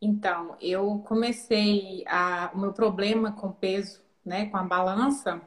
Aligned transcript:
Então, 0.00 0.56
eu 0.60 1.02
comecei 1.06 2.04
a, 2.06 2.52
o 2.54 2.58
meu 2.58 2.72
problema 2.72 3.32
com 3.32 3.50
peso, 3.50 4.00
né, 4.24 4.46
com 4.46 4.56
a 4.56 4.62
balança, 4.62 5.40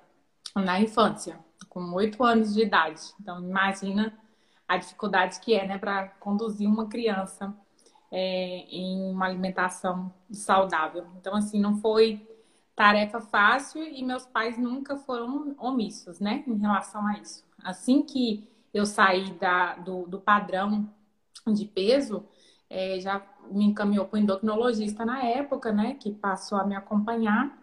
na 0.56 0.82
infância, 0.82 1.40
com 1.70 1.80
oito 1.94 2.24
anos 2.24 2.54
de 2.54 2.64
idade. 2.64 3.02
Então, 3.22 3.40
imagina 3.40 4.18
a 4.68 4.78
dificuldade 4.78 5.40
que 5.40 5.54
é, 5.54 5.66
né, 5.66 5.78
para 5.78 6.10
conduzir 6.20 6.68
uma 6.68 6.88
criança 6.90 7.56
é, 8.12 8.66
em 8.70 9.12
uma 9.12 9.26
alimentação 9.26 10.14
saudável. 10.32 11.06
Então, 11.18 11.36
assim, 11.36 11.60
não 11.60 11.78
foi 11.78 12.26
tarefa 12.76 13.20
fácil 13.20 13.84
e 13.84 14.04
meus 14.04 14.26
pais 14.26 14.58
nunca 14.58 14.96
foram 14.98 15.56
omissos, 15.58 16.20
né, 16.20 16.44
em 16.48 16.58
relação 16.58 17.06
a 17.08 17.18
isso. 17.18 17.44
Assim 17.64 18.04
que 18.04 18.48
eu 18.74 18.86
saí 18.86 19.32
da, 19.34 19.76
do, 19.76 20.06
do 20.06 20.20
padrão 20.20 20.88
de 21.48 21.66
peso, 21.66 22.24
é, 22.70 23.00
já 23.00 23.26
me 23.50 23.66
encaminhou 23.66 24.06
para 24.06 24.18
o 24.18 24.20
endocrinologista 24.20 25.06
na 25.06 25.24
época, 25.24 25.72
né, 25.72 25.96
que 25.96 26.12
passou 26.12 26.58
a 26.58 26.66
me 26.66 26.76
acompanhar 26.76 27.58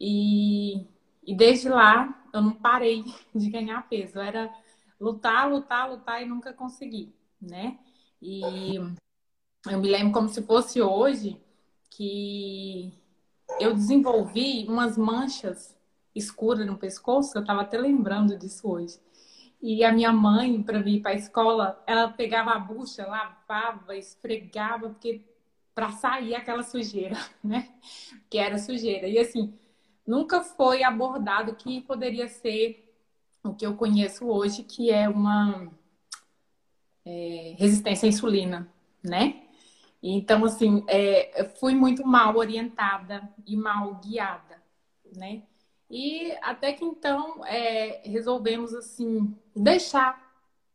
e, 0.00 0.86
e 1.26 1.34
desde 1.34 1.68
lá 1.68 2.22
eu 2.32 2.40
não 2.40 2.52
parei 2.52 3.04
de 3.34 3.50
ganhar 3.50 3.88
peso. 3.88 4.20
Era 4.20 4.52
lutar, 5.00 5.50
lutar, 5.50 5.90
lutar 5.90 6.22
e 6.22 6.26
nunca 6.26 6.52
consegui, 6.52 7.12
né? 7.40 7.78
E 8.22 8.78
eu 9.70 9.80
me 9.80 9.88
lembro 9.88 10.12
como 10.12 10.28
se 10.28 10.42
fosse 10.42 10.80
hoje 10.82 11.40
que 11.90 12.92
eu 13.60 13.72
desenvolvi 13.74 14.66
umas 14.68 14.98
manchas 14.98 15.76
escuras 16.14 16.66
no 16.66 16.76
pescoço, 16.76 17.36
eu 17.36 17.40
estava 17.40 17.62
até 17.62 17.78
lembrando 17.78 18.38
disso 18.38 18.68
hoje. 18.68 18.98
E 19.60 19.82
a 19.82 19.92
minha 19.92 20.12
mãe, 20.12 20.62
para 20.62 20.82
vir 20.82 21.00
para 21.00 21.12
a 21.12 21.14
escola, 21.14 21.82
ela 21.86 22.08
pegava 22.08 22.50
a 22.50 22.58
bucha, 22.58 23.06
lavava, 23.06 23.96
esfregava, 23.96 24.90
porque 24.90 25.22
para 25.74 25.90
sair 25.92 26.34
aquela 26.34 26.62
sujeira, 26.62 27.16
né? 27.42 27.72
Que 28.28 28.38
era 28.38 28.58
sujeira. 28.58 29.08
E 29.08 29.18
assim, 29.18 29.54
nunca 30.06 30.42
foi 30.42 30.82
abordado 30.82 31.54
que 31.54 31.80
poderia 31.80 32.28
ser 32.28 32.94
o 33.42 33.54
que 33.54 33.66
eu 33.66 33.74
conheço 33.74 34.26
hoje, 34.26 34.62
que 34.62 34.90
é 34.90 35.08
uma 35.08 35.70
é, 37.04 37.54
resistência 37.58 38.06
à 38.06 38.08
insulina, 38.08 38.68
né? 39.02 39.43
Então, 40.06 40.44
assim, 40.44 40.84
é, 40.86 41.44
fui 41.58 41.74
muito 41.74 42.06
mal 42.06 42.36
orientada 42.36 43.26
e 43.46 43.56
mal 43.56 43.94
guiada, 44.04 44.62
né? 45.16 45.42
E 45.88 46.30
até 46.42 46.74
que 46.74 46.84
então 46.84 47.44
é, 47.46 48.02
resolvemos, 48.04 48.74
assim, 48.74 49.34
deixar. 49.56 50.22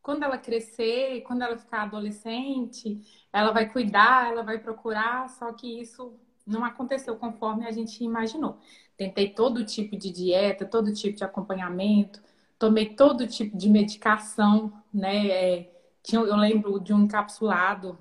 Quando 0.02 0.24
ela 0.24 0.38
crescer, 0.38 1.22
quando 1.22 1.44
ela 1.44 1.58
ficar 1.58 1.84
adolescente, 1.84 3.00
ela 3.32 3.52
vai 3.52 3.70
cuidar, 3.70 4.32
ela 4.32 4.42
vai 4.42 4.58
procurar, 4.58 5.30
só 5.30 5.54
que 5.54 5.80
isso 5.80 6.14
não 6.48 6.66
aconteceu 6.66 7.16
conforme 7.16 7.68
a 7.68 7.72
gente 7.72 8.04
imaginou. 8.04 8.58
Tentei 8.98 9.30
todo 9.30 9.64
tipo 9.64 9.96
de 9.96 10.12
dieta, 10.12 10.66
todo 10.66 10.92
tipo 10.94 11.16
de 11.16 11.24
acompanhamento, 11.24 12.20
tomei 12.58 12.96
todo 12.96 13.28
tipo 13.28 13.56
de 13.56 13.70
medicação, 13.70 14.74
né? 14.92 15.28
É, 15.28 15.72
tinha, 16.02 16.22
eu 16.22 16.36
lembro 16.36 16.80
de 16.80 16.94
um 16.94 17.04
encapsulado 17.04 17.96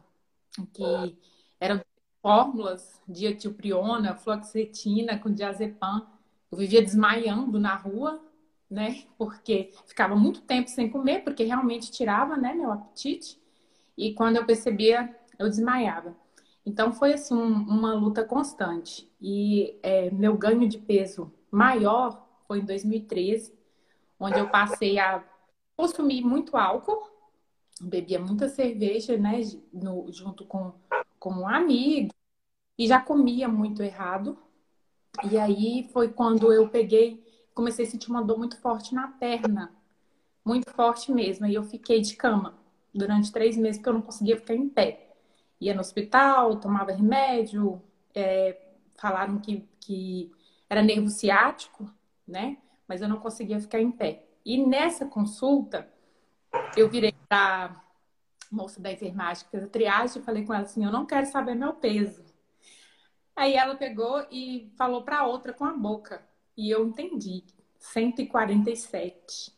que 0.72 1.16
eram 1.60 1.82
fórmulas 2.20 3.00
de 3.08 3.26
etilpriona, 3.26 4.14
fluoxetina 4.16 5.18
com 5.18 5.32
diazepam. 5.32 6.06
Eu 6.50 6.58
vivia 6.58 6.82
desmaiando 6.82 7.58
na 7.58 7.74
rua, 7.74 8.20
né? 8.70 9.04
Porque 9.16 9.72
ficava 9.86 10.14
muito 10.14 10.42
tempo 10.42 10.68
sem 10.68 10.90
comer, 10.90 11.22
porque 11.24 11.44
realmente 11.44 11.90
tirava, 11.90 12.36
né, 12.36 12.54
meu 12.54 12.72
apetite. 12.72 13.40
E 13.96 14.14
quando 14.14 14.36
eu 14.36 14.46
percebia, 14.46 15.14
eu 15.38 15.48
desmaiava. 15.48 16.16
Então 16.64 16.92
foi 16.92 17.14
assim 17.14 17.34
um, 17.34 17.54
uma 17.62 17.94
luta 17.94 18.24
constante. 18.24 19.10
E 19.20 19.78
é, 19.82 20.10
meu 20.10 20.36
ganho 20.36 20.68
de 20.68 20.78
peso 20.78 21.32
maior 21.50 22.26
foi 22.46 22.60
em 22.60 22.64
2013, 22.64 23.52
onde 24.20 24.38
eu 24.38 24.48
passei 24.48 24.98
a 24.98 25.24
consumir 25.76 26.22
muito 26.22 26.56
álcool, 26.56 27.08
bebia 27.80 28.18
muita 28.18 28.48
cerveja, 28.48 29.16
né, 29.16 29.40
no, 29.72 30.10
junto 30.12 30.44
com, 30.44 30.72
com 31.18 31.30
um 31.30 31.48
amigo, 31.48 32.12
e 32.78 32.86
já 32.86 33.00
comia 33.00 33.48
muito 33.48 33.82
errado. 33.82 34.38
E 35.30 35.36
aí 35.38 35.88
foi 35.92 36.08
quando 36.12 36.52
eu 36.52 36.68
peguei, 36.68 37.24
comecei 37.54 37.84
a 37.86 37.88
sentir 37.88 38.10
uma 38.10 38.22
dor 38.22 38.38
muito 38.38 38.56
forte 38.60 38.94
na 38.94 39.08
perna, 39.08 39.72
muito 40.44 40.70
forte 40.72 41.12
mesmo, 41.12 41.46
e 41.46 41.54
eu 41.54 41.64
fiquei 41.64 42.00
de 42.00 42.16
cama. 42.16 42.56
durante 42.94 43.32
três 43.32 43.56
meses 43.56 43.78
porque 43.78 43.88
eu 43.90 43.94
não 43.94 44.02
conseguia 44.02 44.36
ficar 44.36 44.54
em 44.54 44.68
pé. 44.68 45.14
Ia 45.60 45.74
no 45.74 45.80
hospital, 45.80 46.58
tomava 46.60 46.92
remédio, 46.92 47.82
é, 48.14 48.56
falaram 48.96 49.38
que, 49.38 49.68
que 49.80 50.32
era 50.68 50.82
nervo 50.82 51.08
ciático, 51.08 51.90
né? 52.26 52.58
Mas 52.86 53.00
eu 53.02 53.08
não 53.08 53.18
conseguia 53.18 53.60
ficar 53.60 53.80
em 53.80 53.90
pé. 53.90 54.24
E 54.44 54.64
nessa 54.64 55.06
consulta, 55.06 55.88
eu 56.76 56.88
virei 56.88 57.14
para 57.28 57.82
moça 58.50 58.80
da 58.80 58.92
enfermagem 58.92 59.44
que 59.44 59.50
fez 59.50 59.64
a 59.64 59.68
triagem 59.68 60.20
e 60.20 60.24
falei 60.24 60.44
com 60.44 60.54
ela 60.54 60.64
assim: 60.64 60.84
eu 60.84 60.92
não 60.92 61.06
quero 61.06 61.26
saber 61.26 61.54
meu 61.54 61.74
peso. 61.74 62.24
Aí 63.36 63.54
ela 63.54 63.76
pegou 63.76 64.26
e 64.30 64.72
falou 64.76 65.02
para 65.02 65.26
outra 65.26 65.52
com 65.52 65.64
a 65.64 65.72
boca. 65.72 66.26
E 66.56 66.70
eu 66.70 66.86
entendi. 66.86 67.44
147. 67.78 69.56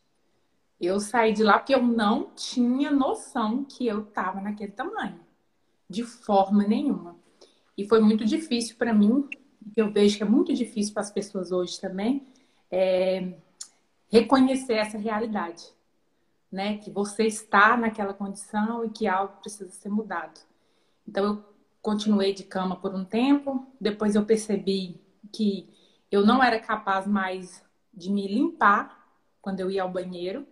Eu 0.79 1.01
saí 1.01 1.33
de 1.33 1.43
lá 1.43 1.59
porque 1.59 1.75
eu 1.75 1.83
não 1.83 2.31
tinha 2.35 2.91
noção 2.91 3.65
que 3.65 3.87
eu 3.87 4.03
estava 4.03 4.41
naquele 4.41 4.73
tamanho. 4.73 5.21
De 5.89 6.05
forma 6.05 6.63
nenhuma. 6.65 7.17
E 7.77 7.89
foi 7.89 8.01
muito 8.01 8.25
difícil 8.27 8.77
para 8.77 8.93
mim, 8.93 9.27
eu 9.75 9.91
vejo 9.91 10.19
que 10.19 10.23
é 10.23 10.27
muito 10.27 10.53
difícil 10.53 10.93
para 10.93 11.03
as 11.03 11.11
pessoas 11.11 11.51
hoje 11.51 11.81
também, 11.81 12.27
é, 12.71 13.35
reconhecer 14.11 14.75
essa 14.75 14.99
realidade 14.99 15.73
né? 16.51 16.79
Que 16.79 16.91
você 16.91 17.25
está 17.25 17.77
naquela 17.77 18.15
condição 18.15 18.85
e 18.85 18.91
que 18.91 19.07
algo 19.07 19.37
precisa 19.41 19.71
ser 19.71 19.89
mudado. 19.89 20.41
Então 21.07 21.25
eu 21.25 21.45
continuei 21.83 22.33
de 22.35 22.45
cama 22.45 22.77
por 22.77 22.95
um 22.95 23.05
tempo, 23.05 23.67
depois 23.81 24.15
eu 24.15 24.25
percebi 24.25 25.01
que 25.33 25.69
eu 26.11 26.27
não 26.27 26.43
era 26.43 26.59
capaz 26.59 27.07
mais 27.07 27.63
de 27.93 28.11
me 28.11 28.27
limpar 28.27 29.09
quando 29.41 29.61
eu 29.61 29.71
ia 29.71 29.83
ao 29.83 29.91
banheiro. 29.91 30.47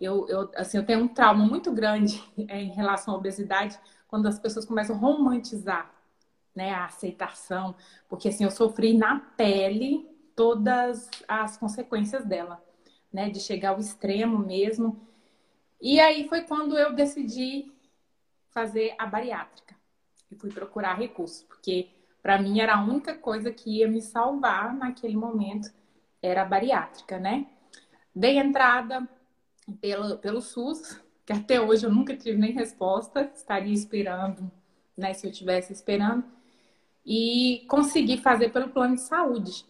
Eu, 0.00 0.26
eu, 0.28 0.50
assim, 0.56 0.78
eu 0.78 0.84
tenho 0.84 1.04
um 1.04 1.08
trauma 1.08 1.44
muito 1.46 1.70
grande 1.72 2.22
em 2.36 2.70
relação 2.70 3.14
à 3.14 3.16
obesidade 3.16 3.78
quando 4.08 4.26
as 4.26 4.38
pessoas 4.38 4.64
começam 4.64 4.96
a 4.96 4.98
romantizar 4.98 5.90
né, 6.54 6.70
a 6.70 6.84
aceitação, 6.84 7.74
porque 8.08 8.28
assim, 8.28 8.44
eu 8.44 8.50
sofri 8.50 8.94
na 8.94 9.18
pele 9.18 10.06
todas 10.36 11.08
as 11.26 11.56
consequências 11.56 12.24
dela, 12.24 12.62
né, 13.12 13.30
de 13.30 13.40
chegar 13.40 13.70
ao 13.70 13.80
extremo 13.80 14.38
mesmo. 14.38 15.00
E 15.82 15.98
aí 15.98 16.28
foi 16.28 16.42
quando 16.42 16.78
eu 16.78 16.92
decidi 16.92 17.72
fazer 18.50 18.94
a 18.96 19.04
bariátrica. 19.04 19.74
E 20.30 20.36
fui 20.36 20.48
procurar 20.52 20.94
recursos, 20.94 21.42
porque 21.42 21.90
para 22.22 22.40
mim 22.40 22.60
era 22.60 22.76
a 22.76 22.84
única 22.84 23.16
coisa 23.16 23.50
que 23.50 23.78
ia 23.78 23.88
me 23.88 24.00
salvar 24.00 24.72
naquele 24.72 25.16
momento 25.16 25.72
era 26.22 26.42
a 26.42 26.44
bariátrica, 26.44 27.18
né? 27.18 27.48
Dei 28.14 28.38
entrada 28.38 29.08
pelo, 29.80 30.18
pelo 30.18 30.40
SUS, 30.40 31.00
que 31.26 31.32
até 31.32 31.60
hoje 31.60 31.84
eu 31.84 31.90
nunca 31.92 32.16
tive 32.16 32.38
nem 32.38 32.52
resposta, 32.52 33.28
estaria 33.34 33.74
esperando, 33.74 34.48
né, 34.96 35.12
se 35.14 35.26
eu 35.26 35.32
tivesse 35.32 35.72
esperando, 35.72 36.24
e 37.04 37.66
consegui 37.68 38.18
fazer 38.18 38.50
pelo 38.50 38.68
plano 38.68 38.94
de 38.94 39.00
saúde 39.00 39.66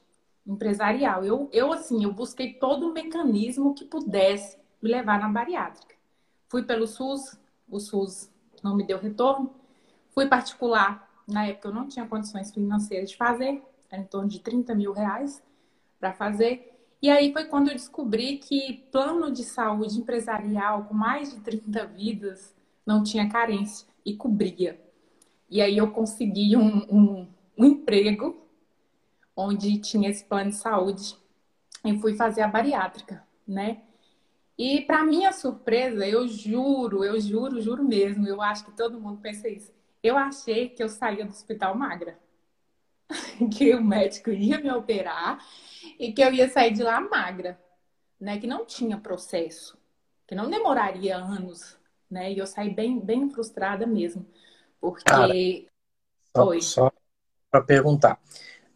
empresarial. 0.47 1.25
Eu, 1.25 1.49
eu 1.53 1.73
assim, 1.73 2.05
eu 2.05 2.13
busquei 2.13 2.53
todo 2.53 2.91
o 2.91 2.93
mecanismo 2.93 3.75
que 3.75 3.87
pudesse 3.87 4.59
me 4.83 4.91
levar 4.91 5.19
na 5.19 5.29
bariátrica. 5.29 5.92
Fui 6.53 6.63
pelo 6.63 6.87
SUS, 6.87 7.39
o 7.67 7.81
SUS 7.81 8.31
não 8.63 8.77
me 8.77 8.85
deu 8.85 8.99
retorno. 8.99 9.55
Fui 10.11 10.29
particular, 10.29 11.11
na 11.27 11.47
época 11.47 11.69
eu 11.69 11.73
não 11.73 11.89
tinha 11.89 12.07
condições 12.07 12.53
financeiras 12.53 13.09
de 13.09 13.17
fazer, 13.17 13.63
era 13.91 14.03
em 14.03 14.05
torno 14.05 14.29
de 14.29 14.39
30 14.39 14.75
mil 14.75 14.93
reais 14.93 15.43
para 15.99 16.13
fazer. 16.13 16.79
E 17.01 17.09
aí 17.09 17.33
foi 17.33 17.47
quando 17.47 17.69
eu 17.69 17.75
descobri 17.75 18.37
que 18.37 18.87
plano 18.93 19.33
de 19.33 19.45
saúde 19.45 19.99
empresarial 19.99 20.85
com 20.85 20.93
mais 20.93 21.33
de 21.33 21.41
30 21.41 21.87
vidas 21.87 22.55
não 22.85 23.03
tinha 23.03 23.31
carência 23.31 23.89
e 24.05 24.15
cobria. 24.15 24.79
E 25.49 25.63
aí 25.63 25.79
eu 25.79 25.91
consegui 25.91 26.55
um, 26.55 26.85
um, 26.95 27.29
um 27.57 27.65
emprego 27.65 28.37
onde 29.35 29.79
tinha 29.79 30.11
esse 30.11 30.23
plano 30.27 30.51
de 30.51 30.57
saúde 30.57 31.17
e 31.83 31.99
fui 31.99 32.15
fazer 32.15 32.43
a 32.43 32.49
bariátrica, 32.49 33.27
né? 33.49 33.81
E 34.63 34.81
para 34.83 35.03
minha 35.03 35.33
surpresa, 35.33 36.07
eu 36.07 36.29
juro, 36.29 37.03
eu 37.03 37.21
juro, 37.21 37.61
juro 37.61 37.83
mesmo, 37.83 38.29
eu 38.29 38.41
acho 38.41 38.65
que 38.65 38.71
todo 38.71 39.01
mundo 39.01 39.21
pensa 39.21 39.49
isso. 39.49 39.75
Eu 40.01 40.17
achei 40.17 40.69
que 40.69 40.81
eu 40.81 40.89
saía 40.89 41.25
do 41.25 41.33
hospital 41.33 41.75
magra. 41.75 42.17
que 43.53 43.75
o 43.75 43.83
médico 43.83 44.31
ia 44.31 44.61
me 44.61 44.71
operar 44.71 45.45
e 45.99 46.13
que 46.13 46.23
eu 46.23 46.33
ia 46.33 46.49
sair 46.49 46.71
de 46.73 46.81
lá 46.81 47.01
magra, 47.01 47.61
né? 48.21 48.39
Que 48.39 48.47
não 48.47 48.65
tinha 48.65 48.97
processo, 48.97 49.77
que 50.29 50.35
não 50.37 50.49
demoraria 50.49 51.17
anos, 51.17 51.77
né? 52.09 52.33
E 52.33 52.39
eu 52.39 52.47
saí 52.47 52.71
bem, 52.71 53.01
bem 53.01 53.29
frustrada 53.31 53.85
mesmo, 53.85 54.25
porque 54.81 55.03
Cara, 55.11 55.35
só, 56.37 56.61
só 56.61 56.93
para 57.51 57.65
perguntar, 57.65 58.23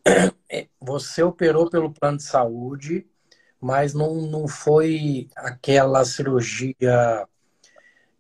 você 0.80 1.22
operou 1.22 1.70
pelo 1.70 1.92
plano 1.92 2.16
de 2.16 2.24
saúde 2.24 3.06
mas 3.66 3.92
não, 3.92 4.14
não 4.14 4.46
foi 4.46 5.28
aquela 5.34 6.04
cirurgia 6.04 7.26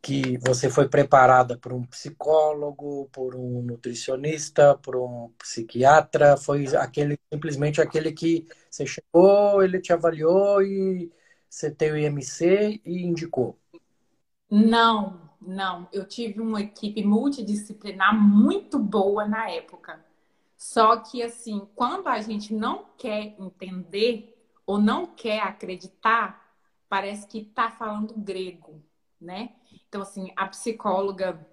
que 0.02 0.36
você 0.38 0.68
foi 0.68 0.88
preparada 0.88 1.56
por 1.56 1.72
um 1.72 1.84
psicólogo, 1.84 3.08
por 3.12 3.36
um 3.36 3.62
nutricionista, 3.62 4.76
por 4.76 4.96
um 4.96 5.30
psiquiatra, 5.38 6.36
foi 6.36 6.66
aquele 6.76 7.16
simplesmente 7.32 7.80
aquele 7.80 8.10
que 8.10 8.44
você 8.68 8.84
chegou, 8.84 9.62
ele 9.62 9.80
te 9.80 9.92
avaliou 9.92 10.62
e 10.62 11.12
você 11.48 11.70
tem 11.70 11.92
o 11.92 11.96
IMC 11.96 12.80
e 12.84 13.04
indicou. 13.04 13.56
Não, 14.50 15.30
não. 15.40 15.88
Eu 15.92 16.08
tive 16.08 16.40
uma 16.40 16.60
equipe 16.60 17.04
multidisciplinar 17.04 18.18
muito 18.18 18.80
boa 18.80 19.28
na 19.28 19.48
época. 19.48 20.04
Só 20.56 20.96
que 20.96 21.22
assim, 21.22 21.68
quando 21.76 22.08
a 22.08 22.20
gente 22.20 22.52
não 22.52 22.86
quer 22.98 23.36
entender, 23.38 24.35
ou 24.66 24.78
não 24.78 25.06
quer 25.06 25.40
acreditar, 25.40 26.44
parece 26.88 27.26
que 27.26 27.38
está 27.38 27.70
falando 27.70 28.14
grego, 28.16 28.82
né? 29.20 29.50
Então, 29.88 30.02
assim, 30.02 30.32
a 30.36 30.46
psicóloga, 30.48 31.46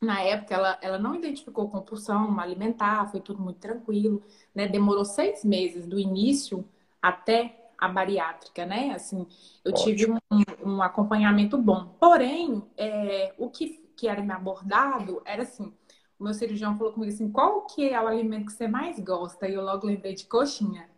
na 0.00 0.20
época, 0.20 0.54
ela, 0.54 0.78
ela 0.80 0.98
não 0.98 1.14
identificou 1.14 1.68
compulsão 1.68 2.38
alimentar, 2.38 3.10
foi 3.10 3.20
tudo 3.20 3.42
muito 3.42 3.58
tranquilo, 3.58 4.22
né? 4.54 4.68
Demorou 4.68 5.04
seis 5.04 5.44
meses 5.44 5.86
do 5.86 5.98
início 5.98 6.64
até 7.02 7.70
a 7.78 7.88
bariátrica, 7.88 8.66
né? 8.66 8.90
Assim, 8.90 9.26
eu 9.64 9.72
Ótimo. 9.72 9.96
tive 9.96 10.12
um, 10.12 10.74
um, 10.74 10.82
acompanhamento 10.82 11.56
bom. 11.56 11.86
Porém, 12.00 12.62
é, 12.76 13.34
o 13.38 13.48
que, 13.48 13.88
que 13.96 14.08
era 14.08 14.22
me 14.22 14.32
abordado 14.32 15.22
era 15.24 15.42
assim, 15.42 15.72
o 16.18 16.24
meu 16.24 16.34
cirurgião 16.34 16.76
falou 16.76 16.92
comigo 16.92 17.12
assim, 17.12 17.30
qual 17.30 17.62
que 17.66 17.88
é 17.88 18.00
o 18.00 18.08
alimento 18.08 18.46
que 18.46 18.52
você 18.52 18.66
mais 18.66 18.98
gosta? 18.98 19.48
E 19.48 19.54
eu 19.54 19.62
logo 19.62 19.86
lembrei 19.86 20.14
de 20.14 20.26
coxinha. 20.26 20.88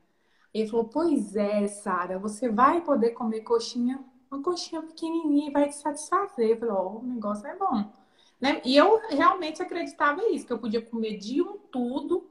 Ele 0.53 0.69
falou: 0.69 0.87
Pois 0.87 1.37
é, 1.37 1.67
Sara, 1.69 2.19
você 2.19 2.49
vai 2.49 2.81
poder 2.81 3.11
comer 3.11 3.41
coxinha, 3.41 4.05
uma 4.31 4.43
coxinha 4.43 4.83
pequenininha 4.83 5.49
e 5.49 5.53
vai 5.53 5.69
te 5.69 5.77
satisfazer. 5.77 6.51
Eu 6.51 6.57
falei: 6.59 6.75
oh, 6.75 6.99
o 6.99 7.03
negócio 7.03 7.47
é 7.47 7.57
bom. 7.57 7.93
Né? 8.41 8.61
E 8.65 8.77
eu 8.77 9.01
realmente 9.11 9.63
acreditava 9.63 10.23
isso, 10.31 10.47
que 10.47 10.53
eu 10.53 10.59
podia 10.59 10.81
comer 10.81 11.19
de 11.19 11.43
um 11.43 11.59
tudo, 11.59 12.29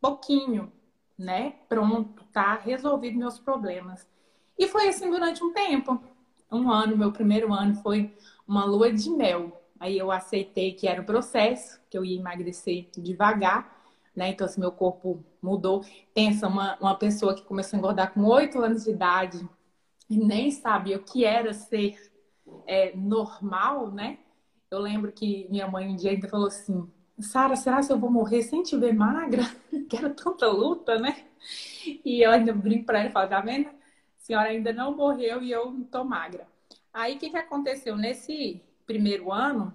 pouquinho, 0.00 0.70
né? 1.18 1.54
Pronto, 1.68 2.22
tá 2.32 2.54
resolvido 2.54 3.18
meus 3.18 3.38
problemas. 3.38 4.06
E 4.58 4.68
foi 4.68 4.88
assim 4.88 5.10
durante 5.10 5.42
um 5.42 5.52
tempo. 5.52 6.00
Um 6.52 6.70
ano, 6.70 6.96
meu 6.96 7.10
primeiro 7.10 7.52
ano 7.52 7.74
foi 7.76 8.14
uma 8.46 8.64
lua 8.64 8.92
de 8.92 9.10
mel. 9.10 9.62
Aí 9.80 9.98
eu 9.98 10.10
aceitei 10.10 10.72
que 10.72 10.86
era 10.86 11.02
o 11.02 11.06
processo, 11.06 11.80
que 11.90 11.96
eu 11.98 12.04
ia 12.04 12.18
emagrecer 12.18 12.88
devagar 12.96 13.75
né? 14.16 14.30
Então, 14.30 14.46
assim, 14.46 14.60
meu 14.60 14.72
corpo 14.72 15.22
mudou. 15.42 15.84
Pensa, 16.14 16.48
uma, 16.48 16.76
uma 16.80 16.96
pessoa 16.96 17.34
que 17.34 17.42
começou 17.42 17.76
a 17.76 17.78
engordar 17.78 18.14
com 18.14 18.24
8 18.24 18.58
anos 18.60 18.84
de 18.84 18.90
idade 18.90 19.46
e 20.08 20.16
nem 20.16 20.50
sabia 20.50 20.96
o 20.96 21.02
que 21.02 21.24
era 21.24 21.52
ser 21.52 21.96
é, 22.66 22.96
normal, 22.96 23.90
né? 23.90 24.18
Eu 24.70 24.78
lembro 24.80 25.12
que 25.12 25.46
minha 25.50 25.68
mãe 25.68 25.88
um 25.88 25.96
dia 25.96 26.10
ainda 26.10 26.28
falou 26.28 26.46
assim: 26.46 26.90
Sara, 27.20 27.54
será 27.56 27.80
que 27.80 27.92
eu 27.92 27.98
vou 27.98 28.10
morrer 28.10 28.42
sem 28.42 28.62
te 28.62 28.76
ver 28.76 28.94
magra? 28.94 29.42
que 29.88 29.96
era 29.96 30.10
tanta 30.10 30.48
luta, 30.48 30.98
né? 30.98 31.26
E 32.04 32.24
eu 32.24 32.30
ainda 32.30 32.52
brinco 32.52 32.86
para 32.86 33.00
ela 33.00 33.08
e 33.10 33.12
falo: 33.12 33.28
tá 33.28 33.40
vendo? 33.40 33.68
A 33.68 33.72
senhora 34.18 34.48
ainda 34.48 34.72
não 34.72 34.96
morreu 34.96 35.42
e 35.42 35.52
eu 35.52 35.84
tô 35.90 36.02
magra. 36.04 36.48
Aí 36.92 37.16
o 37.16 37.18
que, 37.18 37.30
que 37.30 37.36
aconteceu? 37.36 37.96
Nesse 37.96 38.62
primeiro 38.86 39.30
ano, 39.30 39.74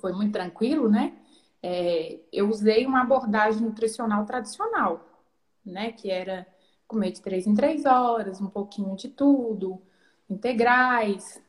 foi 0.00 0.12
muito 0.12 0.32
tranquilo, 0.32 0.88
né? 0.88 1.12
É, 1.68 2.20
eu 2.32 2.48
usei 2.48 2.86
uma 2.86 3.00
abordagem 3.00 3.60
nutricional 3.60 4.24
tradicional, 4.24 5.04
né? 5.64 5.90
Que 5.90 6.08
era 6.08 6.46
comer 6.86 7.10
de 7.10 7.20
três 7.20 7.44
em 7.44 7.54
três 7.54 7.84
horas, 7.84 8.40
um 8.40 8.46
pouquinho 8.46 8.94
de 8.94 9.08
tudo, 9.08 9.82
integrais, 10.30 11.42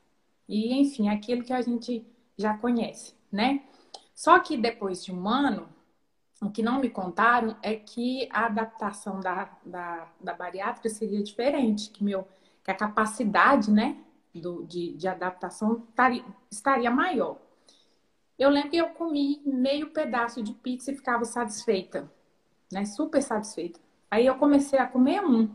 e 0.50 0.74
enfim, 0.74 1.08
aquilo 1.10 1.44
que 1.44 1.54
a 1.54 1.62
gente 1.62 2.04
já 2.36 2.58
conhece, 2.58 3.14
né? 3.32 3.64
Só 4.16 4.40
que 4.40 4.58
depois 4.58 5.06
de 5.06 5.14
um 5.14 5.30
ano, 5.30 5.70
o 6.42 6.50
que 6.50 6.64
não 6.64 6.80
me 6.80 6.90
contaram 6.90 7.56
é 7.62 7.76
que 7.76 8.28
a 8.32 8.48
adaptação 8.48 9.20
da, 9.20 9.56
da, 9.64 10.08
da 10.20 10.34
bariátrica 10.34 10.90
seria 10.90 11.22
diferente, 11.22 11.92
que, 11.92 12.04
meu, 12.04 12.28
que 12.64 12.72
a 12.72 12.76
capacidade, 12.76 13.70
né, 13.70 13.98
do, 14.34 14.66
de, 14.66 14.94
de 14.94 15.08
adaptação 15.08 15.86
estaria, 15.90 16.26
estaria 16.50 16.90
maior. 16.90 17.38
Eu 18.38 18.50
lembro 18.50 18.70
que 18.70 18.78
eu 18.78 18.90
comi 18.90 19.42
meio 19.46 19.90
pedaço 19.92 20.44
de 20.44 20.54
pizza 20.54 20.92
e 20.92 20.96
ficava 20.96 21.26
satisfeita, 21.26 22.12
né? 22.72 22.86
Super 22.86 23.22
satisfeita. 23.22 23.80
Aí 24.10 24.26
eu 24.26 24.36
comecei 24.36 24.78
a 24.78 24.88
comer 24.88 25.22
um. 25.24 25.50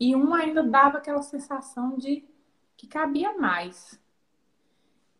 E 0.00 0.14
um 0.14 0.34
ainda 0.34 0.62
dava 0.62 0.98
aquela 0.98 1.22
sensação 1.22 1.96
de 1.96 2.24
que 2.76 2.86
cabia 2.86 3.36
mais. 3.36 4.00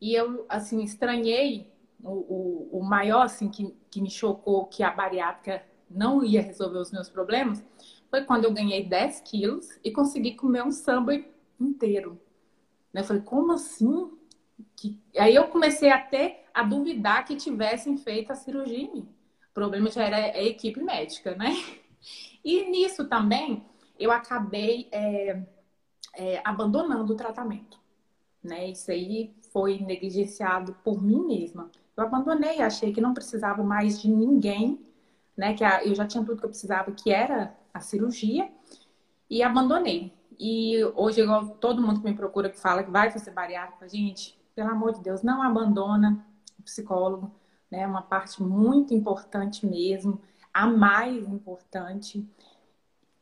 E 0.00 0.14
eu, 0.14 0.44
assim, 0.48 0.82
estranhei 0.82 1.72
o, 2.02 2.10
o, 2.10 2.78
o 2.78 2.84
maior, 2.84 3.22
assim, 3.22 3.48
que, 3.48 3.76
que 3.90 4.00
me 4.00 4.10
chocou 4.10 4.66
que 4.66 4.82
a 4.82 4.90
bariátrica 4.90 5.64
não 5.90 6.24
ia 6.24 6.42
resolver 6.42 6.78
os 6.78 6.92
meus 6.92 7.08
problemas, 7.08 7.64
foi 8.10 8.24
quando 8.24 8.44
eu 8.44 8.52
ganhei 8.52 8.86
10 8.86 9.20
quilos 9.20 9.68
e 9.82 9.90
consegui 9.90 10.34
comer 10.34 10.62
um 10.62 10.70
samba 10.70 11.14
inteiro. 11.60 12.20
Eu 12.94 13.04
falei, 13.04 13.22
como 13.22 13.52
assim? 13.52 14.10
Que... 14.76 14.98
Aí 15.16 15.34
eu 15.34 15.48
comecei 15.48 15.90
até 15.90 16.47
a 16.58 16.62
duvidar 16.64 17.24
que 17.24 17.36
tivessem 17.36 17.96
feito 17.96 18.32
a 18.32 18.34
cirurgia 18.34 18.78
em 18.78 18.92
mim. 18.92 19.08
O 19.50 19.54
problema 19.54 19.88
já 19.88 20.02
era 20.02 20.16
a 20.16 20.42
equipe 20.42 20.82
médica, 20.82 21.36
né? 21.36 21.54
E 22.44 22.68
nisso 22.70 23.06
também 23.06 23.64
eu 23.98 24.10
acabei 24.10 24.88
é, 24.90 25.42
é, 26.14 26.40
abandonando 26.44 27.12
o 27.12 27.16
tratamento. 27.16 27.78
Né? 28.42 28.70
Isso 28.70 28.90
aí 28.90 29.34
foi 29.52 29.78
negligenciado 29.78 30.74
por 30.82 31.02
mim 31.02 31.26
mesma. 31.26 31.70
Eu 31.96 32.04
abandonei, 32.04 32.60
achei 32.60 32.92
que 32.92 33.00
não 33.00 33.14
precisava 33.14 33.62
mais 33.62 34.00
de 34.00 34.08
ninguém, 34.08 34.80
né? 35.36 35.54
Que 35.54 35.64
eu 35.64 35.94
já 35.94 36.06
tinha 36.06 36.24
tudo 36.24 36.38
que 36.38 36.44
eu 36.44 36.50
precisava, 36.50 36.90
que 36.92 37.10
era 37.12 37.56
a 37.72 37.80
cirurgia, 37.80 38.50
e 39.30 39.42
abandonei. 39.42 40.12
E 40.38 40.84
hoje, 40.96 41.20
igual 41.20 41.48
todo 41.60 41.82
mundo 41.82 42.00
que 42.00 42.06
me 42.06 42.14
procura 42.16 42.48
que 42.48 42.58
fala 42.58 42.82
que 42.82 42.90
vai 42.90 43.10
fazer 43.10 43.30
bariátrica, 43.32 43.88
gente, 43.88 44.38
pelo 44.54 44.70
amor 44.70 44.92
de 44.92 45.00
Deus, 45.00 45.22
não 45.22 45.42
abandona 45.42 46.24
psicólogo, 46.68 47.34
né? 47.70 47.86
Uma 47.86 48.02
parte 48.02 48.42
muito 48.42 48.94
importante 48.94 49.66
mesmo, 49.66 50.20
a 50.52 50.66
mais 50.66 51.16
importante. 51.26 52.26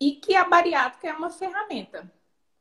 E 0.01 0.13
que 0.17 0.35
a 0.35 0.47
bariátrica 0.49 1.09
é 1.09 1.13
uma 1.13 1.31
ferramenta, 1.31 2.13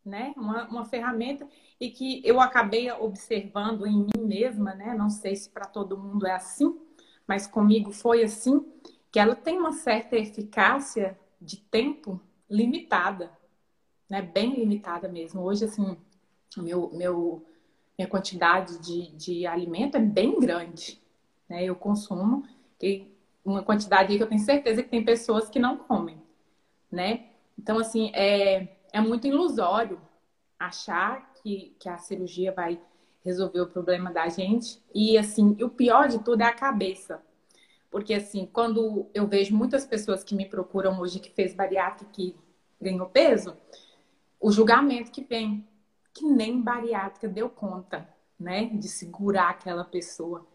né? 0.06 0.34
Uma, 0.38 0.68
uma 0.68 0.86
ferramenta 0.86 1.48
e 1.80 1.90
que 1.90 2.22
eu 2.24 2.40
acabei 2.40 2.90
observando 2.92 3.86
em 3.86 3.98
mim 3.98 4.26
mesma, 4.26 4.74
né? 4.74 4.94
Não 4.94 5.10
sei 5.10 5.36
se 5.36 5.50
para 5.50 5.66
todo 5.66 5.98
mundo 5.98 6.26
é 6.26 6.32
assim, 6.32 6.80
mas 7.28 7.48
comigo 7.48 7.92
foi 7.92 8.24
assim, 8.24 8.66
que 9.12 9.20
ela 9.20 9.36
tem 9.36 9.58
uma 9.58 9.74
certa 9.74 10.16
eficácia 10.16 11.20
de 11.42 11.58
tempo 11.58 12.22
limitada, 12.50 13.32
né? 14.10 14.22
Bem 14.22 14.54
limitada 14.56 15.08
mesmo. 15.08 15.42
Hoje, 15.42 15.66
assim, 15.66 15.98
meu, 16.58 16.90
meu, 16.94 17.46
minha 17.98 18.08
quantidade 18.08 18.78
de, 18.80 19.12
de 19.16 19.48
alimento 19.48 19.96
é 19.98 20.00
bem 20.00 20.40
grande, 20.40 21.02
né? 21.48 21.64
Eu 21.64 21.76
consumo 21.76 22.44
uma 23.44 23.64
quantidade 23.64 24.16
que 24.18 24.22
eu 24.22 24.28
tenho 24.28 24.42
certeza 24.42 24.84
que 24.84 24.90
tem 24.90 25.04
pessoas 25.04 25.50
que 25.50 25.60
não 25.60 25.78
comem, 25.78 26.22
né? 26.92 27.28
Então, 27.58 27.80
assim, 27.80 28.12
é, 28.14 28.68
é 28.92 29.00
muito 29.00 29.28
ilusório 29.28 30.00
achar 30.60 31.34
que, 31.36 31.76
que 31.80 31.88
a 31.88 31.98
cirurgia 31.98 32.52
vai 32.52 32.80
resolver 33.24 33.62
o 33.62 33.68
problema 33.68 34.12
da 34.12 34.28
gente. 34.30 34.82
E, 34.94 35.18
assim, 35.18 35.58
o 35.62 35.70
pior 35.70 36.08
de 36.08 36.20
tudo 36.20 36.42
é 36.42 36.46
a 36.46 36.54
cabeça. 36.54 37.22
Porque, 37.90 38.14
assim, 38.14 38.48
quando 38.52 39.08
eu 39.14 39.28
vejo 39.28 39.56
muitas 39.56 39.86
pessoas 39.86 40.24
que 40.24 40.36
me 40.36 40.46
procuram 40.46 41.00
hoje 41.00 41.20
que 41.20 41.32
fez 41.32 41.54
bariátrica 41.54 42.12
que 42.12 42.36
ganhou 42.80 43.08
peso, 43.08 43.56
o 44.40 44.52
julgamento 44.52 45.12
que 45.12 45.24
vem, 45.24 45.66
que 46.16 46.26
nem 46.26 46.62
bariátrica 46.62 47.28
deu 47.28 47.50
conta, 47.50 48.08
né, 48.40 48.68
de 48.68 48.88
segurar 48.88 49.50
aquela 49.50 49.84
pessoa, 49.84 50.48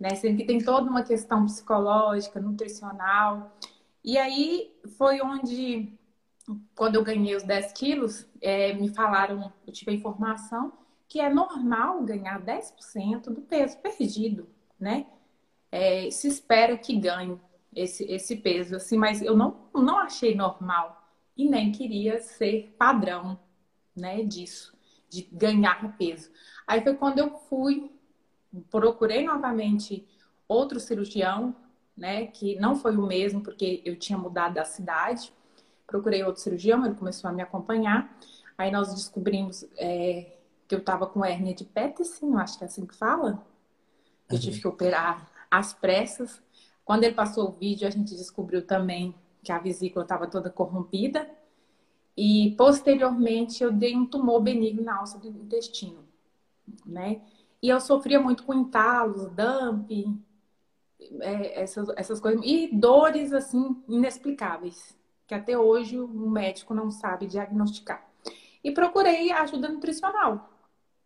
né, 0.00 0.14
sendo 0.14 0.38
que 0.38 0.46
tem 0.46 0.58
toda 0.58 0.90
uma 0.90 1.04
questão 1.04 1.44
psicológica, 1.44 2.40
nutricional. 2.40 3.54
E 4.02 4.16
aí 4.18 4.74
foi 4.96 5.20
onde 5.20 5.92
quando 6.74 6.96
eu 6.96 7.04
ganhei 7.04 7.36
os 7.36 7.44
10 7.44 7.72
quilos, 7.72 8.26
é, 8.40 8.72
me 8.72 8.88
falaram, 8.88 9.52
eu 9.66 9.72
tive 9.72 9.92
a 9.92 9.94
informação 9.94 10.72
que 11.06 11.20
é 11.20 11.28
normal 11.28 12.02
ganhar 12.02 12.40
10% 12.42 13.24
do 13.24 13.42
peso 13.42 13.78
perdido, 13.78 14.48
né? 14.80 15.06
É, 15.70 16.10
se 16.10 16.26
espera 16.26 16.76
que 16.76 16.96
ganhe 16.96 17.38
esse, 17.74 18.04
esse 18.04 18.36
peso, 18.36 18.76
assim, 18.76 18.96
mas 18.96 19.22
eu 19.22 19.36
não, 19.36 19.68
não 19.74 19.98
achei 19.98 20.34
normal 20.34 21.06
e 21.36 21.48
nem 21.48 21.70
queria 21.70 22.20
ser 22.20 22.74
padrão, 22.78 23.38
né, 23.94 24.22
disso, 24.22 24.74
de 25.12 25.28
ganhar 25.30 25.96
peso. 25.98 26.30
Aí 26.66 26.80
foi 26.82 26.94
quando 26.94 27.18
eu 27.18 27.36
fui, 27.48 27.90
procurei 28.70 29.24
novamente 29.24 30.08
outro 30.48 30.80
cirurgião, 30.80 31.54
né, 31.96 32.26
que 32.26 32.56
não 32.56 32.74
foi 32.74 32.96
o 32.96 33.06
mesmo, 33.06 33.42
porque 33.42 33.82
eu 33.84 33.96
tinha 33.96 34.18
mudado 34.18 34.54
da 34.54 34.64
cidade, 34.64 35.32
procurei 35.86 36.24
outro 36.24 36.40
cirurgião, 36.40 36.84
ele 36.86 36.94
começou 36.94 37.28
a 37.28 37.32
me 37.32 37.42
acompanhar. 37.42 38.18
Aí 38.56 38.70
nós 38.70 38.94
descobrimos 38.94 39.64
é, 39.76 40.36
que 40.66 40.74
eu 40.74 40.78
estava 40.78 41.06
com 41.06 41.24
hérnia 41.24 41.54
de 41.54 41.64
Peterson, 41.64 42.38
acho 42.38 42.56
que 42.56 42.64
é 42.64 42.66
assim 42.66 42.86
que 42.86 42.94
fala. 42.94 43.46
Eu 44.30 44.40
tive 44.40 44.60
que 44.60 44.66
operar 44.66 45.30
às 45.50 45.74
pressas. 45.74 46.40
Quando 46.84 47.04
ele 47.04 47.14
passou 47.14 47.48
o 47.48 47.52
vídeo, 47.52 47.86
a 47.86 47.90
gente 47.90 48.16
descobriu 48.16 48.66
também 48.66 49.14
que 49.42 49.52
a 49.52 49.58
vesícula 49.58 50.04
estava 50.04 50.26
toda 50.26 50.48
corrompida. 50.48 51.28
E 52.16 52.54
posteriormente 52.56 53.62
eu 53.62 53.72
dei 53.72 53.96
um 53.96 54.06
tumor 54.06 54.40
benigno 54.40 54.82
na 54.82 54.98
alça 54.98 55.18
do 55.18 55.28
intestino, 55.28 56.04
né? 56.84 57.22
E 57.62 57.68
eu 57.68 57.80
sofria 57.80 58.20
muito 58.20 58.44
com 58.44 58.54
entalos, 58.54 59.28
dump, 59.30 59.90
é, 61.20 61.62
essas, 61.62 61.88
essas 61.96 62.20
coisas. 62.20 62.42
E 62.44 62.68
dores, 62.72 63.32
assim, 63.32 63.82
inexplicáveis 63.88 64.96
que 65.32 65.34
até 65.34 65.56
hoje 65.56 65.98
o 65.98 66.28
médico 66.28 66.74
não 66.74 66.90
sabe 66.90 67.26
diagnosticar. 67.26 68.06
E 68.62 68.70
procurei 68.70 69.32
ajuda 69.32 69.66
nutricional, 69.66 70.50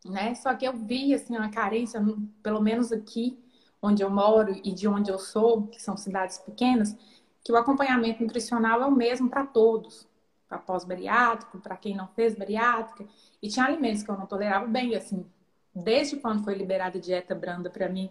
né? 0.05 0.35
Só 0.35 0.53
que 0.53 0.67
eu 0.67 0.73
vi 0.73 1.15
assim 1.15 1.37
uma 1.37 1.49
carência, 1.49 2.03
pelo 2.43 2.61
menos 2.61 2.91
aqui 2.91 3.39
onde 3.81 4.03
eu 4.03 4.11
moro 4.11 4.53
e 4.65 4.73
de 4.73 4.89
onde 4.89 5.13
eu 5.13 5.19
sou, 5.19 5.69
que 5.69 5.81
são 5.81 5.97
cidades 5.97 6.39
pequenas, 6.39 6.97
que 7.45 7.53
o 7.53 7.57
acompanhamento 7.57 8.21
nutricional 8.21 8.83
é 8.83 8.87
o 8.87 8.91
mesmo 8.91 9.31
para 9.31 9.47
todos, 9.47 10.06
para 10.49 10.59
pós-bariátrico, 10.59 11.59
para 11.59 11.76
quem 11.76 11.95
não 11.97 12.09
fez 12.09 12.35
bariátrica, 12.37 13.07
e 13.43 13.49
tinha 13.49 13.67
alimentos 13.67 14.03
que 14.03 14.11
eu 14.11 14.17
não 14.17 14.26
tolerava 14.26 14.67
bem, 14.67 14.95
assim, 14.95 15.26
desde 15.75 16.17
quando 16.17 16.45
foi 16.45 16.55
liberada 16.55 16.99
a 16.99 17.00
dieta 17.00 17.35
branda 17.35 17.69
para 17.69 17.88
mim, 17.88 18.11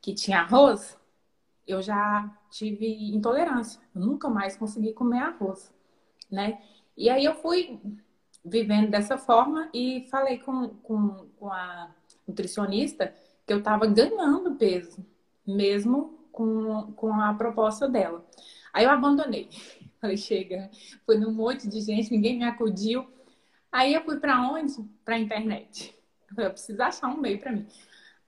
que 0.00 0.14
tinha 0.14 0.40
arroz, 0.40 0.98
eu 1.66 1.82
já 1.82 2.30
tive 2.50 3.14
intolerância. 3.14 3.80
Eu 3.94 4.00
nunca 4.00 4.28
mais 4.28 4.56
consegui 4.56 4.92
comer 4.92 5.18
arroz, 5.18 5.74
né? 6.30 6.62
E 6.96 7.10
aí 7.10 7.24
eu 7.24 7.34
fui 7.34 7.80
vivendo 8.44 8.90
dessa 8.90 9.18
forma 9.18 9.68
e 9.74 10.06
falei 10.08 10.38
com, 10.38 10.68
com, 10.68 11.28
com 11.36 11.50
a 11.50 11.90
nutricionista 12.26 13.12
que 13.44 13.52
eu 13.52 13.58
estava 13.58 13.86
ganhando 13.86 14.54
peso, 14.54 15.04
mesmo 15.46 16.18
com, 16.30 16.92
com 16.92 17.12
a 17.20 17.34
proposta 17.34 17.88
dela. 17.88 18.24
Aí 18.72 18.84
eu 18.84 18.90
abandonei. 18.90 19.48
Falei, 20.06 20.16
chega, 20.16 20.70
foi 21.04 21.18
num 21.18 21.32
monte 21.32 21.68
de 21.68 21.80
gente, 21.80 22.12
ninguém 22.12 22.38
me 22.38 22.44
acudiu. 22.44 23.04
Aí 23.72 23.92
eu 23.92 24.04
fui 24.04 24.20
para 24.20 24.40
onde? 24.48 24.72
Para 25.04 25.16
a 25.16 25.18
internet. 25.18 25.92
Eu 26.38 26.50
preciso 26.52 26.80
achar 26.80 27.08
um 27.08 27.20
meio 27.20 27.40
para 27.40 27.50
mim. 27.50 27.66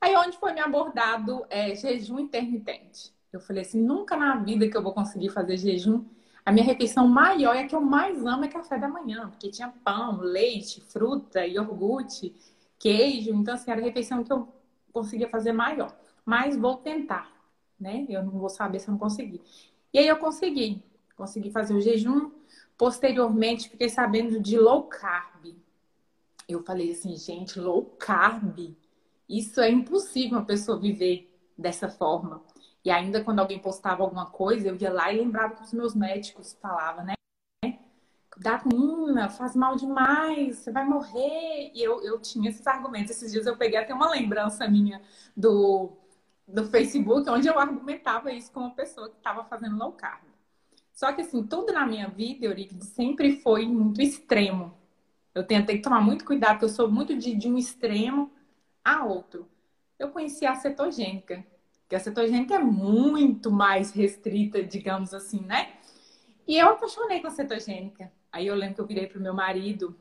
Aí 0.00 0.16
onde 0.16 0.36
foi 0.38 0.52
me 0.52 0.60
abordado 0.60 1.46
é, 1.48 1.74
jejum 1.76 2.18
intermitente. 2.18 3.14
Eu 3.32 3.38
falei 3.38 3.62
assim, 3.62 3.80
nunca 3.80 4.16
na 4.16 4.36
vida 4.36 4.68
que 4.68 4.76
eu 4.76 4.82
vou 4.82 4.92
conseguir 4.92 5.28
fazer 5.28 5.56
jejum. 5.56 6.04
A 6.44 6.50
minha 6.50 6.64
refeição 6.64 7.06
maior 7.06 7.54
e 7.54 7.60
a 7.60 7.66
que 7.68 7.76
eu 7.76 7.80
mais 7.80 8.26
amo 8.26 8.44
é 8.44 8.48
café 8.48 8.76
da 8.76 8.88
manhã, 8.88 9.28
porque 9.30 9.48
tinha 9.48 9.68
pão, 9.84 10.18
leite, 10.20 10.80
fruta, 10.80 11.46
iogurte, 11.46 12.34
queijo. 12.76 13.32
Então, 13.34 13.54
assim, 13.54 13.70
era 13.70 13.80
a 13.80 13.84
refeição 13.84 14.24
que 14.24 14.32
eu 14.32 14.48
conseguia 14.92 15.28
fazer 15.28 15.52
maior. 15.52 15.96
Mas 16.24 16.56
vou 16.56 16.76
tentar, 16.76 17.30
né? 17.78 18.04
Eu 18.08 18.24
não 18.24 18.32
vou 18.32 18.48
saber 18.48 18.80
se 18.80 18.88
eu 18.88 18.92
não 18.92 18.98
conseguir. 18.98 19.40
E 19.92 19.98
aí 19.98 20.08
eu 20.08 20.16
consegui. 20.16 20.82
Consegui 21.18 21.50
fazer 21.50 21.74
o 21.74 21.80
jejum. 21.80 22.30
Posteriormente, 22.78 23.68
fiquei 23.68 23.88
sabendo 23.88 24.40
de 24.40 24.56
low 24.56 24.84
carb. 24.84 25.46
Eu 26.48 26.62
falei 26.62 26.92
assim, 26.92 27.16
gente, 27.16 27.58
low 27.58 27.84
carb. 27.98 28.76
Isso 29.28 29.60
é 29.60 29.68
impossível 29.68 30.38
uma 30.38 30.46
pessoa 30.46 30.78
viver 30.78 31.28
dessa 31.58 31.88
forma. 31.88 32.40
E 32.84 32.90
ainda 32.90 33.22
quando 33.22 33.40
alguém 33.40 33.58
postava 33.58 34.04
alguma 34.04 34.26
coisa, 34.26 34.68
eu 34.68 34.76
ia 34.76 34.92
lá 34.92 35.12
e 35.12 35.18
lembrava 35.18 35.56
que 35.56 35.62
os 35.64 35.72
meus 35.72 35.92
médicos 35.92 36.56
falavam, 36.62 37.04
né? 37.04 37.14
Dá 38.36 38.62
uma, 38.72 39.28
faz 39.28 39.56
mal 39.56 39.74
demais, 39.74 40.58
você 40.58 40.70
vai 40.70 40.84
morrer. 40.84 41.72
E 41.74 41.82
eu, 41.82 42.00
eu 42.04 42.20
tinha 42.20 42.48
esses 42.48 42.64
argumentos. 42.64 43.10
Esses 43.10 43.32
dias 43.32 43.44
eu 43.44 43.56
peguei 43.56 43.76
até 43.80 43.92
uma 43.92 44.08
lembrança 44.08 44.68
minha 44.68 45.02
do, 45.36 45.90
do 46.46 46.64
Facebook, 46.66 47.28
onde 47.28 47.48
eu 47.48 47.58
argumentava 47.58 48.32
isso 48.32 48.52
com 48.52 48.60
uma 48.60 48.74
pessoa 48.74 49.10
que 49.10 49.16
estava 49.16 49.42
fazendo 49.42 49.76
low 49.76 49.90
carb. 49.92 50.27
Só 50.98 51.12
que, 51.12 51.20
assim, 51.20 51.44
tudo 51.44 51.72
na 51.72 51.86
minha 51.86 52.08
vida, 52.08 52.44
Eurico, 52.44 52.74
sempre 52.82 53.40
foi 53.40 53.64
muito 53.64 54.02
extremo. 54.02 54.76
Eu 55.32 55.46
tentei 55.46 55.80
tomar 55.80 56.00
muito 56.00 56.24
cuidado, 56.24 56.54
porque 56.54 56.64
eu 56.64 56.68
sou 56.68 56.90
muito 56.90 57.16
de, 57.16 57.36
de 57.36 57.48
um 57.48 57.56
extremo 57.56 58.32
a 58.84 59.04
outro. 59.04 59.48
Eu 59.96 60.10
conheci 60.10 60.44
a 60.44 60.56
cetogênica, 60.56 61.46
Porque 61.82 61.94
a 61.94 62.00
cetogênica 62.00 62.56
é 62.56 62.58
muito 62.58 63.48
mais 63.52 63.92
restrita, 63.92 64.60
digamos 64.60 65.14
assim, 65.14 65.38
né? 65.42 65.74
E 66.48 66.58
eu 66.58 66.70
apaixonei 66.70 67.20
com 67.20 67.28
a 67.28 67.30
cetogênica. 67.30 68.10
Aí 68.32 68.48
eu 68.48 68.56
lembro 68.56 68.74
que 68.74 68.80
eu 68.80 68.86
virei 68.86 69.06
pro 69.06 69.20
meu 69.20 69.32
marido 69.32 69.96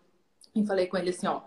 e 0.56 0.66
falei 0.66 0.88
com 0.88 0.98
ele 0.98 1.12
assim, 1.12 1.27
ó, 1.27 1.44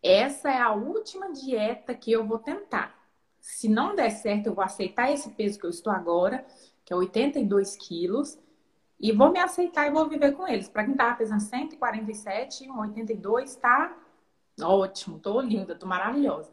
essa 0.00 0.52
é 0.52 0.60
a 0.60 0.70
última 0.70 1.32
dieta 1.32 1.96
que 1.96 2.12
eu 2.12 2.24
vou 2.24 2.38
tentar. 2.38 2.96
Se 3.40 3.68
não 3.68 3.96
der 3.96 4.10
certo, 4.10 4.46
eu 4.46 4.54
vou 4.54 4.62
aceitar 4.62 5.10
esse 5.10 5.30
peso 5.30 5.58
que 5.58 5.66
eu 5.66 5.70
estou 5.70 5.92
agora, 5.92 6.46
que 6.84 6.92
é 6.92 6.96
82 6.96 7.74
quilos, 7.74 8.38
e 8.98 9.12
vou 9.12 9.30
me 9.30 9.38
aceitar 9.38 9.86
e 9.86 9.90
vou 9.90 10.08
viver 10.08 10.32
com 10.32 10.46
eles. 10.46 10.68
Para 10.68 10.84
quem 10.84 10.94
tava 10.94 11.16
pesando 11.16 11.40
147, 11.40 12.68
82, 12.70 13.56
tá 13.56 13.96
ótimo, 14.62 15.18
tô 15.18 15.40
linda, 15.40 15.74
tô 15.74 15.86
maravilhosa. 15.86 16.52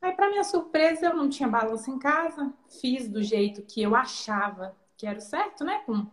Aí, 0.00 0.12
para 0.12 0.28
minha 0.28 0.44
surpresa, 0.44 1.06
eu 1.06 1.16
não 1.16 1.28
tinha 1.28 1.48
balança 1.48 1.90
em 1.90 1.98
casa, 1.98 2.52
fiz 2.80 3.08
do 3.08 3.22
jeito 3.22 3.62
que 3.62 3.82
eu 3.82 3.94
achava 3.94 4.74
que 4.96 5.06
era 5.06 5.18
o 5.18 5.22
certo, 5.22 5.64
né? 5.64 5.82
Com 5.84 6.06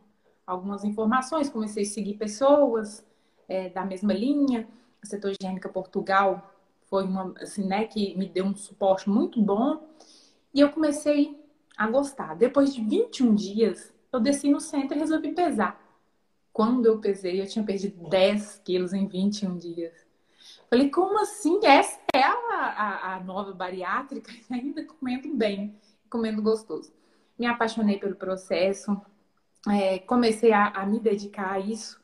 algumas 0.45 0.83
informações, 0.83 1.49
comecei 1.49 1.83
a 1.83 1.85
seguir 1.85 2.15
pessoas 2.15 3.05
é, 3.47 3.69
da 3.69 3.85
mesma 3.85 4.13
linha. 4.13 4.67
A 5.01 5.05
Cetogênica 5.05 5.69
Portugal 5.69 6.53
foi 6.85 7.03
uma, 7.05 7.33
assim, 7.39 7.65
né, 7.65 7.85
que 7.85 8.17
me 8.17 8.27
deu 8.27 8.45
um 8.45 8.55
suporte 8.55 9.09
muito 9.09 9.41
bom. 9.41 9.87
E 10.53 10.59
eu 10.59 10.71
comecei 10.71 11.39
a 11.77 11.87
gostar. 11.87 12.35
Depois 12.35 12.73
de 12.73 12.83
21 12.83 13.33
dias, 13.33 13.93
eu 14.13 14.19
desci 14.19 14.49
no 14.49 14.59
centro 14.59 14.95
e 14.95 14.99
resolvi 14.99 15.33
pesar. 15.33 15.81
Quando 16.53 16.85
eu 16.85 16.99
pesei, 16.99 17.41
eu 17.41 17.47
tinha 17.47 17.65
perdido 17.65 18.07
10 18.07 18.61
quilos 18.63 18.93
em 18.93 19.07
21 19.07 19.57
dias. 19.57 19.93
Falei, 20.69 20.89
como 20.89 21.19
assim? 21.19 21.59
Essa 21.63 21.99
é 22.13 22.21
a, 22.21 22.31
a, 22.31 23.15
a 23.15 23.19
nova 23.21 23.53
bariátrica? 23.53 24.31
Ainda 24.51 24.85
comendo 24.85 25.33
bem, 25.35 25.75
comendo 26.09 26.43
gostoso. 26.43 26.93
Me 27.39 27.47
apaixonei 27.47 27.97
pelo 27.97 28.15
processo, 28.15 28.95
é, 29.67 29.97
comecei 29.99 30.53
a, 30.53 30.67
a, 30.67 30.85
me 30.85 30.99
dedicar 30.99 31.53
a 31.53 31.59
isso. 31.59 31.99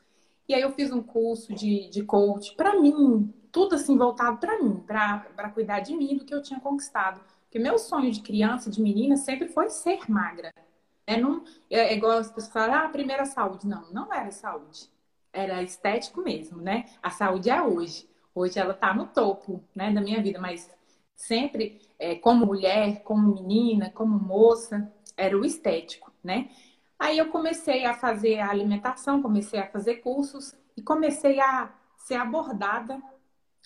E 0.48 0.54
aí 0.54 0.62
eu 0.62 0.72
fiz 0.72 0.90
um 0.92 1.02
curso 1.02 1.54
de, 1.54 1.88
de 1.88 2.02
coach 2.02 2.56
para 2.56 2.80
mim, 2.80 3.32
tudo 3.52 3.76
assim 3.76 3.96
voltado 3.96 4.38
para 4.38 4.60
mim, 4.60 4.80
para 4.80 5.50
cuidar 5.54 5.78
de 5.78 5.96
mim, 5.96 6.16
do 6.16 6.24
que 6.24 6.34
eu 6.34 6.42
tinha 6.42 6.58
conquistado. 6.58 7.20
Porque 7.42 7.58
meu 7.58 7.78
sonho 7.78 8.10
de 8.10 8.20
criança, 8.20 8.68
de 8.68 8.82
menina, 8.82 9.16
sempre 9.16 9.46
foi 9.46 9.68
ser 9.70 10.10
magra. 10.10 10.52
É, 11.10 11.16
não, 11.16 11.42
é, 11.68 11.80
é 11.80 11.96
igual 11.96 12.18
as 12.18 12.30
pessoas 12.30 12.52
falam, 12.52 12.76
ah, 12.76 12.88
primeira 12.88 13.24
saúde. 13.24 13.66
Não, 13.66 13.90
não 13.90 14.14
era 14.14 14.30
saúde. 14.30 14.88
Era 15.32 15.60
estético 15.60 16.22
mesmo, 16.22 16.62
né? 16.62 16.84
A 17.02 17.10
saúde 17.10 17.50
é 17.50 17.60
hoje. 17.60 18.08
Hoje 18.32 18.60
ela 18.60 18.74
está 18.74 18.94
no 18.94 19.08
topo 19.08 19.60
né, 19.74 19.92
da 19.92 20.00
minha 20.00 20.22
vida, 20.22 20.38
mas 20.40 20.70
sempre 21.16 21.80
é, 21.98 22.14
como 22.14 22.46
mulher, 22.46 23.02
como 23.02 23.34
menina, 23.34 23.90
como 23.90 24.16
moça, 24.20 24.92
era 25.16 25.36
o 25.36 25.44
estético, 25.44 26.12
né? 26.22 26.48
Aí 26.96 27.18
eu 27.18 27.28
comecei 27.30 27.84
a 27.84 27.94
fazer 27.94 28.38
a 28.38 28.48
alimentação, 28.48 29.20
comecei 29.20 29.58
a 29.58 29.66
fazer 29.66 29.96
cursos 29.96 30.54
e 30.76 30.82
comecei 30.82 31.40
a 31.40 31.72
ser 31.96 32.14
abordada 32.14 33.02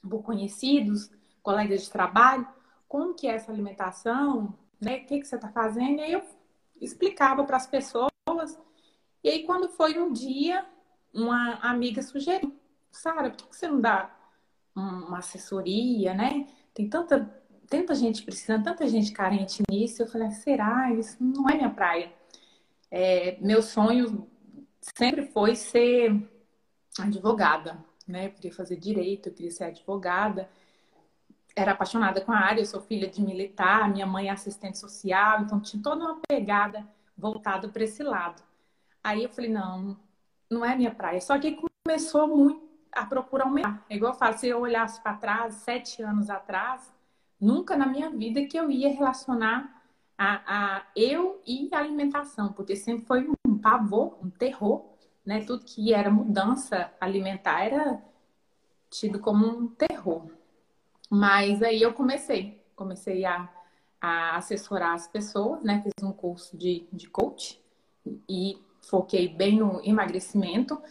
por 0.09 0.23
conhecidos, 0.23 1.11
colegas 1.43 1.83
de 1.83 1.91
trabalho, 1.91 2.49
como 2.89 3.13
que 3.13 3.27
é 3.27 3.35
essa 3.35 3.53
alimentação, 3.53 4.55
né? 4.81 4.97
O 4.97 5.07
que, 5.07 5.21
que 5.21 5.27
você 5.27 5.37
está 5.37 5.51
fazendo? 5.51 5.99
E 5.99 6.05
aí 6.05 6.13
eu 6.13 6.23
explicava 6.85 7.45
para 7.45 7.57
as 7.57 7.67
pessoas. 7.67 8.11
E 9.23 9.29
aí, 9.29 9.45
quando 9.45 9.69
foi 9.69 9.99
um 9.99 10.13
dia, 10.13 10.67
uma 11.13 11.55
amiga 11.55 12.03
sugeriu, 12.03 12.55
Sara, 12.91 13.31
por 13.31 13.49
que 13.49 13.57
você 13.57 13.69
não 13.69 13.81
dá 13.81 14.15
uma 14.75 15.19
assessoria, 15.19 16.15
né? 16.15 16.47
Tem 16.73 16.89
tanta, 16.89 17.33
tanta 17.69 17.95
gente 17.95 18.23
precisando, 18.23 18.65
tanta 18.65 18.87
gente 18.89 19.13
carente 19.13 19.63
nisso. 19.71 20.03
Eu 20.03 20.07
falei, 20.07 20.31
será? 20.31 20.93
Isso 20.93 21.17
não 21.23 21.49
é 21.49 21.57
minha 21.57 21.71
praia. 21.71 22.13
É, 22.91 23.39
meu 23.41 23.63
sonho 23.63 24.29
sempre 24.81 25.27
foi 25.27 25.55
ser 25.55 26.29
advogada, 26.99 27.83
né? 28.07 28.27
Eu 28.27 28.33
queria 28.33 28.53
fazer 28.53 28.77
direito, 28.77 29.29
eu 29.29 29.35
queria 29.35 29.51
ser 29.51 29.65
advogada. 29.65 30.49
Era 31.57 31.73
apaixonada 31.73 32.21
com 32.21 32.33
a 32.33 32.39
área, 32.39 32.61
eu 32.61 32.67
sou 32.67 32.81
filha 32.81 33.09
de 33.09 33.23
militar, 33.23 33.89
minha 33.89 34.07
mãe 34.07 34.29
é 34.29 34.33
assistente 34.33 34.79
social, 34.79 35.43
então 35.43 35.61
tinha 35.61 35.83
toda 35.83 36.05
uma 36.05 36.21
pegada 36.29 36.87
voltada 37.17 37.69
para 37.69 37.85
esse 37.85 38.03
lado. 38.03 38.43
Aí 39.03 39.23
eu 39.23 39.29
falei, 39.29 39.51
não, 39.51 39.97
não 40.51 40.65
é 40.65 40.75
minha 40.75 40.93
praia. 40.93 41.21
Só 41.21 41.39
que 41.39 41.59
começou 41.85 42.27
muito 42.27 42.65
a 42.91 43.05
procura 43.05 43.45
aumentar. 43.45 43.85
É 43.89 43.97
igual 43.97 44.13
eu 44.13 44.19
falo, 44.19 44.39
se 44.39 44.49
eu 44.49 44.61
olhasse 44.61 45.01
para 45.03 45.17
trás, 45.17 45.55
sete 45.55 46.03
anos 46.03 46.31
atrás, 46.31 46.93
nunca 47.41 47.77
na 47.77 47.87
minha 47.87 48.11
vida 48.11 48.45
que 48.47 48.57
eu 48.57 48.71
ia 48.71 48.91
relacionar 48.91 49.83
a, 50.17 50.77
a 50.77 50.83
eu 50.95 51.43
e 51.47 51.69
a 51.73 51.79
alimentação, 51.79 52.53
porque 52.53 52.77
sempre 52.77 53.05
foi 53.05 53.29
um 53.47 53.59
pavor, 53.59 54.19
um 54.23 54.31
terror, 54.31 54.85
né? 55.25 55.45
Tudo 55.45 55.65
que 55.65 55.93
era 55.93 56.11
mudança 56.11 56.93
alimentar 57.01 57.65
era 57.65 58.03
tido 58.91 59.19
como 59.19 59.47
um 59.47 59.67
terror. 59.69 60.31
Mas 61.15 61.63
aí 61.63 61.81
eu 61.81 61.93
comecei, 61.93 62.61
comecei 62.75 63.25
a, 63.25 63.49
a 64.01 64.37
assessorar 64.37 64.95
as 64.95 65.07
pessoas, 65.07 65.63
né? 65.63 65.81
Fiz 65.81 65.93
um 66.03 66.11
curso 66.11 66.57
de, 66.59 66.89
de 66.93 67.09
coach 67.09 67.63
e 68.29 68.59
foquei 68.83 69.29
bem 69.29 69.61
no 69.61 69.81
emagrecimento. 69.85 70.83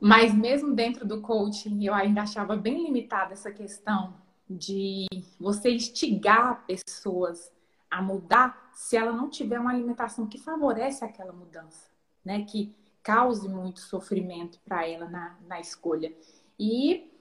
Mas 0.00 0.34
mesmo 0.34 0.74
dentro 0.74 1.06
do 1.06 1.20
coaching, 1.20 1.84
eu 1.84 1.92
ainda 1.92 2.22
achava 2.22 2.56
bem 2.56 2.82
limitada 2.82 3.34
essa 3.34 3.52
questão 3.52 4.14
de 4.48 5.04
você 5.38 5.70
instigar 5.70 6.64
pessoas 6.66 7.52
a 7.90 8.00
mudar 8.00 8.70
se 8.72 8.96
ela 8.96 9.12
não 9.12 9.28
tiver 9.28 9.60
uma 9.60 9.70
alimentação 9.70 10.26
que 10.26 10.38
favorece 10.38 11.04
aquela 11.04 11.32
mudança, 11.34 11.90
né? 12.24 12.42
Que 12.46 12.74
cause 13.02 13.46
muito 13.46 13.80
sofrimento 13.80 14.58
para 14.64 14.88
ela 14.88 15.10
na, 15.10 15.36
na 15.46 15.60
escolha. 15.60 16.10
E 16.58 17.12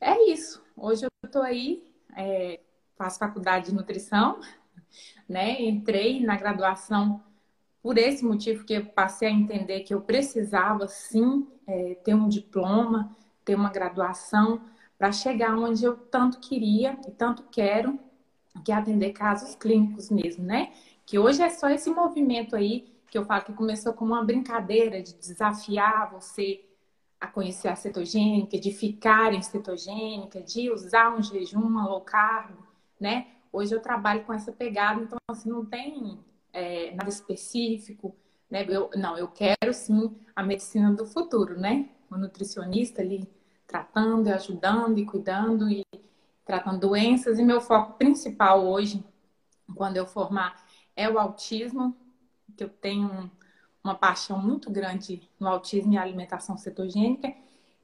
é 0.00 0.30
isso. 0.30 0.62
Hoje 0.76 1.09
estou 1.30 1.42
aí, 1.42 1.84
é, 2.16 2.60
faço 2.96 3.18
faculdade 3.18 3.66
de 3.66 3.74
nutrição, 3.74 4.40
né? 5.28 5.62
Entrei 5.62 6.20
na 6.20 6.36
graduação 6.36 7.22
por 7.82 7.96
esse 7.96 8.24
motivo 8.24 8.64
que 8.64 8.74
eu 8.74 8.86
passei 8.86 9.28
a 9.28 9.30
entender 9.30 9.80
que 9.80 9.94
eu 9.94 10.00
precisava 10.00 10.86
sim 10.88 11.46
é, 11.66 11.94
ter 12.04 12.14
um 12.14 12.28
diploma, 12.28 13.16
ter 13.44 13.54
uma 13.54 13.70
graduação 13.70 14.60
para 14.98 15.12
chegar 15.12 15.56
onde 15.56 15.84
eu 15.84 15.96
tanto 15.96 16.40
queria 16.40 16.98
e 17.08 17.10
tanto 17.12 17.44
quero, 17.44 17.98
que 18.64 18.72
é 18.72 18.74
atender 18.74 19.12
casos 19.12 19.54
clínicos 19.54 20.10
mesmo, 20.10 20.44
né? 20.44 20.72
Que 21.06 21.18
hoje 21.18 21.42
é 21.42 21.48
só 21.48 21.70
esse 21.70 21.88
movimento 21.88 22.54
aí 22.54 22.92
que 23.08 23.16
eu 23.16 23.24
falo 23.24 23.44
que 23.44 23.52
começou 23.52 23.92
como 23.94 24.12
uma 24.12 24.24
brincadeira 24.24 25.02
de 25.02 25.14
desafiar 25.14 26.10
você 26.12 26.64
a 27.20 27.26
conhecer 27.26 27.68
a 27.68 27.76
cetogênica, 27.76 28.58
de 28.58 28.72
ficar 28.72 29.34
em 29.34 29.42
cetogênica, 29.42 30.40
de 30.40 30.70
usar 30.70 31.14
um 31.14 31.22
jejum, 31.22 31.60
uma 31.60 31.86
low 31.86 32.00
carb, 32.00 32.56
né? 32.98 33.26
Hoje 33.52 33.74
eu 33.74 33.80
trabalho 33.80 34.24
com 34.24 34.32
essa 34.32 34.50
pegada, 34.50 35.02
então 35.02 35.18
assim, 35.28 35.50
não 35.50 35.64
tem 35.66 36.18
é, 36.52 36.92
nada 36.92 37.08
específico, 37.08 38.16
né? 38.50 38.64
Eu, 38.68 38.90
não, 38.96 39.18
eu 39.18 39.28
quero 39.28 39.72
sim 39.72 40.16
a 40.34 40.42
medicina 40.42 40.92
do 40.92 41.04
futuro, 41.06 41.58
né? 41.58 41.90
O 42.10 42.16
nutricionista 42.16 43.02
ali 43.02 43.28
tratando 43.66 44.28
ajudando 44.28 44.98
e 44.98 45.06
cuidando 45.06 45.70
e 45.70 45.84
tratando 46.44 46.80
doenças. 46.80 47.38
E 47.38 47.44
meu 47.44 47.60
foco 47.60 47.98
principal 47.98 48.66
hoje, 48.66 49.04
quando 49.76 49.96
eu 49.96 50.06
formar, 50.06 50.64
é 50.96 51.08
o 51.08 51.18
autismo, 51.18 51.96
que 52.56 52.64
eu 52.64 52.68
tenho 52.68 53.30
uma 53.82 53.94
paixão 53.94 54.38
muito 54.38 54.70
grande 54.70 55.28
no 55.38 55.48
autismo 55.48 55.92
e 55.92 55.98
alimentação 55.98 56.56
cetogênica, 56.56 57.34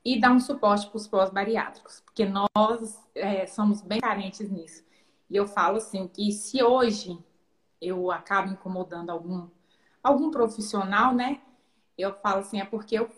e 0.04 0.20
dar 0.20 0.30
um 0.30 0.38
suporte 0.38 0.86
para 0.86 0.96
os 0.96 1.08
pós-bariátricos, 1.08 2.00
porque 2.00 2.24
nós 2.24 3.02
é, 3.12 3.44
somos 3.46 3.80
bem 3.80 4.00
carentes 4.00 4.48
nisso. 4.48 4.84
E 5.28 5.34
eu 5.34 5.48
falo 5.48 5.78
assim 5.78 6.06
que 6.06 6.30
se 6.30 6.62
hoje 6.62 7.18
eu 7.80 8.10
acabo 8.12 8.52
incomodando 8.52 9.10
algum, 9.10 9.48
algum 10.02 10.30
profissional, 10.30 11.12
né? 11.12 11.40
Eu 11.98 12.14
falo 12.20 12.40
assim, 12.40 12.60
é 12.60 12.64
porque 12.64 12.96
eu 12.96 13.10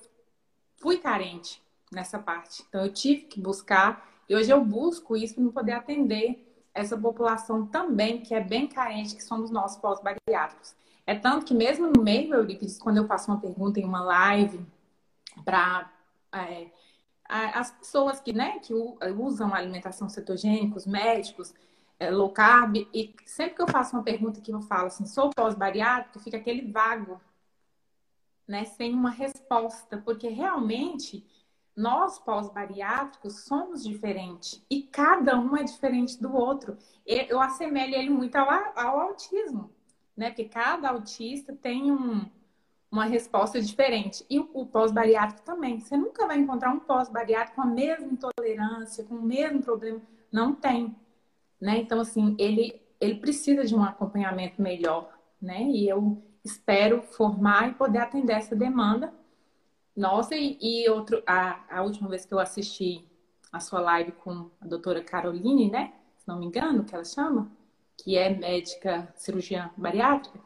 fui 0.79 0.99
carente 0.99 1.63
nessa 1.93 2.19
parte. 2.19 2.65
Então 2.69 2.85
eu 2.85 2.93
tive 2.93 3.23
que 3.23 3.41
buscar 3.41 4.09
e 4.29 4.35
hoje 4.35 4.51
eu 4.51 4.65
busco 4.65 5.17
isso 5.17 5.35
para 5.35 5.53
poder 5.53 5.73
atender 5.73 6.45
essa 6.73 6.97
população 6.97 7.67
também 7.67 8.23
que 8.23 8.35
é 8.35 8.41
bem 8.41 8.67
carente, 8.67 9.15
que 9.15 9.23
somos 9.23 9.51
nós 9.51 9.77
pós-bariátricos. 9.77 10.75
É 11.09 11.15
tanto 11.15 11.47
que 11.47 11.55
mesmo 11.55 11.87
no 11.87 12.03
meio, 12.03 12.35
Eurípides, 12.35 12.79
quando 12.79 12.99
eu 12.99 13.07
faço 13.07 13.31
uma 13.31 13.41
pergunta 13.41 13.81
em 13.81 13.85
uma 13.85 14.03
live 14.03 14.61
para 15.43 15.91
é, 16.31 16.69
as 17.27 17.71
pessoas 17.71 18.21
que, 18.21 18.31
né, 18.31 18.59
que 18.59 18.75
usam 18.75 19.55
alimentação 19.55 20.07
cetogênica, 20.11 20.77
os 20.77 20.87
médicos, 20.87 21.55
é, 21.99 22.11
low 22.11 22.31
carb, 22.31 22.77
e 22.93 23.17
sempre 23.25 23.55
que 23.55 23.63
eu 23.63 23.69
faço 23.69 23.97
uma 23.97 24.03
pergunta 24.03 24.43
que 24.43 24.53
eu 24.53 24.61
falo 24.61 24.89
assim, 24.89 25.07
sou 25.07 25.31
pós-bariátrico, 25.31 26.21
fica 26.21 26.37
aquele 26.37 26.71
vago, 26.71 27.19
né, 28.47 28.67
sem 28.67 28.93
uma 28.93 29.09
resposta, 29.09 29.97
porque 30.05 30.29
realmente 30.29 31.27
nós 31.75 32.19
pós-bariátricos 32.19 33.45
somos 33.45 33.83
diferentes 33.83 34.63
e 34.69 34.83
cada 34.83 35.39
um 35.41 35.57
é 35.57 35.63
diferente 35.63 36.21
do 36.21 36.37
outro. 36.37 36.77
Eu 37.07 37.41
assemelho 37.41 37.95
ele 37.95 38.11
muito 38.11 38.37
ao, 38.37 38.51
ao 38.77 39.01
autismo, 39.01 39.73
né? 40.19 40.31
Porque 40.31 40.47
cada 40.47 40.91
autista 40.91 41.55
tem 41.55 41.93
um, 41.93 42.29
uma 42.91 43.05
resposta 43.05 43.63
diferente. 43.63 44.27
E 44.29 44.41
o, 44.41 44.51
o 44.53 44.67
pós-bariátrico 44.67 45.43
também. 45.43 45.79
Você 45.79 45.97
nunca 45.97 46.27
vai 46.27 46.39
encontrar 46.39 46.71
um 46.71 46.81
pós-bariátrico 46.81 47.55
com 47.55 47.63
a 47.63 47.67
mesma 47.67 48.07
intolerância, 48.07 49.05
com 49.05 49.15
o 49.15 49.23
mesmo 49.23 49.63
problema. 49.63 50.03
Não 50.33 50.53
tem. 50.53 50.95
Né? 51.61 51.79
Então, 51.79 52.01
assim, 52.01 52.35
ele, 52.37 52.83
ele 53.01 53.15
precisa 53.15 53.65
de 53.65 53.77
um 53.77 53.85
acompanhamento 53.85 54.61
melhor. 54.61 55.17
Né? 55.41 55.63
E 55.63 55.89
eu 55.89 56.21
espero 56.45 57.01
formar 57.01 57.71
e 57.71 57.75
poder 57.75 57.99
atender 57.99 58.33
essa 58.33 58.57
demanda. 58.57 59.15
Nossa, 59.95 60.35
e, 60.35 60.59
e 60.61 60.91
outro, 60.91 61.23
a, 61.25 61.61
a 61.71 61.83
última 61.83 62.09
vez 62.09 62.27
que 62.27 62.35
eu 62.35 62.41
assisti 62.41 63.05
a 63.53 63.61
sua 63.61 63.81
live 63.81 64.11
com 64.13 64.51
a 64.61 64.67
doutora 64.67 65.03
Caroline, 65.03 65.71
né? 65.71 65.93
Se 66.17 66.27
não 66.27 66.39
me 66.39 66.47
engano, 66.47 66.85
que 66.85 66.95
ela 66.95 67.05
chama, 67.05 67.51
que 67.99 68.17
é 68.17 68.31
médica 68.31 69.13
cirurgiã 69.17 69.71
bariátrica, 69.77 70.41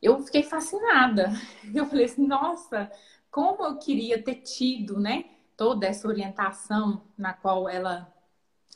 eu 0.00 0.22
fiquei 0.22 0.42
fascinada. 0.42 1.32
Eu 1.74 1.86
falei 1.86 2.04
assim, 2.04 2.26
nossa, 2.26 2.90
como 3.30 3.64
eu 3.64 3.76
queria 3.78 4.22
ter 4.22 4.36
tido, 4.36 5.00
né, 5.00 5.24
toda 5.56 5.86
essa 5.86 6.06
orientação 6.06 7.02
na 7.16 7.32
qual 7.32 7.68
ela 7.68 8.12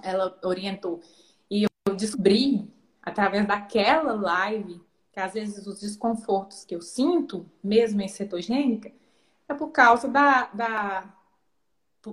ela 0.02 0.38
orientou. 0.42 1.00
E 1.50 1.64
eu 1.64 1.94
descobri 1.94 2.72
através 3.02 3.46
daquela 3.46 4.12
live 4.12 4.80
que 5.12 5.20
às 5.20 5.34
vezes 5.34 5.66
os 5.66 5.80
desconfortos 5.80 6.64
que 6.64 6.74
eu 6.74 6.80
sinto, 6.80 7.48
mesmo 7.62 8.00
em 8.00 8.08
cetogênica, 8.08 8.92
é 9.48 9.54
por 9.54 9.68
causa 9.68 10.08
da, 10.08 10.46
da 10.46 11.14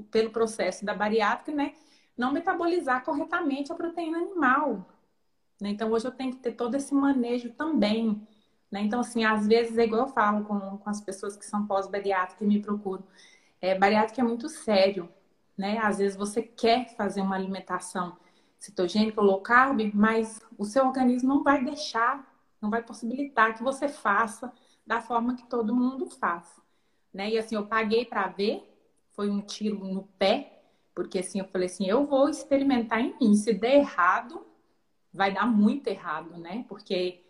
pelo 0.09 0.31
processo 0.31 0.83
da 0.83 0.93
bariátrica, 0.93 1.51
né, 1.55 1.73
não 2.17 2.31
metabolizar 2.31 3.03
corretamente 3.03 3.71
a 3.71 3.75
proteína 3.75 4.17
animal. 4.17 4.89
Né? 5.61 5.69
Então 5.69 5.91
hoje 5.91 6.05
eu 6.05 6.11
tenho 6.11 6.31
que 6.31 6.39
ter 6.39 6.53
todo 6.53 6.75
esse 6.75 6.93
manejo 6.93 7.51
também 7.53 8.25
né? 8.75 8.81
Então, 8.81 8.99
assim, 8.99 9.23
às 9.23 9.47
vezes, 9.47 9.77
é 9.77 9.85
igual 9.85 10.01
eu 10.01 10.07
falo 10.13 10.43
com, 10.43 10.77
com 10.77 10.89
as 10.89 10.99
pessoas 11.01 11.37
que 11.37 11.45
são 11.45 11.65
pós-bariátrica 11.65 12.43
e 12.43 12.47
me 12.47 12.61
procuram. 12.61 13.03
É, 13.61 13.77
bariátrica 13.77 14.21
é 14.21 14.23
muito 14.23 14.49
sério, 14.49 15.09
né? 15.57 15.77
Às 15.77 15.97
vezes 15.99 16.17
você 16.17 16.41
quer 16.41 16.93
fazer 16.95 17.21
uma 17.21 17.35
alimentação 17.35 18.17
cetogênica, 18.59 19.21
low 19.21 19.41
carb, 19.41 19.79
mas 19.93 20.41
o 20.57 20.65
seu 20.65 20.85
organismo 20.85 21.29
não 21.35 21.43
vai 21.43 21.63
deixar, 21.63 22.29
não 22.61 22.69
vai 22.69 22.83
possibilitar 22.83 23.55
que 23.55 23.63
você 23.63 23.87
faça 23.87 24.51
da 24.85 25.01
forma 25.01 25.35
que 25.35 25.47
todo 25.47 25.73
mundo 25.73 26.09
faz, 26.09 26.45
né? 27.13 27.29
E 27.29 27.37
assim, 27.37 27.55
eu 27.55 27.65
paguei 27.65 28.05
para 28.05 28.27
ver, 28.27 28.61
foi 29.13 29.29
um 29.29 29.41
tiro 29.41 29.85
no 29.85 30.03
pé, 30.19 30.63
porque 30.93 31.19
assim, 31.19 31.39
eu 31.39 31.45
falei 31.45 31.67
assim, 31.67 31.85
eu 31.87 32.05
vou 32.05 32.27
experimentar 32.29 32.99
em 32.99 33.15
mim, 33.19 33.35
se 33.35 33.53
der 33.53 33.75
errado, 33.75 34.45
vai 35.15 35.33
dar 35.33 35.47
muito 35.47 35.87
errado, 35.87 36.37
né? 36.37 36.65
Porque 36.67 37.23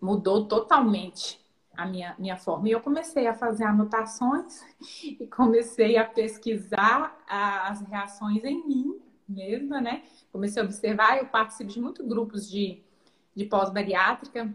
mudou 0.00 0.46
totalmente 0.46 1.40
a 1.74 1.86
minha, 1.86 2.14
minha 2.18 2.36
forma. 2.36 2.68
E 2.68 2.72
eu 2.72 2.80
comecei 2.80 3.26
a 3.26 3.34
fazer 3.34 3.64
anotações 3.64 4.62
e 5.02 5.26
comecei 5.26 5.96
a 5.96 6.04
pesquisar 6.04 7.16
as 7.28 7.80
reações 7.82 8.44
em 8.44 8.66
mim 8.66 9.00
mesma, 9.28 9.80
né? 9.80 10.02
Comecei 10.30 10.60
a 10.60 10.64
observar, 10.64 11.18
eu 11.18 11.26
participo 11.26 11.70
de 11.70 11.80
muitos 11.80 12.06
grupos 12.06 12.50
de, 12.50 12.82
de 13.34 13.44
pós-bariátrica, 13.46 14.52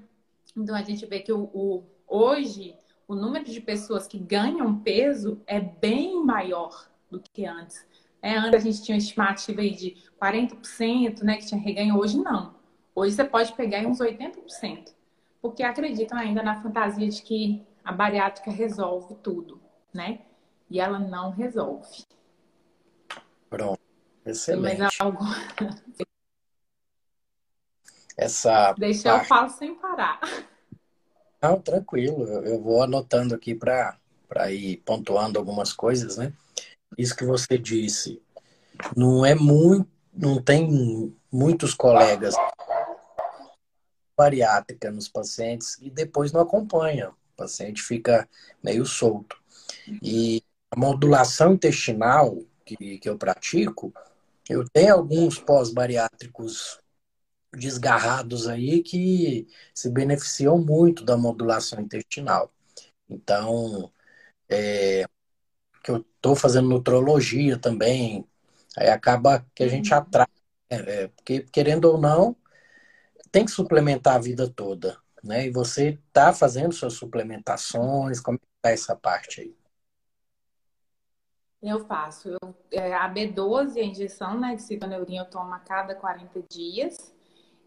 então 0.55 0.75
a 0.75 0.83
gente 0.83 1.05
vê 1.05 1.19
que 1.19 1.31
o, 1.31 1.49
o, 1.53 1.83
hoje 2.07 2.75
o 3.07 3.15
número 3.15 3.45
de 3.45 3.61
pessoas 3.61 4.05
que 4.05 4.19
ganham 4.19 4.79
peso 4.79 5.41
é 5.47 5.59
bem 5.59 6.23
maior 6.23 6.89
do 7.09 7.19
que 7.19 7.45
antes. 7.45 7.85
É, 8.21 8.35
antes 8.35 8.55
a 8.55 8.59
gente 8.59 8.83
tinha 8.83 8.95
uma 8.95 9.01
estimativa 9.01 9.61
aí 9.61 9.73
de 9.73 9.95
40%, 10.21 11.23
né, 11.23 11.37
que 11.37 11.45
tinha 11.45 11.61
reganho, 11.61 11.97
hoje 11.97 12.17
não. 12.17 12.56
Hoje 12.97 13.13
você 13.13 13.23
pode 13.23 13.53
pegar 13.53 13.85
uns 13.85 13.99
80% 13.99 14.91
porque 15.39 15.61
acreditam 15.61 16.17
ainda 16.17 16.41
na 16.41 16.59
fantasia 16.63 17.07
de 17.07 17.21
que 17.21 17.63
a 17.85 17.91
bariátrica 17.91 18.49
resolve 18.49 19.13
tudo, 19.21 19.61
né? 19.93 20.21
E 20.67 20.79
ela 20.79 20.97
não 20.97 21.29
resolve. 21.29 22.05
Pronto. 23.51 23.79
Excelente. 24.25 24.79
Mas 24.79 24.99
algo... 24.99 25.23
Essa 28.17 28.73
Deixa 28.73 29.11
parte... 29.11 29.21
eu 29.21 29.27
falar 29.27 29.49
sem 29.49 29.75
parar. 29.75 30.19
Não, 31.39 31.61
tranquilo. 31.61 32.23
Eu 32.23 32.59
vou 32.59 32.81
anotando 32.81 33.35
aqui 33.35 33.53
para 33.53 33.95
ir 34.51 34.77
pontuando 34.77 35.37
algumas 35.37 35.71
coisas, 35.71 36.17
né? 36.17 36.33
Isso 36.97 37.15
que 37.15 37.25
você 37.25 37.59
disse. 37.59 38.19
Não 38.95 39.23
é 39.23 39.35
muito. 39.35 39.87
Não 40.11 40.41
tem 40.41 41.15
muitos 41.31 41.75
colegas 41.75 42.33
bariátrica 44.17 44.91
nos 44.91 45.07
pacientes 45.07 45.77
e 45.81 45.89
depois 45.89 46.31
não 46.31 46.41
acompanha. 46.41 47.09
O 47.09 47.37
paciente 47.37 47.81
fica 47.83 48.27
meio 48.63 48.85
solto. 48.85 49.37
E 50.01 50.41
a 50.71 50.79
modulação 50.79 51.53
intestinal 51.53 52.37
que, 52.65 52.97
que 52.97 53.09
eu 53.09 53.17
pratico, 53.17 53.93
eu 54.49 54.67
tenho 54.67 54.95
alguns 54.95 55.39
pós-bariátricos 55.39 56.79
desgarrados 57.53 58.47
aí 58.47 58.83
que 58.83 59.47
se 59.73 59.89
beneficiam 59.89 60.57
muito 60.57 61.03
da 61.03 61.15
modulação 61.17 61.79
intestinal. 61.79 62.51
Então, 63.09 63.91
é, 64.49 65.05
que 65.83 65.91
eu 65.91 65.97
estou 65.97 66.35
fazendo 66.35 66.69
nutrologia 66.69 67.57
também, 67.57 68.25
aí 68.77 68.89
acaba 68.89 69.45
que 69.55 69.63
a 69.63 69.67
gente 69.67 69.93
atrai, 69.93 70.27
é, 70.69 70.75
é, 71.03 71.07
porque 71.09 71.41
querendo 71.51 71.85
ou 71.85 71.97
não, 71.97 72.35
tem 73.31 73.45
que 73.45 73.51
suplementar 73.51 74.15
a 74.15 74.19
vida 74.19 74.49
toda, 74.49 74.97
né? 75.23 75.47
E 75.47 75.51
você 75.51 75.99
está 76.07 76.33
fazendo 76.33 76.73
suas 76.73 76.93
suplementações, 76.93 78.19
como 78.19 78.39
está 78.57 78.71
essa 78.71 78.95
parte 78.95 79.41
aí? 79.41 79.55
Eu 81.61 81.85
faço. 81.85 82.29
Eu, 82.29 82.55
é, 82.71 82.93
a 82.93 83.11
B12, 83.11 83.77
a 83.77 83.83
injeção 83.83 84.39
né, 84.39 84.55
de 84.55 84.61
citoneurinha, 84.61 85.21
eu 85.21 85.29
tomo 85.29 85.53
a 85.53 85.59
cada 85.59 85.95
40 85.95 86.43
dias. 86.49 87.13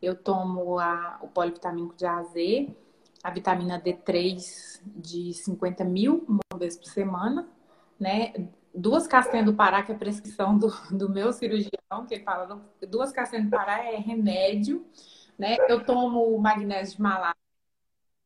Eu 0.01 0.15
tomo 0.15 0.79
a, 0.79 1.19
o 1.23 1.29
polivitamínico 1.29 1.95
de 1.95 2.07
AZ, 2.07 2.33
a 3.23 3.31
vitamina 3.31 3.81
D3 3.81 4.81
de 4.87 5.35
50 5.35 5.85
mil, 5.85 6.25
uma 6.27 6.59
vez 6.59 6.77
por 6.77 6.87
semana, 6.87 7.47
né? 7.99 8.33
Duas 8.75 9.07
castanhas 9.07 9.45
do 9.45 9.55
Pará, 9.55 9.83
que 9.83 9.93
é 9.93 9.95
a 9.95 9.99
prescrição 9.99 10.57
do, 10.57 10.69
do 10.91 11.11
meu 11.11 11.33
cirurgião, 11.33 12.07
que 12.09 12.15
ele 12.15 12.25
fala, 12.25 12.63
duas 12.89 13.13
castanhas 13.13 13.45
do 13.45 13.51
Pará 13.51 13.85
é 13.85 13.97
remédio 13.97 14.87
né? 15.41 15.57
Eu 15.71 15.83
tomo 15.83 16.39
magnésio 16.39 16.97
de 16.97 17.03
malária 17.03 17.35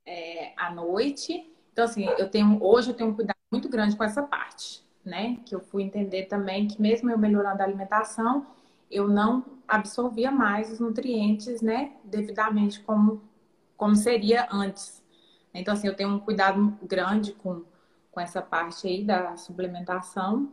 é, 0.04 0.52
à 0.56 0.68
noite. 0.68 1.48
Então, 1.72 1.84
assim, 1.84 2.06
eu 2.18 2.28
tenho, 2.28 2.58
hoje 2.60 2.90
eu 2.90 2.94
tenho 2.94 3.10
um 3.10 3.14
cuidado 3.14 3.36
muito 3.52 3.68
grande 3.68 3.96
com 3.96 4.02
essa 4.02 4.20
parte, 4.24 4.84
né? 5.04 5.38
Que 5.46 5.54
eu 5.54 5.60
fui 5.60 5.84
entender 5.84 6.24
também 6.24 6.66
que 6.66 6.82
mesmo 6.82 7.08
eu 7.08 7.16
melhorando 7.16 7.62
a 7.62 7.64
alimentação, 7.64 8.44
eu 8.90 9.06
não 9.06 9.44
absorvia 9.66 10.32
mais 10.32 10.72
os 10.72 10.80
nutrientes, 10.80 11.62
né? 11.62 11.92
Devidamente 12.02 12.80
como, 12.80 13.22
como 13.76 13.94
seria 13.94 14.48
antes. 14.50 15.00
Então, 15.54 15.72
assim, 15.72 15.86
eu 15.86 15.94
tenho 15.94 16.10
um 16.10 16.18
cuidado 16.18 16.76
grande 16.82 17.32
com, 17.34 17.62
com 18.10 18.20
essa 18.20 18.42
parte 18.42 18.88
aí 18.88 19.04
da 19.04 19.36
suplementação. 19.36 20.50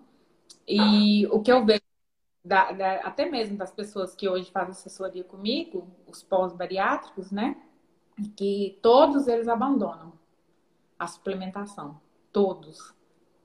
E 0.67 1.25
o 1.31 1.41
que 1.41 1.51
eu 1.51 1.65
vejo 1.65 1.81
da, 2.43 2.71
da, 2.71 2.93
até 3.01 3.29
mesmo 3.29 3.57
das 3.57 3.71
pessoas 3.71 4.15
que 4.15 4.27
hoje 4.27 4.51
fazem 4.51 4.71
assessoria 4.71 5.23
comigo, 5.23 5.87
os 6.07 6.23
pós-bariátricos, 6.23 7.31
né? 7.31 7.55
Que 8.35 8.79
todos 8.81 9.27
eles 9.27 9.47
abandonam 9.47 10.13
a 10.97 11.07
suplementação. 11.07 11.99
Todos. 12.31 12.93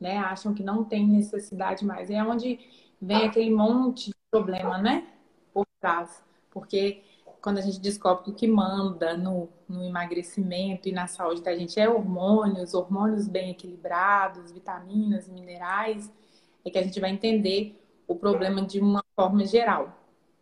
Né? 0.00 0.18
Acham 0.18 0.54
que 0.54 0.62
não 0.62 0.84
tem 0.84 1.06
necessidade 1.06 1.84
mais. 1.84 2.10
É 2.10 2.22
onde 2.22 2.58
vem 3.00 3.26
aquele 3.26 3.50
monte 3.50 4.10
de 4.10 4.16
problema, 4.30 4.78
né? 4.78 5.06
Por 5.52 5.66
trás. 5.80 6.24
Porque 6.50 7.02
quando 7.40 7.58
a 7.58 7.62
gente 7.62 7.78
descobre 7.80 8.24
que 8.24 8.30
o 8.30 8.34
que 8.34 8.48
manda 8.48 9.16
no, 9.16 9.48
no 9.68 9.84
emagrecimento 9.84 10.88
e 10.88 10.92
na 10.92 11.06
saúde 11.06 11.42
da 11.42 11.54
gente 11.56 11.78
é 11.78 11.88
hormônios, 11.88 12.74
hormônios 12.74 13.28
bem 13.28 13.50
equilibrados, 13.50 14.50
vitaminas, 14.50 15.28
minerais, 15.28 16.10
é 16.64 16.70
que 16.70 16.78
a 16.78 16.82
gente 16.82 16.98
vai 16.98 17.10
entender 17.10 17.80
o 18.06 18.14
problema 18.14 18.62
de 18.62 18.80
uma 18.80 19.04
forma 19.14 19.44
geral, 19.44 19.92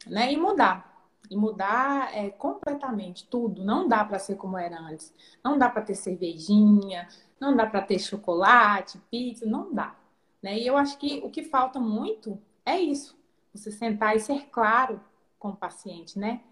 né? 0.06 0.32
E 0.32 0.36
mudar. 0.36 0.92
E 1.30 1.36
mudar 1.36 2.14
é, 2.14 2.28
completamente 2.30 3.26
tudo. 3.26 3.64
Não 3.64 3.88
dá 3.88 4.04
para 4.04 4.18
ser 4.18 4.36
como 4.36 4.58
era 4.58 4.78
antes. 4.78 5.12
Não 5.42 5.56
dá 5.56 5.70
para 5.70 5.82
ter 5.82 5.94
cervejinha, 5.94 7.08
não 7.40 7.56
dá 7.56 7.66
para 7.66 7.82
ter 7.82 7.98
chocolate, 7.98 8.98
pizza, 9.10 9.46
não 9.46 9.72
dá. 9.72 9.96
Né? 10.42 10.58
E 10.58 10.66
eu 10.66 10.76
acho 10.76 10.98
que 10.98 11.20
o 11.24 11.30
que 11.30 11.42
falta 11.42 11.80
muito 11.80 12.38
é 12.66 12.78
isso. 12.78 13.18
Você 13.54 13.70
sentar 13.70 14.14
e 14.14 14.20
ser 14.20 14.46
claro 14.50 15.00
com 15.38 15.50
o 15.50 15.56
paciente, 15.56 16.18
né? 16.18 16.42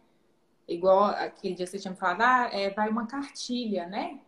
Igual 0.69 1.05
aquele 1.05 1.55
dia 1.55 1.67
você 1.67 1.79
tinha 1.79 1.91
me 1.91 1.97
falado, 1.97 2.23
ah, 2.23 2.49
é, 2.53 2.71
vai 2.71 2.89
uma 2.89 3.07
cartilha, 3.07 3.87
né? 3.87 4.21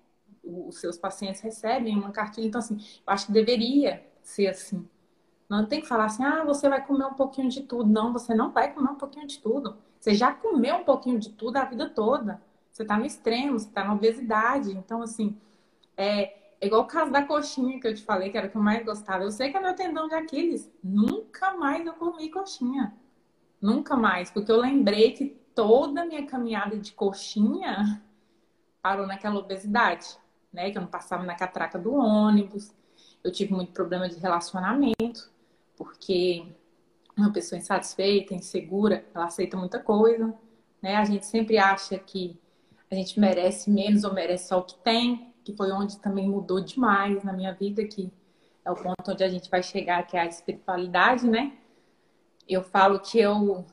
Os 0.42 0.81
seus 0.81 0.99
pacientes 0.99 1.40
recebem 1.40 1.97
uma 1.97 2.11
cartilha. 2.11 2.47
Então, 2.47 2.59
assim, 2.59 2.77
eu 2.77 3.12
acho 3.12 3.27
que 3.27 3.33
deveria 3.33 4.07
ser 4.23 4.49
assim. 4.49 4.87
Não 5.60 5.66
tem 5.66 5.80
que 5.80 5.86
falar 5.86 6.06
assim, 6.06 6.24
ah, 6.24 6.44
você 6.44 6.68
vai 6.68 6.84
comer 6.84 7.06
um 7.06 7.14
pouquinho 7.14 7.48
de 7.48 7.62
tudo. 7.62 7.88
Não, 7.88 8.12
você 8.12 8.34
não 8.34 8.50
vai 8.50 8.72
comer 8.72 8.90
um 8.90 8.96
pouquinho 8.96 9.26
de 9.26 9.38
tudo. 9.38 9.76
Você 9.98 10.14
já 10.14 10.32
comeu 10.32 10.76
um 10.76 10.84
pouquinho 10.84 11.18
de 11.18 11.30
tudo 11.30 11.56
a 11.56 11.64
vida 11.64 11.88
toda. 11.88 12.42
Você 12.70 12.82
está 12.82 12.96
no 12.96 13.06
extremo, 13.06 13.58
você 13.58 13.68
está 13.68 13.84
na 13.84 13.94
obesidade. 13.94 14.72
Então, 14.72 15.00
assim, 15.00 15.36
é, 15.96 16.34
é 16.60 16.66
igual 16.66 16.82
o 16.82 16.86
caso 16.86 17.10
da 17.10 17.22
coxinha 17.22 17.80
que 17.80 17.86
eu 17.86 17.94
te 17.94 18.02
falei, 18.02 18.30
que 18.30 18.38
era 18.38 18.46
o 18.46 18.50
que 18.50 18.56
eu 18.56 18.62
mais 18.62 18.84
gostava. 18.84 19.22
Eu 19.22 19.30
sei 19.30 19.50
que 19.50 19.56
é 19.56 19.60
meu 19.60 19.74
tendão 19.74 20.08
de 20.08 20.14
Aquiles. 20.14 20.70
Nunca 20.82 21.54
mais 21.54 21.86
eu 21.86 21.94
comi 21.94 22.30
coxinha. 22.30 22.94
Nunca 23.60 23.96
mais. 23.96 24.30
Porque 24.30 24.50
eu 24.50 24.60
lembrei 24.60 25.12
que 25.12 25.26
toda 25.54 26.02
a 26.02 26.06
minha 26.06 26.26
caminhada 26.26 26.76
de 26.76 26.92
coxinha 26.92 28.02
parou 28.82 29.06
naquela 29.06 29.38
obesidade, 29.38 30.18
né? 30.52 30.70
Que 30.70 30.78
eu 30.78 30.82
não 30.82 30.88
passava 30.88 31.22
na 31.22 31.34
catraca 31.34 31.78
do 31.78 31.94
ônibus. 31.94 32.72
Eu 33.22 33.32
tive 33.32 33.54
muito 33.54 33.72
problema 33.72 34.08
de 34.08 34.16
relacionamento, 34.16 35.30
porque 35.76 36.46
uma 37.16 37.32
pessoa 37.32 37.58
insatisfeita, 37.58 38.34
insegura, 38.34 39.04
ela 39.14 39.26
aceita 39.26 39.56
muita 39.56 39.78
coisa, 39.78 40.34
né? 40.82 40.96
A 40.96 41.04
gente 41.04 41.26
sempre 41.26 41.58
acha 41.58 41.98
que 41.98 42.38
a 42.90 42.94
gente 42.94 43.18
merece 43.18 43.70
menos 43.70 44.04
ou 44.04 44.12
merece 44.12 44.48
só 44.48 44.58
o 44.58 44.64
que 44.64 44.76
tem, 44.78 45.32
que 45.44 45.56
foi 45.56 45.70
onde 45.72 45.98
também 45.98 46.28
mudou 46.28 46.60
demais 46.60 47.22
na 47.22 47.32
minha 47.32 47.52
vida, 47.52 47.84
que 47.84 48.12
é 48.64 48.70
o 48.70 48.74
ponto 48.74 49.10
onde 49.10 49.22
a 49.22 49.28
gente 49.28 49.50
vai 49.50 49.62
chegar, 49.62 50.06
que 50.06 50.16
é 50.16 50.20
a 50.20 50.26
espiritualidade, 50.26 51.28
né? 51.28 51.56
Eu 52.48 52.62
falo 52.62 52.98
que 53.00 53.18
eu 53.18 53.64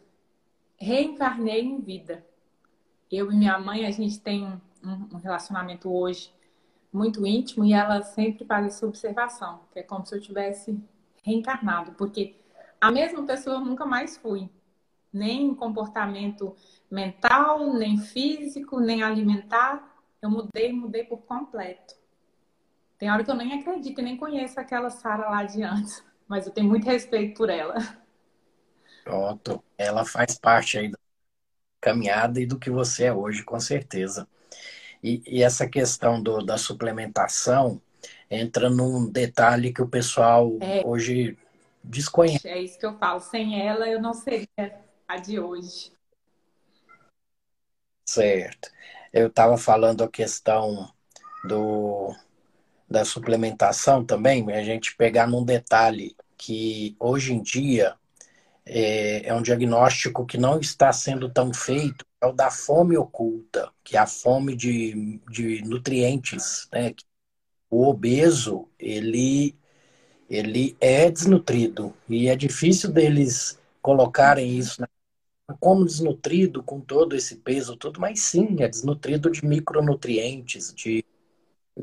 reencarnei 0.77 1.61
em 1.61 1.79
vida. 1.79 2.25
Eu 3.11 3.31
e 3.31 3.35
minha 3.35 3.57
mãe, 3.59 3.85
a 3.85 3.91
gente 3.91 4.19
tem 4.19 4.59
um, 4.83 5.17
relacionamento 5.17 5.93
hoje 5.93 6.33
muito 6.91 7.25
íntimo 7.25 7.63
e 7.63 7.73
ela 7.73 8.01
sempre 8.01 8.45
faz 8.45 8.65
essa 8.65 8.85
observação, 8.85 9.61
que 9.71 9.79
é 9.79 9.83
como 9.83 10.05
se 10.05 10.15
eu 10.15 10.19
tivesse 10.19 10.77
reencarnado, 11.21 11.93
porque 11.93 12.35
a 12.79 12.91
mesma 12.91 13.25
pessoa 13.25 13.57
eu 13.57 13.61
nunca 13.61 13.85
mais 13.85 14.17
fui. 14.17 14.49
Nem 15.13 15.53
comportamento 15.53 16.55
mental, 16.89 17.73
nem 17.73 17.97
físico, 17.97 18.79
nem 18.79 19.03
alimentar. 19.03 19.95
Eu 20.21 20.29
mudei, 20.29 20.71
mudei 20.71 21.03
por 21.03 21.19
completo. 21.19 21.95
Tem 22.97 23.09
hora 23.09 23.23
que 23.23 23.31
eu 23.31 23.35
nem 23.35 23.59
acredito 23.59 23.99
e 23.99 24.03
nem 24.03 24.15
conheço 24.15 24.59
aquela 24.59 24.89
Sara 24.89 25.29
lá 25.29 25.43
de 25.43 25.63
antes, 25.63 26.03
mas 26.27 26.45
eu 26.45 26.53
tenho 26.53 26.67
muito 26.67 26.85
respeito 26.85 27.37
por 27.37 27.49
ela. 27.49 27.75
Pronto, 29.03 29.63
ela 29.77 30.05
faz 30.05 30.37
parte 30.37 30.77
aí 30.77 30.89
da 30.89 30.99
caminhada 31.81 32.39
e 32.39 32.45
do 32.45 32.59
que 32.59 32.69
você 32.69 33.05
é 33.05 33.13
hoje, 33.13 33.43
com 33.43 33.59
certeza. 33.59 34.27
E, 35.03 35.21
e 35.25 35.43
essa 35.43 35.67
questão 35.67 36.21
do, 36.21 36.43
da 36.43 36.57
suplementação 36.57 37.81
entra 38.31 38.69
num 38.69 39.11
detalhe 39.11 39.73
que 39.73 39.81
o 39.81 39.87
pessoal 39.87 40.57
é, 40.61 40.81
hoje 40.85 41.37
desconhece. 41.83 42.47
É 42.47 42.61
isso 42.61 42.79
que 42.79 42.85
eu 42.85 42.97
falo. 42.97 43.19
Sem 43.19 43.61
ela, 43.61 43.87
eu 43.89 44.01
não 44.01 44.13
seria 44.13 44.79
a 45.05 45.17
de 45.17 45.37
hoje. 45.37 45.91
Certo. 48.07 48.71
Eu 49.11 49.27
estava 49.27 49.57
falando 49.57 50.03
a 50.03 50.09
questão 50.09 50.89
do, 51.43 52.15
da 52.89 53.03
suplementação 53.03 54.05
também, 54.05 54.49
a 54.53 54.63
gente 54.63 54.95
pegar 54.95 55.27
num 55.27 55.43
detalhe 55.43 56.15
que 56.37 56.95
hoje 56.99 57.33
em 57.33 57.41
dia 57.41 57.95
é, 58.65 59.27
é 59.27 59.33
um 59.33 59.41
diagnóstico 59.41 60.25
que 60.25 60.37
não 60.37 60.59
está 60.59 60.93
sendo 60.93 61.29
tão 61.29 61.53
feito, 61.53 62.05
é 62.21 62.27
o 62.27 62.31
da 62.31 62.49
fome 62.49 62.97
oculta, 62.97 63.71
que 63.83 63.97
é 63.97 63.99
a 63.99 64.07
fome 64.07 64.55
de, 64.55 65.19
de 65.29 65.61
nutrientes, 65.63 66.67
né? 66.71 66.93
O 67.71 67.87
obeso, 67.87 68.67
ele, 68.79 69.55
ele 70.29 70.77
é 70.79 71.09
desnutrido 71.09 71.95
e 72.07 72.27
é 72.29 72.35
difícil 72.35 72.91
deles 72.91 73.59
colocarem 73.81 74.57
isso 74.57 74.83
como 75.59 75.85
desnutrido 75.85 76.63
com 76.63 76.79
todo 76.79 77.15
esse 77.15 77.37
peso 77.37 77.75
tudo, 77.75 77.99
mas 77.99 78.21
sim, 78.21 78.61
é 78.61 78.67
desnutrido 78.67 79.29
de 79.29 79.45
micronutrientes, 79.45 80.73
de 80.73 81.05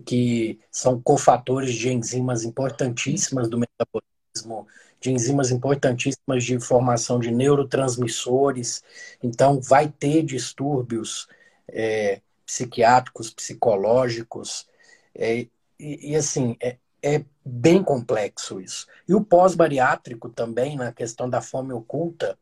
que 0.04 0.58
são 0.70 1.00
cofatores 1.00 1.74
de 1.74 1.90
enzimas 1.92 2.44
importantíssimas 2.44 3.48
do 3.48 3.58
metabolismo, 3.58 4.66
de 5.00 5.10
enzimas 5.10 5.50
importantíssimas 5.50 6.44
de 6.44 6.58
formação 6.60 7.18
de 7.18 7.30
neurotransmissores. 7.30 8.82
Então, 9.22 9.60
vai 9.60 9.88
ter 9.88 10.22
distúrbios 10.22 11.26
é, 11.68 12.20
psiquiátricos, 12.46 13.30
psicológicos. 13.30 14.66
É, 15.14 15.46
e, 15.78 16.12
e, 16.12 16.16
assim, 16.16 16.56
é, 16.62 16.78
é 17.02 17.24
bem 17.44 17.82
complexo 17.82 18.60
isso. 18.60 18.86
E 19.08 19.14
o 19.14 19.24
pós-bariátrico 19.24 20.28
também, 20.28 20.76
na 20.76 20.92
questão 20.92 21.28
da 21.28 21.40
fome 21.40 21.72
oculta, 21.72 22.38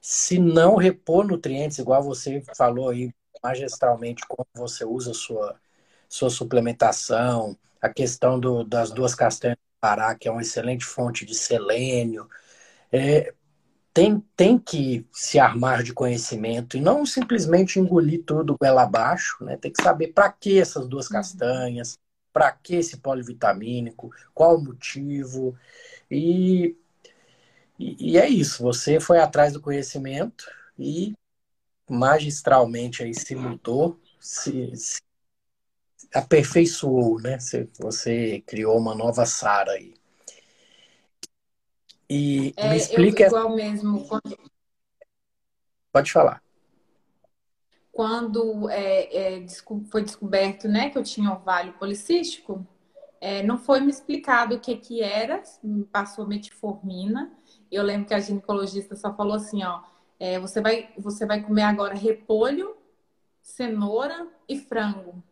se 0.00 0.38
não 0.38 0.76
repor 0.76 1.26
nutrientes, 1.26 1.78
igual 1.78 2.02
você 2.02 2.42
falou 2.56 2.88
aí 2.90 3.12
magistralmente, 3.42 4.26
como 4.28 4.46
você 4.54 4.84
usa 4.84 5.14
sua, 5.14 5.58
sua 6.08 6.30
suplementação, 6.30 7.56
a 7.80 7.88
questão 7.88 8.38
do, 8.38 8.64
das 8.64 8.90
duas 8.90 9.14
castanhas 9.14 9.58
Pará, 9.80 10.14
que 10.14 10.28
é 10.28 10.30
uma 10.30 10.42
excelente 10.42 10.84
fonte 10.84 11.24
de 11.24 11.34
selênio. 11.34 12.28
É, 12.92 13.32
tem, 13.94 14.20
tem 14.36 14.58
que 14.58 15.06
se 15.12 15.38
armar 15.38 15.82
de 15.82 15.94
conhecimento 15.94 16.76
e 16.76 16.80
não 16.80 17.06
simplesmente 17.06 17.80
engolir 17.80 18.22
tudo 18.24 18.56
ela 18.62 18.82
abaixo, 18.82 19.42
né? 19.42 19.56
Tem 19.56 19.72
que 19.72 19.82
saber 19.82 20.08
para 20.08 20.30
que 20.30 20.60
essas 20.60 20.86
duas 20.86 21.06
uhum. 21.06 21.12
castanhas, 21.12 21.98
para 22.40 22.52
que 22.52 22.76
esse 22.76 22.96
polivitamínico, 22.96 24.10
qual 24.32 24.56
o 24.56 24.64
motivo. 24.64 25.54
E, 26.10 26.74
e, 27.78 28.12
e, 28.12 28.18
é 28.18 28.26
isso, 28.26 28.62
você 28.62 28.98
foi 28.98 29.18
atrás 29.18 29.52
do 29.52 29.60
conhecimento 29.60 30.46
e 30.78 31.12
magistralmente 31.86 33.02
aí 33.02 33.12
se 33.12 33.34
mudou, 33.34 34.00
se, 34.18 34.74
se 34.74 35.02
aperfeiçoou, 36.14 37.20
né? 37.20 37.38
Você, 37.38 37.68
você 37.78 38.42
criou 38.46 38.78
uma 38.78 38.94
nova 38.94 39.26
Sara 39.26 39.72
aí. 39.72 39.92
E 42.08 42.54
é, 42.56 42.70
me 42.70 42.76
explica. 42.78 43.24
Eu, 43.24 43.26
igual 43.26 43.54
mesmo. 43.54 44.08
Pode 45.92 46.10
falar. 46.10 46.42
Quando 47.92 48.68
é, 48.70 49.38
é, 49.40 49.46
foi 49.90 50.02
descoberto 50.02 50.68
né, 50.68 50.90
que 50.90 50.98
eu 50.98 51.02
tinha 51.02 51.32
ovário 51.32 51.72
policístico, 51.74 52.66
é, 53.20 53.42
não 53.42 53.58
foi 53.58 53.80
me 53.80 53.90
explicado 53.90 54.54
o 54.54 54.60
que, 54.60 54.76
que 54.76 55.02
era, 55.02 55.42
me 55.62 55.84
passou 55.84 56.26
metformina. 56.26 57.30
Eu 57.70 57.82
lembro 57.82 58.08
que 58.08 58.14
a 58.14 58.20
ginecologista 58.20 58.96
só 58.96 59.14
falou 59.14 59.34
assim: 59.34 59.62
ó, 59.62 59.82
é, 60.18 60.38
você, 60.38 60.60
vai, 60.60 60.90
você 60.98 61.26
vai 61.26 61.42
comer 61.42 61.62
agora 61.62 61.94
repolho, 61.94 62.76
cenoura 63.42 64.26
e 64.48 64.58
frango. 64.58 65.22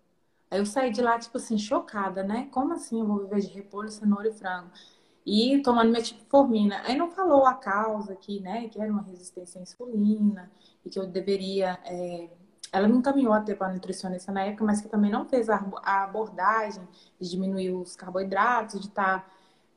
Aí 0.51 0.59
eu 0.59 0.67
saí 0.67 0.91
de 0.91 1.03
lá, 1.03 1.19
tipo 1.19 1.37
assim, 1.37 1.59
chocada, 1.59 2.23
né? 2.23 2.49
Como 2.51 2.73
assim 2.73 3.01
eu 3.01 3.07
vou 3.07 3.19
viver 3.21 3.41
de 3.41 3.49
repolho, 3.49 3.91
cenoura 3.91 4.29
e 4.29 4.33
frango? 4.33 4.71
E 5.27 5.61
tomando 5.63 5.93
metformina. 5.93 6.83
Aí 6.85 6.97
não 6.97 7.11
falou 7.11 7.47
a 7.47 7.55
causa 7.55 8.15
aqui, 8.15 8.41
né? 8.41 8.69
Que 8.69 8.81
era 8.81 8.91
uma 8.91 9.03
resistência 9.03 9.59
à 9.59 9.63
insulina 9.63 10.51
e 10.85 10.91
que 10.91 10.99
eu 10.99 11.07
deveria. 11.07 11.79
É... 11.85 12.31
Ela 12.73 12.89
não 12.89 13.01
caminhou 13.01 13.33
até 13.33 13.55
para 13.55 13.73
nutricionista 13.73 14.33
na 14.33 14.43
época, 14.43 14.65
mas 14.65 14.81
que 14.81 14.89
também 14.89 15.11
não 15.11 15.25
fez 15.25 15.49
a 15.49 15.65
abordagem 15.85 16.87
de 17.21 17.31
diminuir 17.31 17.73
os 17.73 17.97
carboidratos, 17.97 18.81
de 18.81 18.89
estar 18.89 19.21
tá 19.21 19.31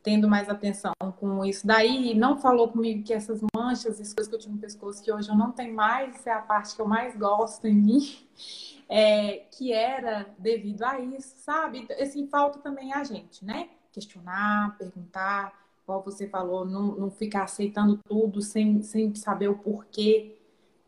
tendo 0.04 0.28
mais 0.28 0.50
atenção 0.50 0.94
com 1.20 1.46
isso 1.46 1.66
daí. 1.66 2.14
Não 2.14 2.38
falou 2.38 2.68
comigo 2.68 3.04
que 3.04 3.14
essas 3.14 3.42
manchas, 3.56 4.00
essas 4.00 4.14
coisas 4.14 4.30
que 4.30 4.36
eu 4.36 4.40
tinha 4.40 4.54
no 4.54 4.60
pescoço, 4.60 5.02
que 5.02 5.12
hoje 5.12 5.30
eu 5.30 5.36
não 5.36 5.52
tenho 5.52 5.76
mais, 5.76 6.26
é 6.26 6.32
a 6.32 6.42
parte 6.42 6.76
que 6.76 6.82
eu 6.82 6.88
mais 6.88 7.16
gosto 7.16 7.66
em 7.66 7.76
mim 7.76 8.02
é, 8.90 9.46
que 9.52 9.72
era 9.72 10.28
devido 10.38 10.84
a 10.84 11.00
isso, 11.00 11.36
sabe? 11.38 11.88
Assim, 12.00 12.28
falta 12.28 12.60
também 12.60 12.94
a 12.94 13.04
gente, 13.04 13.46
né? 13.46 13.70
Questionar, 13.92 14.76
perguntar, 14.78 15.54
como 15.86 16.02
você 16.02 16.28
falou, 16.28 16.66
não, 16.66 16.96
não 16.96 17.12
ficar 17.12 17.44
aceitando 17.44 17.98
tudo 17.98 18.42
sem, 18.42 18.82
sem 18.82 19.14
saber 19.16 19.50
o 19.50 19.58
porquê, 19.58 20.41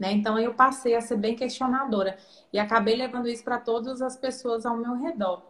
né? 0.04 0.12
Então 0.12 0.38
eu 0.38 0.54
passei 0.54 0.96
a 0.96 1.02
ser 1.02 1.16
bem 1.16 1.34
questionadora 1.34 2.18
e 2.52 2.60
acabei 2.60 2.94
levando 2.94 3.30
isso 3.30 3.42
para 3.42 3.58
todas 3.58 4.02
as 4.02 4.18
pessoas 4.18 4.66
ao 4.66 4.76
meu 4.76 4.96
redor, 4.98 5.42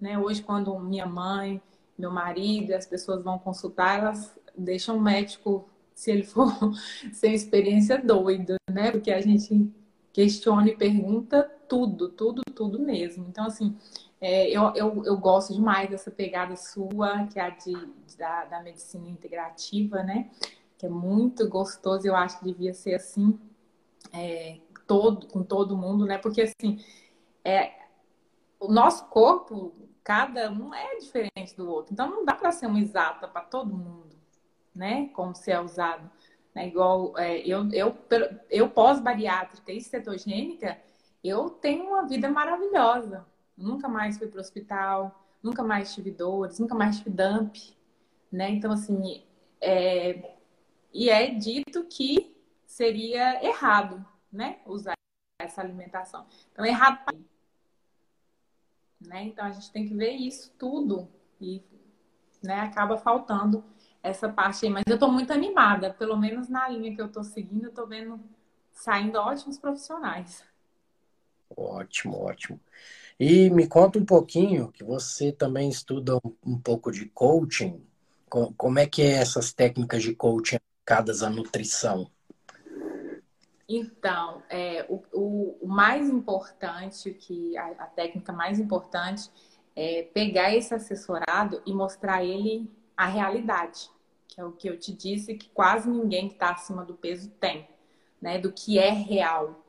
né? 0.00 0.18
Hoje, 0.18 0.42
quando 0.42 0.78
minha 0.78 1.04
mãe, 1.04 1.60
meu 1.98 2.10
marido, 2.10 2.72
as 2.72 2.86
pessoas 2.86 3.22
vão 3.22 3.38
consultar, 3.38 3.98
elas 3.98 4.34
deixam 4.56 4.96
o 4.96 5.00
médico, 5.00 5.68
se 5.94 6.10
ele 6.10 6.22
for 6.22 6.50
sem 7.12 7.34
experiência, 7.34 8.02
doido, 8.02 8.54
né? 8.70 8.90
Porque 8.90 9.10
a 9.10 9.20
gente 9.20 9.70
questiona 10.10 10.68
e 10.68 10.74
pergunta 10.74 11.42
tudo, 11.68 12.08
tudo, 12.08 12.40
tudo 12.54 12.78
mesmo. 12.78 13.26
Então, 13.28 13.44
assim, 13.44 13.76
é, 14.22 14.48
eu, 14.48 14.72
eu, 14.74 15.04
eu 15.04 15.18
gosto 15.18 15.52
demais 15.52 15.90
dessa 15.90 16.10
pegada 16.10 16.56
sua, 16.56 17.26
que 17.26 17.38
é 17.38 17.42
a 17.42 17.50
de, 17.50 17.74
da, 18.16 18.46
da 18.46 18.62
medicina 18.62 19.06
integrativa, 19.06 20.02
né? 20.02 20.30
Que 20.78 20.86
é 20.86 20.88
muito 20.88 21.46
gostoso, 21.46 22.06
eu 22.06 22.16
acho 22.16 22.38
que 22.38 22.46
devia 22.46 22.72
ser 22.72 22.94
assim, 22.94 23.38
é, 24.12 24.58
todo, 24.86 25.26
com 25.28 25.42
todo 25.42 25.76
mundo, 25.76 26.06
né? 26.06 26.18
Porque, 26.18 26.42
assim, 26.42 26.82
é, 27.44 27.72
o 28.58 28.72
nosso 28.72 29.06
corpo, 29.06 29.74
cada 30.02 30.50
um 30.50 30.74
é 30.74 30.96
diferente 30.96 31.56
do 31.56 31.70
outro. 31.70 31.92
Então, 31.92 32.10
não 32.10 32.24
dá 32.24 32.34
para 32.34 32.52
ser 32.52 32.66
uma 32.66 32.80
exata 32.80 33.28
para 33.28 33.42
todo 33.42 33.76
mundo, 33.76 34.16
né? 34.74 35.08
Como 35.14 35.34
se 35.34 35.50
é 35.50 35.60
usado. 35.60 36.10
Né? 36.54 36.68
Igual 36.68 37.16
é, 37.16 37.38
eu, 37.40 37.68
eu, 37.72 37.96
eu 38.50 38.68
pós-bariátrica 38.70 39.72
e 39.72 39.80
cetogênica, 39.80 40.78
eu 41.22 41.50
tenho 41.50 41.84
uma 41.84 42.06
vida 42.06 42.28
maravilhosa. 42.30 43.26
nunca 43.56 43.88
mais 43.88 44.18
fui 44.18 44.28
para 44.28 44.38
o 44.38 44.40
hospital, 44.40 45.24
nunca 45.42 45.62
mais 45.62 45.94
tive 45.94 46.10
dores, 46.10 46.58
nunca 46.58 46.74
mais 46.74 46.98
tive 46.98 47.10
dump, 47.10 47.56
né? 48.30 48.50
Então, 48.50 48.72
assim, 48.72 49.22
é... 49.60 50.36
e 50.92 51.10
é 51.10 51.30
dito 51.30 51.84
que 51.84 52.37
seria 52.78 53.44
errado, 53.44 54.06
né? 54.32 54.60
Usar 54.64 54.94
essa 55.40 55.60
alimentação. 55.60 56.24
Então, 56.52 56.64
errado. 56.64 57.00
Né? 59.00 59.24
Então, 59.24 59.44
a 59.44 59.50
gente 59.50 59.72
tem 59.72 59.88
que 59.88 59.94
ver 59.94 60.12
isso 60.12 60.54
tudo 60.56 61.08
e 61.40 61.60
né, 62.40 62.60
acaba 62.60 62.96
faltando 62.96 63.64
essa 64.00 64.28
parte 64.28 64.64
aí. 64.64 64.70
Mas 64.70 64.84
eu 64.86 64.94
estou 64.94 65.10
muito 65.10 65.32
animada, 65.32 65.92
pelo 65.92 66.16
menos 66.16 66.48
na 66.48 66.68
linha 66.68 66.94
que 66.94 67.02
eu 67.02 67.06
estou 67.06 67.24
seguindo, 67.24 67.64
eu 67.64 67.70
estou 67.70 67.84
vendo 67.84 68.20
saindo 68.70 69.18
ótimos 69.18 69.58
profissionais. 69.58 70.44
Ótimo, 71.56 72.16
ótimo. 72.16 72.60
E 73.18 73.50
me 73.50 73.66
conta 73.66 73.98
um 73.98 74.04
pouquinho, 74.04 74.70
que 74.70 74.84
você 74.84 75.32
também 75.32 75.68
estuda 75.68 76.20
um, 76.46 76.56
pouco 76.56 76.92
de 76.92 77.06
coaching. 77.06 77.84
Com, 78.30 78.52
como 78.52 78.78
é 78.78 78.86
que 78.86 79.02
é 79.02 79.14
essas 79.14 79.52
técnicas 79.52 80.04
de 80.04 80.14
coaching 80.14 80.56
aplicadas 80.56 81.24
à 81.24 81.30
nutrição? 81.30 82.08
Então, 83.68 84.42
é, 84.48 84.86
o, 84.88 85.58
o, 85.60 85.68
mais 85.68 86.08
importante, 86.08 87.12
que 87.12 87.54
a, 87.58 87.66
a, 87.66 87.86
técnica 87.86 88.32
mais 88.32 88.58
importante 88.58 89.30
é 89.76 90.04
pegar 90.14 90.54
esse 90.54 90.72
assessorado 90.72 91.60
e 91.66 91.74
mostrar 91.74 92.24
ele 92.24 92.70
a 92.96 93.06
realidade, 93.06 93.90
que 94.26 94.40
é 94.40 94.44
o 94.44 94.52
que 94.52 94.70
eu 94.70 94.78
te 94.78 94.90
disse 94.92 95.34
que 95.34 95.50
quase 95.50 95.88
ninguém 95.88 96.28
que 96.28 96.34
está 96.34 96.50
acima 96.52 96.82
do 96.82 96.94
peso 96.94 97.30
tem, 97.38 97.68
né? 98.22 98.38
Do 98.38 98.50
que 98.50 98.78
é 98.78 98.88
real. 98.88 99.62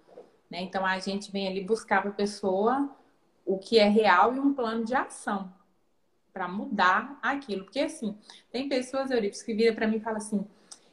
Né? 0.50 0.62
Então 0.62 0.86
a 0.86 0.98
gente 1.00 1.30
vem 1.30 1.48
ali 1.48 1.62
buscar 1.62 2.02
para 2.02 2.12
a 2.12 2.14
pessoa 2.14 2.90
o 3.46 3.60
que 3.60 3.78
é 3.78 3.90
real 3.90 4.34
e 4.34 4.40
um 4.40 4.54
plano 4.54 4.86
de 4.86 4.96
ação 4.96 5.54
para 6.32 6.48
mudar 6.48 7.20
aquilo. 7.22 7.66
Porque 7.66 7.82
assim, 7.82 8.18
tem 8.50 8.70
pessoas, 8.70 9.12
Euripides, 9.12 9.44
que 9.44 9.54
viram 9.54 9.76
para 9.76 9.88
mim 9.88 9.98
e 9.98 10.02
falam 10.02 10.18
assim: 10.18 10.48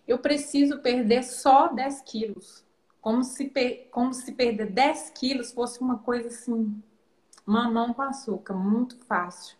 eu 0.08 0.18
preciso 0.18 0.80
perder 0.80 1.22
só 1.22 1.68
10 1.68 2.02
quilos. 2.02 2.65
Como 3.06 3.22
se, 3.22 3.52
como 3.90 4.12
se 4.12 4.32
perder 4.32 4.72
10 4.72 5.10
quilos 5.10 5.52
fosse 5.52 5.80
uma 5.80 5.98
coisa 5.98 6.28
assim, 6.28 6.82
mamão 7.44 7.94
com 7.94 8.02
açúcar, 8.02 8.54
muito 8.54 8.98
fácil. 9.04 9.56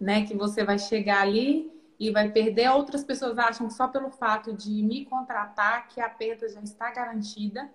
Né? 0.00 0.24
Que 0.24 0.34
você 0.34 0.64
vai 0.64 0.78
chegar 0.78 1.20
ali 1.20 1.70
e 1.98 2.10
vai 2.10 2.30
perder. 2.30 2.70
Outras 2.70 3.04
pessoas 3.04 3.38
acham 3.38 3.68
que 3.68 3.74
só 3.74 3.88
pelo 3.88 4.10
fato 4.10 4.54
de 4.54 4.70
me 4.82 5.04
contratar 5.04 5.88
que 5.88 6.00
a 6.00 6.08
perda 6.08 6.48
já 6.48 6.60
está 6.62 6.90
garantida 6.90 7.70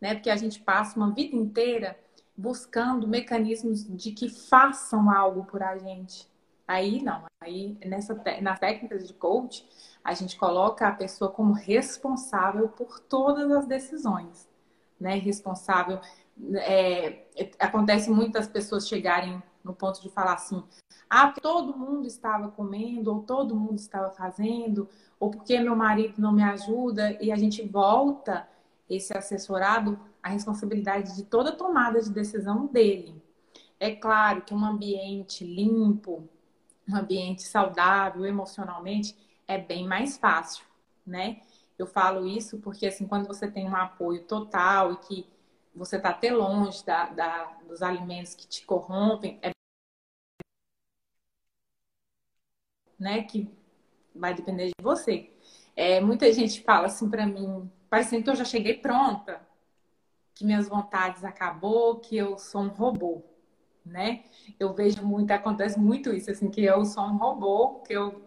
né? 0.00 0.14
Porque 0.14 0.30
a 0.30 0.36
gente 0.36 0.60
passa 0.60 0.96
uma 0.96 1.10
vida 1.10 1.34
inteira 1.34 1.98
buscando 2.36 3.08
mecanismos 3.08 3.84
de 3.84 4.12
que 4.12 4.28
façam 4.28 5.10
algo 5.10 5.44
por 5.44 5.62
a 5.62 5.76
gente. 5.78 6.28
Aí 6.68 7.02
não, 7.02 7.24
aí 7.40 7.78
nessa 7.84 8.14
nas 8.42 8.58
técnicas 8.58 9.06
de 9.06 9.14
coach, 9.14 9.66
a 10.02 10.12
gente 10.14 10.36
coloca 10.36 10.86
a 10.86 10.92
pessoa 10.92 11.30
como 11.30 11.52
responsável 11.52 12.68
por 12.68 12.98
todas 13.00 13.50
as 13.52 13.66
decisões, 13.66 14.48
né? 15.00 15.16
Responsável. 15.16 16.00
É, 16.56 17.24
acontece 17.58 18.10
muitas 18.10 18.46
pessoas 18.46 18.86
chegarem 18.86 19.42
no 19.64 19.74
ponto 19.74 20.00
de 20.02 20.10
falar 20.10 20.34
assim: 20.34 20.62
ah, 21.08 21.32
todo 21.40 21.76
mundo 21.76 22.06
estava 22.06 22.48
comendo, 22.48 23.12
ou 23.12 23.22
todo 23.22 23.56
mundo 23.56 23.76
estava 23.76 24.10
fazendo, 24.10 24.88
ou 25.18 25.30
porque 25.30 25.58
meu 25.58 25.76
marido 25.76 26.20
não 26.20 26.32
me 26.32 26.42
ajuda, 26.42 27.16
e 27.20 27.32
a 27.32 27.36
gente 27.36 27.66
volta 27.66 28.48
esse 28.88 29.16
assessorado 29.16 29.98
a 30.22 30.28
responsabilidade 30.28 31.14
de 31.14 31.22
toda 31.22 31.52
tomada 31.52 32.00
de 32.00 32.10
decisão 32.10 32.66
dele. 32.66 33.22
É 33.78 33.94
claro 33.94 34.42
que 34.42 34.52
um 34.52 34.64
ambiente 34.64 35.44
limpo, 35.44 36.28
um 36.88 36.96
ambiente 36.96 37.42
saudável 37.42 38.24
emocionalmente 38.24 39.16
é 39.46 39.56
bem 39.56 39.86
mais 39.86 40.16
fácil, 40.16 40.64
né? 41.06 41.42
Eu 41.78 41.86
falo 41.86 42.26
isso 42.26 42.58
porque 42.58 42.86
assim, 42.86 43.06
quando 43.06 43.26
você 43.26 43.50
tem 43.50 43.68
um 43.68 43.76
apoio 43.76 44.22
total 44.24 44.92
e 44.92 44.96
que 44.98 45.26
você 45.74 45.96
está 45.96 46.10
até 46.10 46.32
longe 46.32 46.84
da, 46.84 47.06
da, 47.10 47.44
dos 47.68 47.82
alimentos 47.82 48.34
que 48.34 48.46
te 48.48 48.64
corrompem, 48.64 49.38
é 49.42 49.50
né, 52.98 53.22
que 53.22 53.48
vai 54.14 54.34
depender 54.34 54.66
de 54.66 54.72
você. 54.82 55.30
É, 55.74 56.00
muita 56.00 56.32
gente 56.32 56.62
fala 56.62 56.86
assim 56.86 57.08
para 57.10 57.26
mim, 57.26 57.70
parecendo 57.90 58.24
que 58.24 58.30
eu 58.30 58.36
já 58.36 58.44
cheguei 58.44 58.74
pronta, 58.74 59.40
que 60.34 60.44
minhas 60.44 60.68
vontades 60.68 61.24
acabou, 61.24 61.96
que 62.00 62.16
eu 62.16 62.38
sou 62.38 62.62
um 62.62 62.68
robô, 62.68 63.24
né? 63.84 64.24
Eu 64.60 64.74
vejo 64.74 65.04
muito, 65.06 65.30
acontece 65.32 65.78
muito 65.78 66.12
isso, 66.14 66.30
assim, 66.30 66.50
que 66.50 66.64
eu 66.64 66.84
sou 66.84 67.04
um 67.04 67.16
robô, 67.18 67.80
que 67.80 67.94
eu 67.94 68.25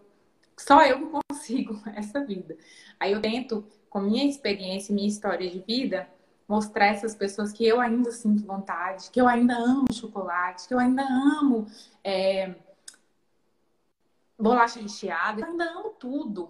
só 0.59 0.85
eu 0.85 1.09
consigo 1.09 1.81
essa 1.95 2.23
vida. 2.23 2.57
Aí 2.99 3.13
eu 3.13 3.21
tento, 3.21 3.65
com 3.89 4.01
minha 4.01 4.25
experiência, 4.25 4.93
minha 4.93 5.07
história 5.07 5.49
de 5.49 5.59
vida, 5.59 6.07
mostrar 6.47 6.87
essas 6.87 7.15
pessoas 7.15 7.53
que 7.53 7.65
eu 7.65 7.79
ainda 7.79 8.11
sinto 8.11 8.45
vontade, 8.45 9.09
que 9.09 9.21
eu 9.21 9.27
ainda 9.27 9.55
amo 9.55 9.85
chocolate, 9.93 10.67
que 10.67 10.73
eu 10.73 10.79
ainda 10.79 11.03
amo 11.03 11.65
é, 12.03 12.55
bolacha 14.37 14.81
recheada, 14.81 15.41
eu 15.41 15.45
ainda 15.45 15.63
amo 15.71 15.91
tudo, 15.91 16.49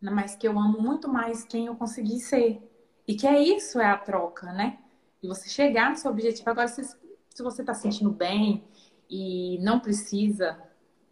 mas 0.00 0.34
que 0.34 0.48
eu 0.48 0.58
amo 0.58 0.80
muito 0.80 1.08
mais 1.08 1.44
quem 1.44 1.66
eu 1.66 1.76
consegui 1.76 2.20
ser. 2.20 2.62
E 3.06 3.14
que 3.14 3.26
é 3.26 3.38
isso, 3.42 3.78
é 3.78 3.86
a 3.86 3.98
troca, 3.98 4.52
né? 4.52 4.78
E 5.22 5.28
você 5.28 5.48
chegar 5.50 5.90
no 5.90 5.96
seu 5.96 6.10
objetivo. 6.10 6.48
Agora, 6.48 6.68
se, 6.68 6.82
se 6.82 7.42
você 7.42 7.60
está 7.60 7.74
se 7.74 7.82
sentindo 7.82 8.10
bem 8.10 8.64
e 9.10 9.58
não 9.60 9.80
precisa 9.80 10.58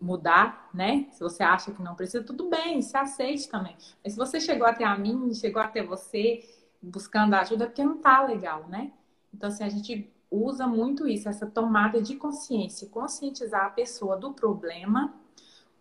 mudar, 0.03 0.69
né? 0.75 1.07
Se 1.13 1.21
você 1.21 1.43
acha 1.43 1.71
que 1.71 1.83
não 1.83 1.95
precisa, 1.95 2.25
tudo 2.25 2.51
bem, 2.51 2.83
se 2.83 2.97
aceite 2.97 3.49
também. 3.49 3.77
Mas 4.03 4.15
se 4.15 4.19
você 4.19 4.41
chegou 4.41 4.67
até 4.67 4.85
a 4.85 4.99
mim, 4.99 5.33
chegou 5.33 5.63
até 5.63 5.83
você 5.83 6.45
buscando 6.83 7.35
ajuda, 7.35 7.65
é 7.65 7.67
porque 7.69 7.85
não 7.85 7.99
tá 7.99 8.23
legal, 8.23 8.67
né? 8.69 8.93
Então, 9.33 9.49
assim, 9.49 9.63
a 9.63 9.69
gente 9.69 10.13
usa 10.31 10.67
muito 10.67 11.07
isso, 11.07 11.29
essa 11.29 11.47
tomada 11.47 12.03
de 12.03 12.17
consciência, 12.17 12.89
conscientizar 12.89 13.67
a 13.67 13.71
pessoa 13.71 14.17
do 14.17 14.33
problema, 14.33 15.15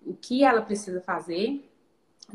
o 0.05 0.13
que 0.13 0.43
ela 0.43 0.61
precisa 0.61 1.01
fazer 1.01 1.67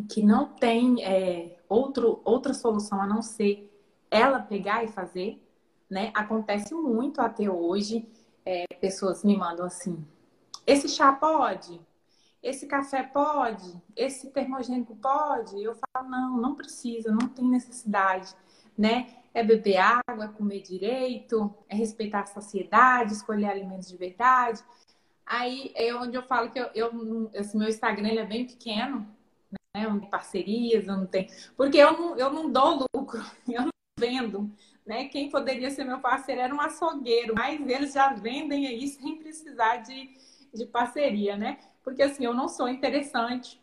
que 0.08 0.22
não 0.22 0.46
tem 0.46 1.02
é, 1.04 1.56
outro, 1.68 2.20
outra 2.24 2.52
solução 2.52 3.00
a 3.00 3.06
não 3.06 3.22
ser 3.22 3.72
ela 4.10 4.40
pegar 4.40 4.84
e 4.84 4.88
fazer, 4.88 5.42
né? 5.88 6.10
Acontece 6.14 6.74
muito 6.74 7.20
até 7.20 7.50
hoje. 7.50 8.06
É, 8.44 8.64
pessoas 8.80 9.24
me 9.24 9.36
mandam 9.36 9.64
assim: 9.64 10.04
esse 10.66 10.88
chá 10.88 11.12
pode? 11.12 11.80
Esse 12.42 12.66
café 12.66 13.02
pode? 13.02 13.74
Esse 13.94 14.30
termogênico 14.30 14.96
pode? 14.96 15.62
Eu 15.62 15.74
falo: 15.74 16.08
não, 16.08 16.36
não 16.36 16.54
precisa, 16.54 17.10
não 17.10 17.28
tem 17.28 17.46
necessidade, 17.46 18.34
né? 18.76 19.08
É 19.34 19.42
beber 19.42 19.76
água, 19.78 20.24
é 20.24 20.28
comer 20.28 20.62
direito, 20.62 21.54
é 21.68 21.74
respeitar 21.74 22.20
a 22.20 22.26
saciedade, 22.26 23.12
escolher 23.12 23.46
alimentos 23.46 23.88
de 23.88 23.96
verdade. 23.96 24.62
Aí 25.24 25.72
é 25.74 25.94
onde 25.94 26.16
eu 26.16 26.22
falo 26.22 26.50
que 26.50 26.58
eu, 26.58 26.70
eu 26.74 27.30
esse 27.34 27.56
meu 27.56 27.68
Instagram 27.68 28.08
ele 28.08 28.20
é 28.20 28.24
bem 28.24 28.46
pequeno, 28.46 29.00
né? 29.50 29.84
Eu 29.84 29.90
não 29.90 29.98
tenho 29.98 30.10
parcerias, 30.10 30.86
eu 30.86 30.96
não 30.96 31.06
tenho. 31.06 31.28
Porque 31.56 31.78
eu 31.78 31.92
não, 31.92 32.16
eu 32.16 32.32
não 32.32 32.50
dou 32.50 32.86
lucro, 32.94 33.20
eu 33.48 33.62
não 33.62 33.70
vendo. 33.98 34.50
Né? 34.86 35.06
Quem 35.08 35.28
poderia 35.30 35.70
ser 35.70 35.84
meu 35.84 35.98
parceiro 35.98 36.40
era 36.40 36.54
um 36.54 36.60
açougueiro, 36.60 37.34
mas 37.34 37.60
eles 37.66 37.92
já 37.92 38.12
vendem 38.12 38.68
aí 38.68 38.86
sem 38.86 39.16
precisar 39.16 39.78
de, 39.78 40.14
de 40.52 40.66
parceria, 40.66 41.36
né? 41.36 41.58
Porque 41.82 42.02
assim, 42.02 42.24
eu 42.24 42.34
não 42.34 42.48
sou 42.48 42.68
interessante 42.68 43.60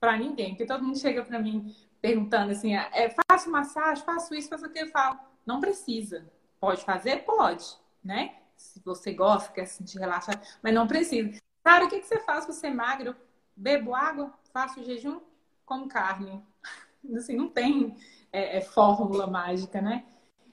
para 0.00 0.16
ninguém, 0.16 0.50
porque 0.50 0.66
todo 0.66 0.84
mundo 0.84 0.98
chega 0.98 1.22
para 1.24 1.38
mim 1.38 1.74
perguntando 2.00 2.50
assim, 2.50 2.74
é, 2.74 3.14
faço 3.30 3.50
massagem, 3.50 4.04
faço 4.04 4.34
isso, 4.34 4.48
faço 4.48 4.66
aquilo, 4.66 4.86
eu 4.86 4.92
falo, 4.92 5.18
não 5.46 5.60
precisa. 5.60 6.26
Pode 6.58 6.84
fazer? 6.84 7.24
Pode, 7.24 7.64
né? 8.02 8.36
Se 8.56 8.80
você 8.84 9.12
gosta, 9.12 9.52
quer 9.52 9.66
se 9.66 9.76
sentir 9.78 9.98
relaxado, 9.98 10.40
mas 10.62 10.74
não 10.74 10.86
precisa. 10.86 11.38
Cara, 11.62 11.84
o 11.84 11.88
que, 11.88 12.00
que 12.00 12.06
você 12.06 12.18
faz 12.20 12.44
para 12.44 12.54
ser 12.54 12.70
magro? 12.70 13.14
Bebo 13.54 13.94
água, 13.94 14.32
faço 14.52 14.82
jejum, 14.82 15.20
como 15.64 15.88
carne. 15.88 16.42
Assim, 17.16 17.36
não 17.36 17.48
tem 17.48 17.96
é, 18.32 18.58
é, 18.58 18.60
fórmula 18.60 19.26
mágica, 19.26 19.80
né? 19.80 20.04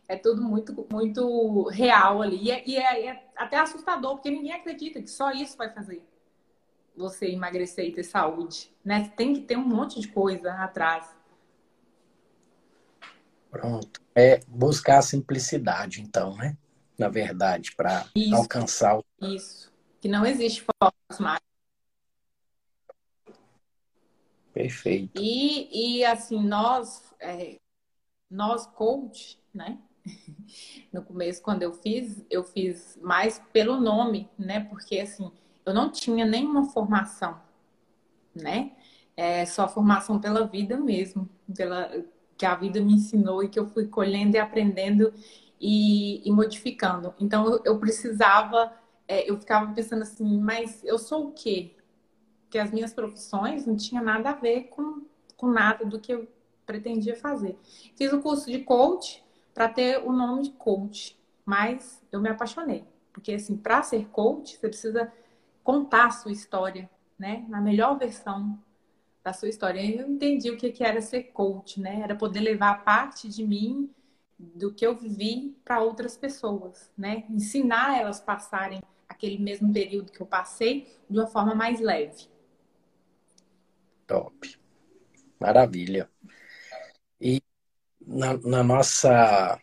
É 0.09 0.15
tudo 0.15 0.41
muito, 0.41 0.87
muito 0.91 1.67
real 1.69 2.23
ali. 2.23 2.45
E, 2.45 2.51
é, 2.51 2.63
e 2.67 2.75
é, 2.77 3.05
é, 3.05 3.29
até 3.37 3.59
assustador, 3.59 4.15
porque 4.15 4.31
ninguém 4.31 4.51
acredita 4.51 4.99
que 4.99 5.07
só 5.07 5.31
isso 5.31 5.55
vai 5.55 5.71
fazer 5.71 6.03
você 6.97 7.27
emagrecer 7.27 7.85
e 7.85 7.91
ter 7.91 8.03
saúde. 8.03 8.75
Né? 8.83 9.13
Tem 9.15 9.35
que 9.35 9.41
ter 9.41 9.55
um 9.55 9.65
monte 9.65 10.01
de 10.01 10.07
coisa 10.07 10.51
atrás. 10.53 11.07
Pronto. 13.51 14.01
É 14.15 14.39
buscar 14.47 14.97
a 14.97 15.03
simplicidade, 15.03 16.01
então, 16.01 16.35
né? 16.35 16.57
Na 16.97 17.07
verdade, 17.07 17.75
para 17.75 18.05
alcançar 18.33 18.97
o. 18.97 19.05
Isso. 19.21 19.71
Que 20.01 20.07
não 20.07 20.25
existe 20.25 20.63
fórmulas 20.63 21.19
mágicas. 21.19 21.49
Perfeito. 24.51 25.21
E, 25.21 25.99
e 25.99 26.03
assim, 26.03 26.43
nós, 26.43 27.13
é, 27.19 27.59
nós 28.29 28.65
coach, 28.65 29.39
né? 29.53 29.79
No 30.91 31.03
começo, 31.03 31.41
quando 31.41 31.61
eu 31.61 31.71
fiz, 31.71 32.25
eu 32.29 32.43
fiz 32.43 32.97
mais 33.01 33.39
pelo 33.53 33.79
nome, 33.79 34.27
né? 34.37 34.61
Porque 34.61 34.99
assim, 34.99 35.31
eu 35.65 35.73
não 35.73 35.91
tinha 35.91 36.25
nenhuma 36.25 36.65
formação, 36.65 37.39
né? 38.33 38.71
É 39.15 39.45
só 39.45 39.67
formação 39.67 40.19
pela 40.19 40.47
vida 40.47 40.77
mesmo, 40.77 41.29
pela 41.55 41.91
que 42.37 42.45
a 42.45 42.55
vida 42.55 42.79
me 42.79 42.93
ensinou 42.93 43.43
e 43.43 43.49
que 43.49 43.59
eu 43.59 43.67
fui 43.67 43.85
colhendo 43.85 44.37
e 44.37 44.39
aprendendo 44.39 45.13
e, 45.59 46.27
e 46.27 46.31
modificando. 46.31 47.13
Então 47.19 47.45
eu, 47.45 47.61
eu 47.65 47.79
precisava, 47.79 48.73
é, 49.07 49.29
eu 49.29 49.37
ficava 49.37 49.73
pensando 49.73 50.03
assim, 50.03 50.39
mas 50.39 50.81
eu 50.85 50.97
sou 50.97 51.27
o 51.27 51.31
quê? 51.33 51.75
Que 52.49 52.57
as 52.57 52.71
minhas 52.71 52.93
profissões 52.93 53.65
não 53.65 53.75
tinha 53.75 54.01
nada 54.01 54.29
a 54.29 54.33
ver 54.33 54.69
com, 54.69 55.03
com 55.35 55.47
nada 55.47 55.85
do 55.85 55.99
que 55.99 56.13
eu 56.13 56.27
pretendia 56.65 57.15
fazer. 57.15 57.57
Fiz 57.97 58.13
o 58.13 58.21
curso 58.21 58.49
de 58.49 58.59
coach 58.59 59.21
para 59.59 59.67
ter 59.67 59.97
o 59.97 60.13
nome 60.13 60.43
de 60.43 60.51
coach, 60.51 61.19
mas 61.45 62.01
eu 62.13 62.21
me 62.21 62.29
apaixonei, 62.29 62.85
porque 63.11 63.33
assim, 63.33 63.57
para 63.57 63.83
ser 63.83 64.07
coach, 64.07 64.55
você 64.55 64.69
precisa 64.69 65.11
contar 65.61 66.05
a 66.05 66.11
sua 66.11 66.31
história, 66.31 66.89
né, 67.19 67.45
na 67.49 67.59
melhor 67.59 67.99
versão 67.99 68.57
da 69.21 69.33
sua 69.33 69.49
história. 69.49 69.81
Eu 69.81 70.09
entendi 70.09 70.49
o 70.49 70.55
que 70.55 70.81
era 70.81 71.01
ser 71.01 71.23
coach, 71.33 71.81
né? 71.81 71.99
Era 71.99 72.15
poder 72.15 72.39
levar 72.39 72.85
parte 72.85 73.27
de 73.27 73.45
mim, 73.45 73.93
do 74.37 74.73
que 74.73 74.87
eu 74.87 74.95
vivi, 74.95 75.53
para 75.65 75.81
outras 75.81 76.15
pessoas, 76.15 76.89
né? 76.97 77.25
Ensinar 77.29 77.99
elas 77.99 78.21
passarem 78.21 78.79
aquele 79.09 79.37
mesmo 79.37 79.73
período 79.73 80.09
que 80.13 80.21
eu 80.21 80.25
passei 80.25 80.87
de 81.09 81.19
uma 81.19 81.27
forma 81.27 81.53
mais 81.53 81.81
leve. 81.81 82.29
Top. 84.07 84.57
Maravilha. 85.37 86.09
E 87.19 87.41
na, 88.09 88.37
na 88.37 88.63
nossa 88.63 89.59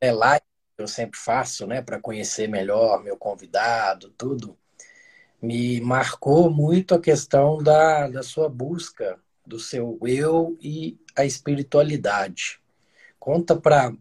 é, 0.00 0.12
live 0.12 0.44
que 0.76 0.82
eu 0.82 0.88
sempre 0.88 1.18
faço, 1.18 1.66
né, 1.66 1.82
para 1.82 2.00
conhecer 2.00 2.48
melhor 2.48 3.02
meu 3.02 3.16
convidado, 3.16 4.10
tudo, 4.16 4.56
me 5.42 5.80
marcou 5.80 6.50
muito 6.50 6.94
a 6.94 7.00
questão 7.00 7.58
da, 7.58 8.08
da 8.08 8.22
sua 8.22 8.48
busca 8.48 9.18
do 9.44 9.58
seu 9.58 9.98
eu 10.06 10.56
e 10.60 10.98
a 11.16 11.24
espiritualidade. 11.24 12.60
Conta 13.18 13.56
para 13.56 13.92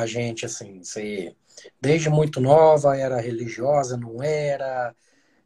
a 0.00 0.06
gente, 0.06 0.44
assim, 0.44 0.82
você 0.82 1.34
desde 1.80 2.08
muito 2.10 2.40
nova 2.40 2.96
era 2.96 3.20
religiosa, 3.20 3.96
não 3.96 4.22
era? 4.22 4.94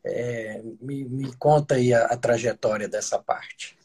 É, 0.04 0.60
me, 0.80 1.04
me 1.04 1.34
conta 1.36 1.76
aí 1.76 1.94
a, 1.94 2.06
a 2.06 2.16
trajetória 2.16 2.88
dessa 2.88 3.18
parte. 3.18 3.78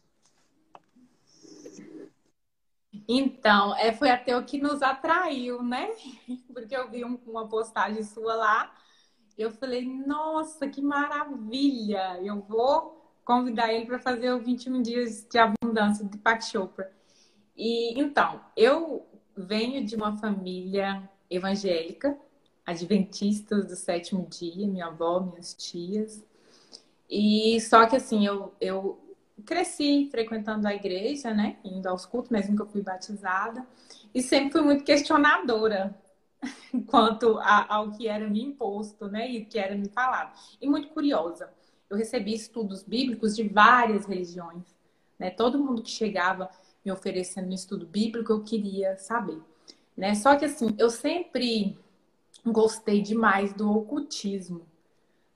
Então, 3.07 3.75
é, 3.77 3.93
foi 3.93 4.09
até 4.09 4.35
o 4.35 4.43
que 4.43 4.59
nos 4.59 4.81
atraiu, 4.81 5.61
né? 5.63 5.89
Porque 6.53 6.75
eu 6.75 6.89
vi 6.89 7.05
um, 7.05 7.19
uma 7.27 7.47
postagem 7.47 8.03
sua 8.03 8.35
lá 8.35 8.73
eu 9.39 9.51
falei, 9.51 9.85
nossa, 9.85 10.67
que 10.67 10.81
maravilha! 10.81 12.19
Eu 12.21 12.41
vou 12.41 13.09
convidar 13.23 13.73
ele 13.73 13.85
para 13.85 13.97
fazer 13.97 14.33
o 14.33 14.39
21 14.39 14.81
dias 14.81 15.25
de 15.31 15.39
abundância 15.39 16.05
de 16.05 16.17
Pak 16.17 16.43
Chopra. 16.43 16.91
E 17.55 17.97
então, 17.97 18.41
eu 18.57 19.07
venho 19.37 19.85
de 19.85 19.95
uma 19.95 20.17
família 20.17 21.09
evangélica, 21.29 22.19
adventistas 22.65 23.65
do 23.65 23.77
sétimo 23.77 24.27
dia, 24.29 24.67
minha 24.67 24.87
avó, 24.87 25.21
minhas 25.21 25.53
tias. 25.53 26.21
E 27.09 27.61
só 27.61 27.87
que 27.87 27.95
assim, 27.95 28.25
eu, 28.25 28.53
eu 28.59 29.08
cresci 29.39 30.07
frequentando 30.11 30.67
a 30.67 30.73
igreja, 30.73 31.33
né? 31.33 31.57
Indo 31.63 31.87
aos 31.87 32.05
cultos, 32.05 32.31
mesmo 32.31 32.55
que 32.55 32.61
eu 32.61 32.67
fui 32.67 32.81
batizada. 32.81 33.65
E 34.13 34.21
sempre 34.21 34.51
fui 34.51 34.61
muito 34.61 34.83
questionadora 34.83 35.95
quanto 36.87 37.37
a, 37.39 37.73
ao 37.73 37.91
que 37.91 38.07
era 38.07 38.27
me 38.29 38.41
imposto, 38.41 39.07
né, 39.07 39.29
e 39.29 39.39
o 39.39 39.45
que 39.45 39.59
era 39.59 39.75
me 39.75 39.89
falado. 39.89 40.37
E 40.61 40.67
muito 40.67 40.89
curiosa, 40.89 41.51
eu 41.89 41.97
recebi 41.97 42.33
estudos 42.33 42.83
bíblicos 42.83 43.35
de 43.35 43.43
várias 43.47 44.05
religiões, 44.05 44.63
né? 45.17 45.29
Todo 45.29 45.59
mundo 45.59 45.81
que 45.81 45.89
chegava 45.89 46.49
me 46.85 46.91
oferecendo 46.91 47.49
um 47.49 47.53
estudo 47.53 47.85
bíblico, 47.85 48.31
eu 48.31 48.43
queria 48.43 48.97
saber, 48.97 49.41
né? 49.97 50.15
Só 50.15 50.35
que 50.35 50.45
assim, 50.45 50.75
eu 50.77 50.89
sempre 50.89 51.77
gostei 52.45 53.01
demais 53.01 53.53
do 53.53 53.69
ocultismo, 53.71 54.65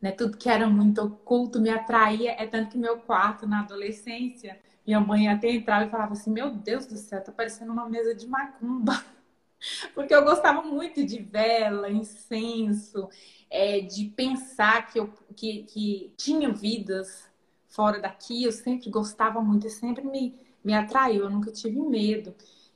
né? 0.04 0.12
Tudo 0.12 0.38
que 0.38 0.49
era 0.49 0.68
muito 0.68 1.01
oculto 1.01 1.62
me 1.62 1.70
atraía, 1.70 2.34
é 2.38 2.45
tanto 2.45 2.72
que 2.72 2.78
meu 2.78 2.97
quarto 2.97 3.47
na 3.47 3.62
adolescência, 3.62 4.60
minha 4.86 4.99
mãe 4.99 5.30
até 5.30 5.49
entrava 5.49 5.86
e 5.86 5.89
falava 5.89 6.12
assim: 6.12 6.30
"Meu 6.30 6.51
Deus 6.51 6.86
do 6.86 6.97
céu, 6.97 7.24
tá 7.24 7.32
parecendo 7.32 7.72
uma 7.72 7.88
mesa 7.89 8.14
de 8.14 8.28
macumba". 8.28 9.01
Porque 9.95 10.14
eu 10.14 10.26
gostava 10.26 10.62
muito 10.62 11.06
de 11.06 11.20
vela, 11.22 11.89
incenso, 11.89 13.10
é, 13.49 13.80
de 13.80 14.08
pensar 14.10 14.88
que, 14.91 14.99
eu, 14.99 15.14
que, 15.38 15.64
que 15.64 16.14
tinha 16.18 16.51
vidas 16.51 17.30
fora 17.70 17.97
daqui. 17.99 18.43
Eu 18.43 18.51
sempre 18.51 18.89
gostava 18.89 19.41
muito 19.41 19.68
e 19.68 19.70
sempre 19.70 20.04
me, 20.06 20.36
me 20.64 20.74
atraiu. 20.74 21.24
Eu 21.24 21.30
nunca 21.30 21.49
tive 21.51 21.80
medo. 21.80 22.36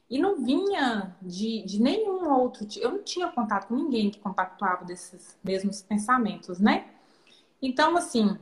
E 0.10 0.18
não 0.18 0.44
vinha 0.46 1.14
de, 1.22 1.64
de 1.66 1.82
nenhum 1.82 2.30
outro. 2.30 2.66
Eu 2.78 2.92
não 2.92 3.04
tinha 3.04 3.28
contato 3.28 3.68
com 3.68 3.76
ninguém 3.76 4.10
que 4.10 4.20
compactuava 4.20 4.86
desses 4.86 5.38
mesmos 5.44 5.82
pensamentos, 5.82 6.60
né? 6.60 6.97
Então, 7.62 7.97
assim, 7.97 8.38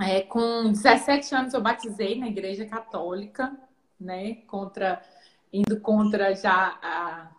é, 0.00 0.22
com 0.22 0.70
17 0.70 1.34
anos 1.34 1.54
eu 1.54 1.60
batizei 1.60 2.18
na 2.18 2.28
igreja 2.28 2.64
católica, 2.66 3.56
né? 4.00 4.36
Contra, 4.46 5.02
indo 5.52 5.80
contra 5.80 6.34
já 6.34 6.78
a 6.82 7.30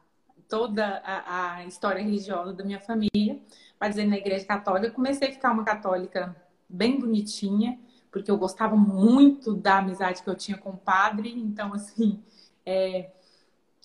toda 0.47 1.01
a, 1.03 1.55
a 1.55 1.65
história 1.65 2.03
religiosa 2.03 2.53
da 2.53 2.63
minha 2.63 2.79
família, 2.79 3.41
dizer 3.81 4.05
na 4.05 4.17
igreja 4.17 4.45
católica. 4.45 4.93
Comecei 4.93 5.29
a 5.29 5.31
ficar 5.31 5.51
uma 5.51 5.63
católica 5.63 6.35
bem 6.69 6.99
bonitinha, 6.99 7.79
porque 8.11 8.29
eu 8.29 8.37
gostava 8.37 8.75
muito 8.75 9.53
da 9.53 9.79
amizade 9.79 10.21
que 10.21 10.29
eu 10.29 10.35
tinha 10.35 10.57
com 10.57 10.69
o 10.71 10.77
padre. 10.77 11.31
Então, 11.31 11.73
assim. 11.73 12.21
É... 12.65 13.09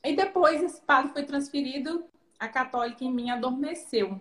E 0.04 0.14
depois 0.14 0.62
esse 0.62 0.80
padre 0.80 1.12
foi 1.12 1.24
transferido, 1.24 2.04
a 2.38 2.46
católica 2.48 3.02
em 3.02 3.12
mim 3.12 3.30
adormeceu, 3.30 4.20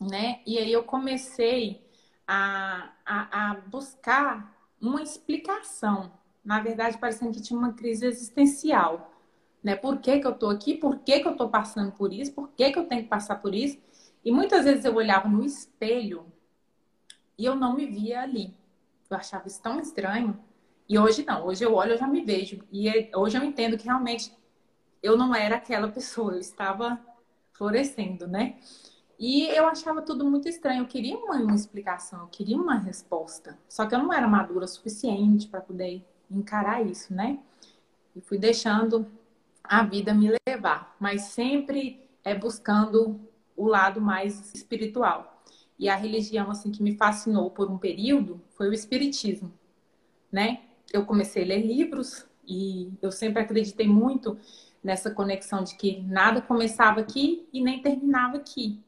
né? 0.00 0.40
E 0.46 0.58
aí 0.58 0.72
eu 0.72 0.84
comecei 0.84 1.83
a, 2.26 2.92
a, 3.04 3.50
a 3.50 3.54
buscar 3.54 4.54
uma 4.80 5.02
explicação. 5.02 6.12
Na 6.44 6.60
verdade, 6.60 6.98
parecendo 6.98 7.32
que 7.32 7.42
tinha 7.42 7.58
uma 7.58 7.72
crise 7.72 8.06
existencial 8.06 9.14
né? 9.64 9.74
Por 9.74 9.98
que, 9.98 10.20
que 10.20 10.26
eu 10.26 10.34
tô 10.34 10.50
aqui? 10.50 10.74
Por 10.74 10.98
que, 10.98 11.20
que 11.20 11.26
eu 11.26 11.34
tô 11.34 11.48
passando 11.48 11.90
por 11.92 12.12
isso? 12.12 12.32
Por 12.32 12.50
que, 12.50 12.70
que 12.70 12.78
eu 12.78 12.84
tenho 12.84 13.04
que 13.04 13.08
passar 13.08 13.36
por 13.36 13.54
isso? 13.54 13.78
E 14.22 14.30
muitas 14.30 14.64
vezes 14.66 14.84
eu 14.84 14.94
olhava 14.94 15.26
no 15.26 15.42
espelho 15.42 16.26
e 17.38 17.46
eu 17.46 17.56
não 17.56 17.74
me 17.74 17.86
via 17.86 18.20
ali. 18.20 18.54
Eu 19.08 19.16
achava 19.16 19.48
isso 19.48 19.62
tão 19.62 19.80
estranho. 19.80 20.38
E 20.86 20.98
hoje 20.98 21.24
não, 21.24 21.46
hoje 21.46 21.64
eu 21.64 21.72
olho, 21.74 21.92
eu 21.92 21.98
já 21.98 22.06
me 22.06 22.22
vejo. 22.22 22.62
E 22.70 22.88
é, 22.88 23.10
hoje 23.16 23.38
eu 23.38 23.42
entendo 23.42 23.78
que 23.78 23.86
realmente 23.86 24.30
eu 25.02 25.16
não 25.16 25.34
era 25.34 25.56
aquela 25.56 25.88
pessoa, 25.88 26.34
eu 26.34 26.40
estava 26.40 27.00
florescendo, 27.54 28.26
né? 28.26 28.58
E 29.18 29.46
eu 29.46 29.66
achava 29.66 30.02
tudo 30.02 30.28
muito 30.28 30.48
estranho. 30.48 30.82
Eu 30.82 30.86
queria 30.86 31.16
uma, 31.16 31.36
uma 31.36 31.54
explicação, 31.54 32.22
eu 32.22 32.26
queria 32.26 32.56
uma 32.56 32.78
resposta. 32.78 33.58
Só 33.68 33.86
que 33.86 33.94
eu 33.94 33.98
não 33.98 34.12
era 34.12 34.26
madura 34.26 34.64
o 34.64 34.68
suficiente 34.68 35.46
para 35.48 35.60
poder 35.60 36.04
encarar 36.30 36.84
isso, 36.84 37.14
né? 37.14 37.38
E 38.14 38.20
fui 38.20 38.38
deixando 38.38 39.06
a 39.62 39.82
vida 39.82 40.12
me 40.12 40.34
levar, 40.46 40.94
mas 41.00 41.22
sempre 41.22 42.00
é 42.22 42.34
buscando 42.34 43.20
o 43.56 43.66
lado 43.66 44.00
mais 44.00 44.52
espiritual. 44.54 45.42
E 45.78 45.88
a 45.88 45.96
religião 45.96 46.50
assim 46.50 46.70
que 46.70 46.82
me 46.82 46.96
fascinou 46.96 47.50
por 47.50 47.70
um 47.70 47.78
período 47.78 48.40
foi 48.50 48.68
o 48.68 48.72
espiritismo, 48.72 49.52
né? 50.30 50.62
Eu 50.92 51.04
comecei 51.04 51.42
a 51.42 51.46
ler 51.46 51.66
livros 51.66 52.26
e 52.46 52.92
eu 53.02 53.10
sempre 53.10 53.42
acreditei 53.42 53.88
muito 53.88 54.38
nessa 54.82 55.10
conexão 55.10 55.64
de 55.64 55.74
que 55.76 56.02
nada 56.02 56.42
começava 56.42 57.00
aqui 57.00 57.48
e 57.52 57.62
nem 57.62 57.80
terminava 57.80 58.36
aqui. 58.36 58.80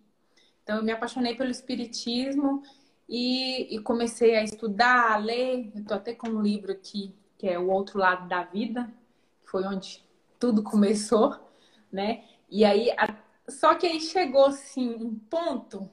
Então 0.66 0.78
eu 0.78 0.82
me 0.82 0.90
apaixonei 0.90 1.36
pelo 1.36 1.52
espiritismo 1.52 2.60
e, 3.08 3.76
e 3.76 3.78
comecei 3.78 4.34
a 4.34 4.42
estudar, 4.42 5.12
a 5.12 5.16
ler. 5.16 5.70
Eu 5.72 5.84
tô 5.84 5.94
até 5.94 6.12
com 6.12 6.28
um 6.28 6.42
livro 6.42 6.72
aqui 6.72 7.14
que 7.38 7.46
é 7.46 7.56
o 7.56 7.70
outro 7.70 8.00
lado 8.00 8.26
da 8.26 8.42
vida, 8.42 8.92
que 9.40 9.48
foi 9.48 9.62
onde 9.62 10.04
tudo 10.40 10.64
começou, 10.64 11.38
né? 11.92 12.24
E 12.50 12.64
aí, 12.64 12.90
a... 12.98 13.16
só 13.48 13.76
que 13.76 13.86
aí 13.86 14.00
chegou 14.00 14.46
assim 14.46 14.92
um 14.92 15.14
ponto 15.14 15.88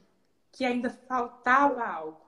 que 0.51 0.65
ainda 0.65 0.89
faltava 0.89 1.83
algo, 1.85 2.21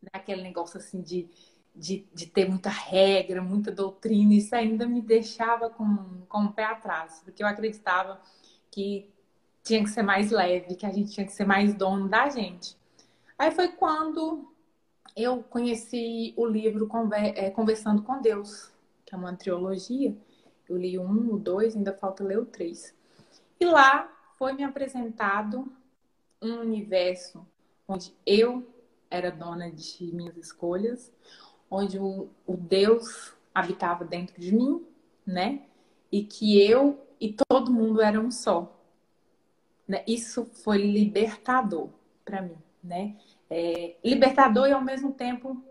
né? 0.00 0.08
aquele 0.14 0.40
negócio 0.40 0.78
assim 0.78 1.02
de, 1.02 1.28
de, 1.76 2.08
de 2.14 2.26
ter 2.28 2.48
muita 2.48 2.70
regra, 2.70 3.42
muita 3.42 3.70
doutrina, 3.70 4.32
isso 4.32 4.54
ainda 4.56 4.86
me 4.86 5.02
deixava 5.02 5.68
com, 5.68 6.24
com 6.26 6.44
o 6.44 6.52
pé 6.54 6.64
atrás, 6.64 7.20
porque 7.22 7.42
eu 7.42 7.46
acreditava 7.46 8.18
que 8.70 9.12
tinha 9.62 9.82
que 9.82 9.90
ser 9.90 10.02
mais 10.02 10.30
leve, 10.30 10.74
que 10.74 10.86
a 10.86 10.90
gente 10.90 11.12
tinha 11.12 11.26
que 11.26 11.32
ser 11.32 11.44
mais 11.44 11.74
dono 11.74 12.08
da 12.08 12.28
gente. 12.28 12.76
Aí 13.38 13.50
foi 13.50 13.68
quando 13.68 14.52
eu 15.16 15.42
conheci 15.42 16.32
o 16.36 16.46
livro 16.46 16.88
é, 17.12 17.50
Conversando 17.50 18.02
com 18.02 18.20
Deus, 18.20 18.72
que 19.04 19.14
é 19.14 19.18
uma 19.18 19.34
trilogia, 19.34 20.16
eu 20.68 20.76
li 20.76 20.98
um, 20.98 21.34
o 21.34 21.38
dois, 21.38 21.74
ainda 21.74 21.92
falta 21.92 22.22
ler 22.22 22.38
o 22.38 22.46
três. 22.46 22.94
E 23.58 23.64
lá 23.64 24.08
foi 24.36 24.52
me 24.52 24.62
apresentado 24.62 25.70
um 26.40 26.60
universo 26.60 27.46
onde 27.86 28.14
eu 28.24 28.66
era 29.10 29.30
dona 29.30 29.70
de 29.70 30.04
minhas 30.12 30.36
escolhas, 30.36 31.10
onde 31.70 31.98
o, 31.98 32.28
Deus 32.46 33.34
habitava 33.54 34.04
dentro 34.04 34.40
de 34.40 34.54
mim, 34.54 34.86
né? 35.26 35.62
E 36.12 36.22
que 36.22 36.60
eu 36.60 37.04
e 37.20 37.34
todo 37.48 37.72
mundo 37.72 38.00
eram 38.00 38.26
um 38.26 38.30
só. 38.30 38.77
Né? 39.88 40.04
Isso 40.06 40.44
foi 40.62 40.78
libertador 40.78 41.88
para 42.24 42.42
mim, 42.42 42.58
né? 42.84 43.16
É, 43.48 43.96
libertador 44.04 44.68
e 44.68 44.72
ao 44.72 44.82
mesmo 44.82 45.12
tempo 45.12 45.64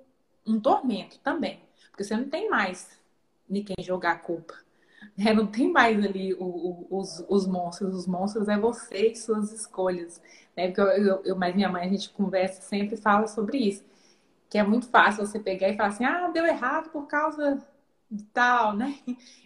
um 0.46 0.60
tormento 0.60 1.20
também, 1.20 1.62
porque 1.92 2.04
você 2.04 2.18
não 2.18 2.28
tem 2.28 2.50
mais 2.50 3.00
de 3.48 3.62
quem 3.62 3.76
jogar 3.86 4.14
a 4.14 4.18
culpa. 4.18 4.56
Né? 5.16 5.34
Não 5.34 5.48
tem 5.48 5.72
mais 5.72 6.04
ali 6.04 6.34
o, 6.34 6.44
o, 6.44 6.88
os, 6.90 7.24
os 7.28 7.48
monstros. 7.48 7.96
Os 7.96 8.08
monstros 8.08 8.48
é 8.48 8.58
você 8.58 9.12
e 9.12 9.16
suas 9.16 9.52
escolhas. 9.52 10.22
Né? 10.56 10.68
Porque 10.68 10.82
eu, 10.82 10.88
eu, 10.88 11.22
eu, 11.26 11.36
mas 11.36 11.56
minha 11.56 11.70
mãe, 11.70 11.84
a 11.86 11.90
gente 11.90 12.10
conversa 12.10 12.62
sempre 12.62 12.96
e 12.96 13.02
fala 13.02 13.28
sobre 13.28 13.58
isso. 13.58 13.84
Que 14.50 14.58
é 14.58 14.64
muito 14.64 14.88
fácil 14.88 15.26
você 15.26 15.40
pegar 15.40 15.70
e 15.70 15.78
falar 15.78 15.90
assim, 15.90 16.06
ah, 16.06 16.30
deu 16.30 16.46
errado 16.46 16.90
por 16.90 17.08
causa 17.08 17.62
de 18.10 18.24
tal, 18.26 18.76
né? 18.76 18.98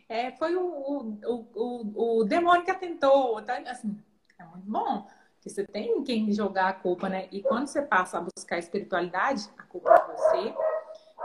É, 0.08 0.32
foi 0.32 0.56
o, 0.58 0.62
o, 0.62 1.48
o, 1.56 2.20
o 2.20 2.24
demônio 2.26 2.66
que 2.66 2.72
atentou. 2.72 3.42
Tá? 3.42 3.58
Assim, 3.66 3.98
é 4.42 4.46
muito 4.46 4.70
bom. 4.70 5.08
Que 5.40 5.50
você 5.50 5.66
tem 5.66 6.04
quem 6.04 6.32
jogar 6.32 6.70
a 6.70 6.74
culpa, 6.74 7.10
né? 7.10 7.28
E 7.32 7.42
quando 7.42 7.68
você 7.68 7.82
passa 7.82 8.18
a 8.18 8.22
buscar 8.22 8.60
espiritualidade, 8.60 9.50
a 9.58 9.64
culpa 9.64 9.92
é 9.92 10.16
você 10.16 10.56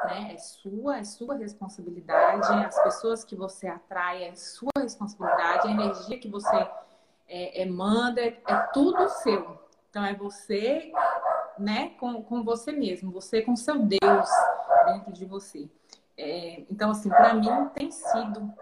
né? 0.04 0.34
É 0.34 0.38
sua, 0.38 0.98
é 0.98 1.04
sua 1.04 1.34
responsabilidade. 1.36 2.46
As 2.64 2.82
pessoas 2.82 3.24
que 3.24 3.34
você 3.34 3.66
atrai 3.66 4.24
é 4.24 4.34
sua 4.34 4.70
responsabilidade. 4.78 5.68
A 5.68 5.70
energia 5.70 6.18
que 6.18 6.28
você 6.28 6.56
é, 7.28 7.62
é, 7.62 7.66
manda 7.66 8.20
é, 8.20 8.40
é, 8.46 8.56
tudo 8.72 9.08
seu. 9.08 9.58
Então 9.90 10.04
é 10.04 10.14
você, 10.14 10.92
né? 11.58 11.90
Com, 12.00 12.22
com 12.22 12.42
você 12.42 12.72
mesmo, 12.72 13.10
você 13.10 13.42
com 13.42 13.56
seu 13.56 13.78
Deus 13.78 14.28
dentro 14.86 15.12
de 15.12 15.24
você. 15.24 15.68
É, 16.16 16.64
então 16.70 16.90
assim, 16.90 17.08
para 17.08 17.34
mim 17.34 17.68
tem 17.74 17.90
sido 17.90 18.52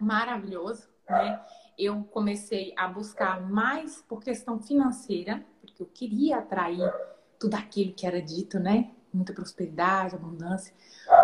maravilhoso, 0.00 0.88
né? 1.08 1.40
Eu 1.78 2.04
comecei 2.04 2.72
a 2.76 2.88
buscar 2.88 3.40
mais 3.40 4.02
por 4.02 4.22
questão 4.22 4.60
financeira, 4.60 5.44
porque 5.60 5.82
eu 5.82 5.86
queria 5.86 6.38
atrair 6.38 6.92
tudo 7.38 7.54
aquilo 7.54 7.92
que 7.92 8.06
era 8.06 8.20
dito, 8.20 8.58
né? 8.58 8.90
muita 9.16 9.32
prosperidade, 9.32 10.14
abundância. 10.14 10.74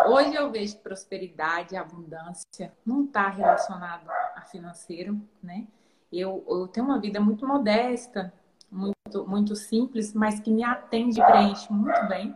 Hoje 0.07 0.33
eu 0.33 0.51
vejo 0.51 0.77
prosperidade 0.79 1.75
e 1.75 1.77
abundância 1.77 2.73
não 2.85 3.05
está 3.05 3.29
relacionado 3.29 4.09
a 4.35 4.41
financeiro, 4.41 5.21
né? 5.41 5.67
Eu, 6.11 6.43
eu 6.47 6.67
tenho 6.67 6.85
uma 6.85 6.99
vida 6.99 7.19
muito 7.19 7.47
modesta, 7.47 8.33
muito, 8.71 9.27
muito 9.27 9.55
simples, 9.55 10.13
mas 10.13 10.39
que 10.39 10.51
me 10.51 10.63
atende 10.63 11.19
e 11.19 11.25
preenche 11.25 11.71
muito 11.71 12.07
bem. 12.07 12.35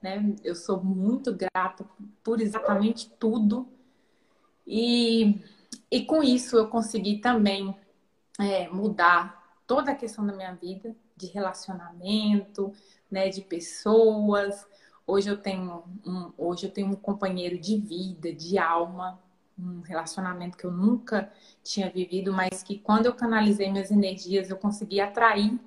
Né? 0.00 0.34
Eu 0.44 0.54
sou 0.54 0.82
muito 0.82 1.36
grata 1.36 1.84
por 2.22 2.40
exatamente 2.40 3.10
tudo. 3.18 3.66
E, 4.64 5.42
e 5.90 6.04
com 6.04 6.22
isso 6.22 6.56
eu 6.56 6.68
consegui 6.68 7.18
também 7.18 7.76
é, 8.38 8.68
mudar 8.68 9.58
toda 9.66 9.92
a 9.92 9.94
questão 9.94 10.26
da 10.26 10.32
minha 10.32 10.54
vida, 10.54 10.94
de 11.16 11.26
relacionamento, 11.26 12.72
né, 13.10 13.28
de 13.28 13.42
pessoas, 13.42 14.66
Hoje 15.10 15.28
eu 15.28 15.36
tenho 15.36 15.82
um, 16.06 16.32
hoje 16.38 16.66
eu 16.66 16.70
tenho 16.70 16.86
um 16.86 16.94
companheiro 16.94 17.58
de 17.58 17.76
vida, 17.76 18.32
de 18.32 18.56
alma, 18.58 19.20
um 19.58 19.80
relacionamento 19.80 20.56
que 20.56 20.64
eu 20.64 20.70
nunca 20.70 21.32
tinha 21.64 21.90
vivido, 21.90 22.32
mas 22.32 22.62
que 22.62 22.78
quando 22.78 23.06
eu 23.06 23.14
canalizei 23.14 23.72
minhas 23.72 23.90
energias, 23.90 24.50
eu 24.50 24.56
consegui 24.56 25.00
atrair 25.00 25.58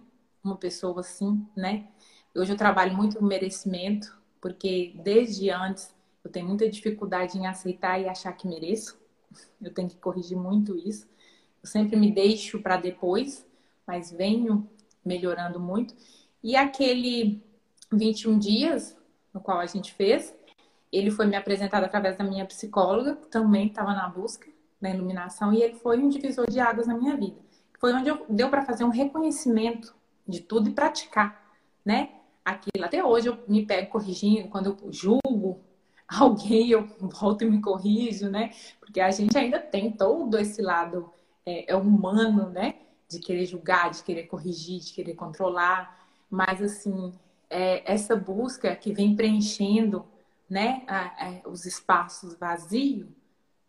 uma 0.42 0.56
pessoa 0.56 1.02
assim, 1.02 1.46
né? 1.58 1.90
Hoje 2.34 2.54
eu 2.54 2.58
trabalho 2.58 2.96
muito 2.96 3.18
com 3.18 3.26
merecimento, 3.26 4.18
porque 4.40 4.94
desde 5.04 5.50
antes 5.50 5.94
eu 6.24 6.32
tenho 6.32 6.48
muita 6.48 6.70
dificuldade 6.70 7.38
em 7.38 7.46
aceitar 7.46 8.00
e 8.00 8.08
achar 8.08 8.32
que 8.32 8.48
mereço. 8.48 8.98
Eu 9.62 9.74
tenho 9.74 9.90
que 9.90 9.98
corrigir 9.98 10.38
muito 10.38 10.78
isso. 10.78 11.08
Eu 11.62 11.68
sempre 11.68 11.96
me 11.96 12.12
deixo 12.12 12.62
para 12.62 12.78
depois, 12.78 13.46
mas 13.86 14.12
venho 14.12 14.70
melhorando 15.04 15.60
muito. 15.60 15.96
E 16.44 16.56
aquele 16.56 17.42
21 17.92 18.38
dias 18.38 18.98
no 19.34 19.42
qual 19.42 19.60
a 19.60 19.66
gente 19.66 19.94
fez. 19.94 20.34
Ele 20.92 21.10
foi 21.10 21.26
me 21.26 21.36
apresentado 21.36 21.84
através 21.84 22.18
da 22.18 22.24
minha 22.24 22.46
psicóloga, 22.46 23.16
que 23.16 23.28
também 23.28 23.68
estava 23.68 23.94
na 23.94 24.08
busca 24.08 24.48
da 24.80 24.90
iluminação, 24.90 25.54
e 25.54 25.62
ele 25.62 25.76
foi 25.76 25.98
um 25.98 26.10
divisor 26.10 26.50
de 26.50 26.60
águas 26.60 26.88
na 26.88 26.96
minha 26.96 27.16
vida. 27.16 27.38
Foi 27.80 27.94
onde 27.94 28.10
eu, 28.10 28.26
deu 28.30 28.50
para 28.50 28.66
fazer 28.66 28.84
um 28.84 28.90
reconhecimento 28.90 29.96
de 30.28 30.42
tudo 30.42 30.70
e 30.70 30.74
praticar, 30.74 31.42
né? 31.84 32.12
Aquilo. 32.46 32.86
Até 32.86 33.04
hoje 33.04 33.28
eu 33.28 33.40
me 33.48 33.66
pego 33.66 33.90
corrigindo, 33.90 34.50
quando 34.50 34.68
eu 34.68 34.92
julgo 34.92 35.62
alguém, 36.20 36.70
eu 36.70 36.88
volto 37.00 37.44
e 37.44 37.50
me 37.50 37.62
corrijo, 37.62 38.30
né? 38.30 38.52
Porque 38.80 39.00
a 39.00 39.12
gente 39.12 39.38
ainda 39.38 39.60
tem 39.60 39.92
todo 39.92 40.38
esse 40.38 40.62
lado 40.62 41.12
é, 41.46 41.72
é 41.72 41.76
humano, 41.76 42.50
né? 42.50 42.76
De 43.10 43.20
querer 43.20 43.46
julgar, 43.46 43.92
de 43.92 44.04
querer 44.04 44.24
corrigir, 44.24 44.80
de 44.80 44.94
querer 44.94 45.16
controlar. 45.16 46.08
Mas, 46.30 46.62
assim, 46.62 47.14
é, 47.50 47.92
essa 47.92 48.16
busca 48.16 48.76
que 48.76 48.94
vem 48.94 49.16
preenchendo 49.16 50.06
né, 50.50 50.84
a, 50.88 51.28
a, 51.28 51.50
os 51.50 51.66
espaços 51.66 52.36
vazios 52.36 53.08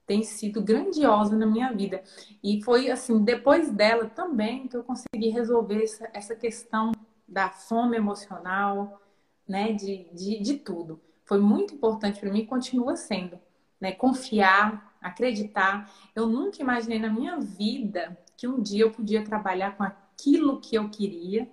tem 0.07 0.23
sido 0.23 0.61
grandiosa 0.63 1.37
na 1.37 1.47
minha 1.47 1.73
vida. 1.73 2.03
E 2.43 2.63
foi 2.63 2.91
assim, 2.91 3.25
depois 3.25 3.71
dela 3.71 4.07
também 4.07 4.69
que 4.69 4.77
eu 4.77 4.85
consegui 4.85 5.31
resolver 5.31 5.83
essa, 5.83 6.11
essa 6.13 6.37
questão 6.37 6.93
da 7.27 7.49
fome 7.49 7.97
emocional, 7.97 9.01
né, 9.49 9.73
de, 9.73 10.05
de, 10.13 10.41
de 10.41 10.55
tudo. 10.59 11.01
Foi 11.25 11.39
muito 11.39 11.75
importante 11.75 12.21
para 12.21 12.31
mim 12.31 12.41
e 12.41 12.47
continua 12.47 12.97
sendo. 12.97 13.39
Né, 13.81 13.93
confiar, 13.93 14.97
acreditar. 15.01 15.93
Eu 16.15 16.27
nunca 16.27 16.63
imaginei 16.63 16.99
na 16.99 17.11
minha 17.11 17.39
vida 17.39 18.17
que 18.37 18.49
um 18.49 18.63
dia 18.63 18.85
eu 18.85 18.91
podia 18.91 19.25
trabalhar 19.25 19.77
com 19.77 19.83
aquilo 19.83 20.61
que 20.61 20.75
eu 20.75 20.89
queria, 20.89 21.51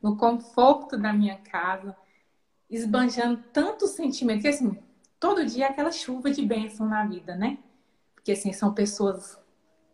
no 0.00 0.16
conforto 0.16 0.96
da 0.96 1.12
minha 1.12 1.36
casa, 1.36 1.96
esbanjando 2.70 3.42
tanto 3.52 3.86
sentimento, 3.86 4.42
que 4.42 4.48
assim, 4.48 4.78
todo 5.20 5.44
dia 5.44 5.66
é 5.66 5.68
aquela 5.68 5.92
chuva 5.92 6.30
de 6.30 6.44
bênção 6.44 6.86
na 6.86 7.06
vida, 7.06 7.36
né? 7.36 7.58
Porque 8.14 8.32
assim, 8.32 8.52
são 8.52 8.72
pessoas 8.72 9.38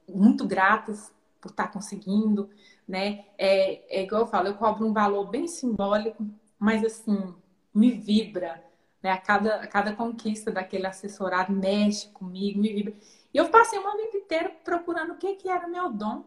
muito 0.08 0.46
gratas 0.46 1.12
por 1.40 1.50
estar 1.50 1.68
conseguindo, 1.68 2.50
né? 2.86 3.24
É, 3.38 4.00
é 4.00 4.02
igual 4.02 4.22
eu 4.22 4.26
falo, 4.26 4.48
eu 4.48 4.54
cobro 4.54 4.86
um 4.86 4.92
valor 4.92 5.28
bem 5.28 5.46
simbólico, 5.46 6.26
mas 6.58 6.84
assim, 6.84 7.34
me 7.74 7.92
vibra, 7.92 8.62
né? 9.02 9.10
A 9.12 9.18
cada, 9.18 9.56
a 9.56 9.66
cada 9.66 9.94
conquista 9.94 10.50
daquele 10.50 10.86
assessorado 10.86 11.52
mexe 11.52 12.08
comigo, 12.08 12.60
me 12.60 12.72
vibra. 12.72 12.94
E 13.32 13.38
eu 13.38 13.48
passei 13.48 13.78
uma 13.78 13.96
vida 13.96 14.16
inteira 14.16 14.50
procurando 14.64 15.12
o 15.12 15.16
que, 15.16 15.34
que 15.36 15.48
era 15.48 15.68
meu 15.68 15.92
dom. 15.92 16.24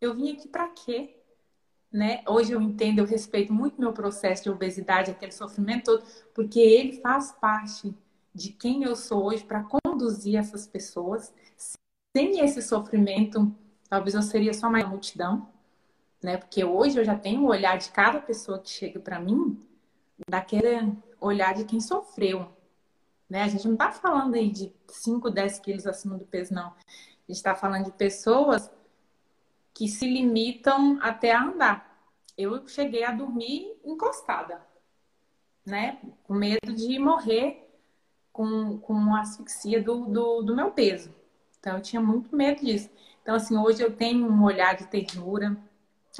Eu 0.00 0.14
vim 0.14 0.32
aqui 0.32 0.48
para 0.48 0.68
quê? 0.68 1.16
né? 1.96 2.22
Hoje 2.26 2.52
eu 2.52 2.60
entendo, 2.60 2.98
eu 2.98 3.06
respeito 3.06 3.52
muito 3.52 3.80
meu 3.80 3.92
processo 3.92 4.44
de 4.44 4.50
obesidade, 4.50 5.10
aquele 5.10 5.32
sofrimento 5.32 5.84
todo, 5.84 6.04
porque 6.34 6.60
ele 6.60 7.00
faz 7.00 7.32
parte 7.32 7.94
de 8.34 8.52
quem 8.52 8.82
eu 8.82 8.94
sou 8.94 9.24
hoje 9.24 9.44
para 9.44 9.64
conduzir 9.64 10.36
essas 10.36 10.66
pessoas. 10.66 11.32
Sem 12.14 12.40
esse 12.40 12.60
sofrimento, 12.60 13.54
talvez 13.88 14.14
eu 14.14 14.22
seria 14.22 14.52
só 14.52 14.70
mais 14.70 14.86
multidão, 14.88 15.48
né? 16.22 16.36
Porque 16.36 16.64
hoje 16.64 16.98
eu 16.98 17.04
já 17.04 17.16
tenho 17.16 17.42
o 17.42 17.48
olhar 17.48 17.78
de 17.78 17.90
cada 17.90 18.20
pessoa 18.20 18.58
que 18.58 18.68
chega 18.68 19.00
para 19.00 19.18
mim, 19.18 19.58
daquele 20.28 20.92
olhar 21.20 21.54
de 21.54 21.64
quem 21.64 21.80
sofreu, 21.80 22.48
né? 23.28 23.42
A 23.42 23.48
gente 23.48 23.66
não 23.66 23.74
está 23.74 23.90
falando 23.90 24.34
aí 24.34 24.50
de 24.50 24.72
5, 24.88 25.30
10 25.30 25.58
quilos 25.60 25.86
acima 25.86 26.16
do 26.16 26.24
peso, 26.24 26.54
não. 26.54 26.68
A 26.68 26.72
gente 27.28 27.36
está 27.36 27.54
falando 27.54 27.84
de 27.84 27.92
pessoas 27.92 28.70
que 29.74 29.88
se 29.88 30.06
limitam 30.06 30.98
até 31.02 31.32
a 31.32 31.42
andar. 31.42 32.00
Eu 32.36 32.66
cheguei 32.68 33.04
a 33.04 33.12
dormir 33.12 33.76
encostada, 33.84 34.60
né? 35.64 35.98
Com 36.24 36.34
medo 36.34 36.72
de 36.72 36.98
morrer 36.98 37.66
com, 38.32 38.78
com 38.78 39.16
asfixia 39.16 39.82
do, 39.82 40.06
do, 40.06 40.42
do 40.42 40.54
meu 40.54 40.70
peso. 40.70 41.10
Então, 41.58 41.76
eu 41.76 41.82
tinha 41.82 42.00
muito 42.00 42.36
medo 42.36 42.64
disso. 42.64 42.90
Então, 43.22 43.34
assim, 43.34 43.56
hoje 43.56 43.82
eu 43.82 43.96
tenho 43.96 44.30
um 44.30 44.44
olhar 44.44 44.76
de 44.76 44.86
ternura, 44.86 45.56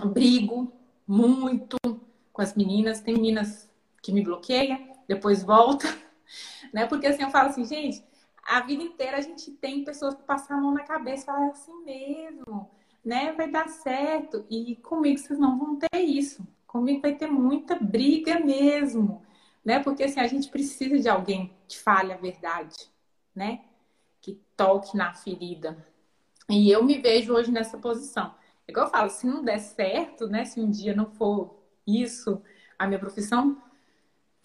brigo 0.06 0.72
muito 1.06 1.76
com 2.32 2.42
as 2.42 2.54
meninas. 2.54 3.00
Tem 3.00 3.14
meninas 3.14 3.65
que 4.06 4.12
me 4.12 4.22
bloqueiam, 4.22 4.94
depois 5.08 5.42
volta, 5.42 5.86
né? 6.72 6.86
Porque 6.86 7.06
assim, 7.06 7.22
eu 7.22 7.30
falo 7.30 7.48
assim, 7.48 7.64
gente, 7.64 8.02
a 8.42 8.60
vida 8.60 8.82
inteira 8.82 9.18
a 9.18 9.20
gente 9.20 9.50
tem 9.50 9.84
pessoas 9.84 10.14
que 10.14 10.22
passam 10.22 10.56
a 10.56 10.60
mão 10.60 10.72
na 10.72 10.84
cabeça 10.84 11.24
e 11.24 11.26
falam 11.26 11.50
assim 11.50 11.84
mesmo 11.84 12.70
né, 13.06 13.32
vai 13.32 13.48
dar 13.48 13.68
certo. 13.68 14.44
E 14.50 14.74
comigo 14.76 15.16
vocês 15.16 15.38
não 15.38 15.56
vão 15.56 15.78
ter 15.78 16.00
isso. 16.00 16.44
Comigo 16.66 17.00
vai 17.00 17.14
ter 17.14 17.28
muita 17.28 17.76
briga 17.76 18.40
mesmo, 18.40 19.22
né? 19.64 19.78
Porque 19.78 20.02
assim, 20.02 20.18
a 20.18 20.26
gente 20.26 20.48
precisa 20.50 20.98
de 20.98 21.08
alguém 21.08 21.54
que 21.68 21.78
fale 21.78 22.12
a 22.12 22.16
verdade, 22.16 22.90
né? 23.32 23.60
Que 24.20 24.40
toque 24.56 24.96
na 24.96 25.14
ferida. 25.14 25.86
E 26.50 26.70
eu 26.70 26.82
me 26.82 26.98
vejo 26.98 27.32
hoje 27.32 27.52
nessa 27.52 27.78
posição. 27.78 28.34
igual 28.68 28.86
eu 28.86 28.90
falo, 28.90 29.10
se 29.10 29.26
não 29.26 29.44
der 29.44 29.60
certo, 29.60 30.26
né? 30.26 30.44
Se 30.44 30.60
um 30.60 30.68
dia 30.68 30.94
não 30.94 31.06
for 31.12 31.62
isso, 31.86 32.42
a 32.76 32.86
minha 32.88 32.98
profissão, 32.98 33.62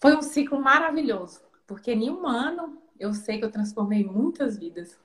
foi 0.02 0.16
um 0.16 0.22
ciclo 0.22 0.60
maravilhoso. 0.60 1.40
Porque 1.64 1.92
em 1.92 2.10
um 2.10 2.26
ano 2.26 2.82
eu 2.98 3.14
sei 3.14 3.38
que 3.38 3.44
eu 3.44 3.52
transformei 3.52 4.04
muitas 4.04 4.58
vidas. 4.58 4.98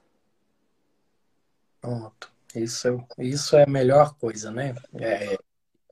Pronto. 1.80 2.32
Isso, 2.56 3.06
isso 3.20 3.56
é 3.56 3.64
a 3.64 3.70
melhor 3.70 4.16
coisa, 4.16 4.50
né? 4.50 4.74
É, 4.96 5.38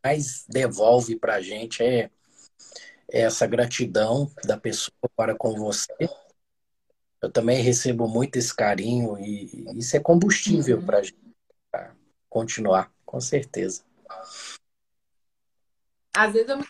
mais 0.04 0.46
devolve 0.50 1.16
para 1.16 1.36
a 1.36 1.42
gente 1.42 1.84
é, 1.84 2.10
é 3.12 3.22
essa 3.22 3.46
gratidão 3.46 4.32
da 4.44 4.58
pessoa 4.58 5.10
para 5.16 5.36
com 5.36 5.54
você. 5.54 5.94
Eu 7.22 7.32
também 7.32 7.62
recebo 7.62 8.08
muito 8.08 8.38
esse 8.38 8.56
carinho 8.56 9.20
e 9.20 9.66
isso 9.78 9.96
é 9.96 10.00
combustível 10.00 10.80
uhum. 10.80 10.86
para 10.86 10.98
a 10.98 11.04
gente 11.04 11.36
continuar, 12.28 12.92
com 13.06 13.22
certeza. 13.22 13.84
Às 16.16 16.34
vezes 16.34 16.50
eu 16.50 16.58
me 16.58 16.66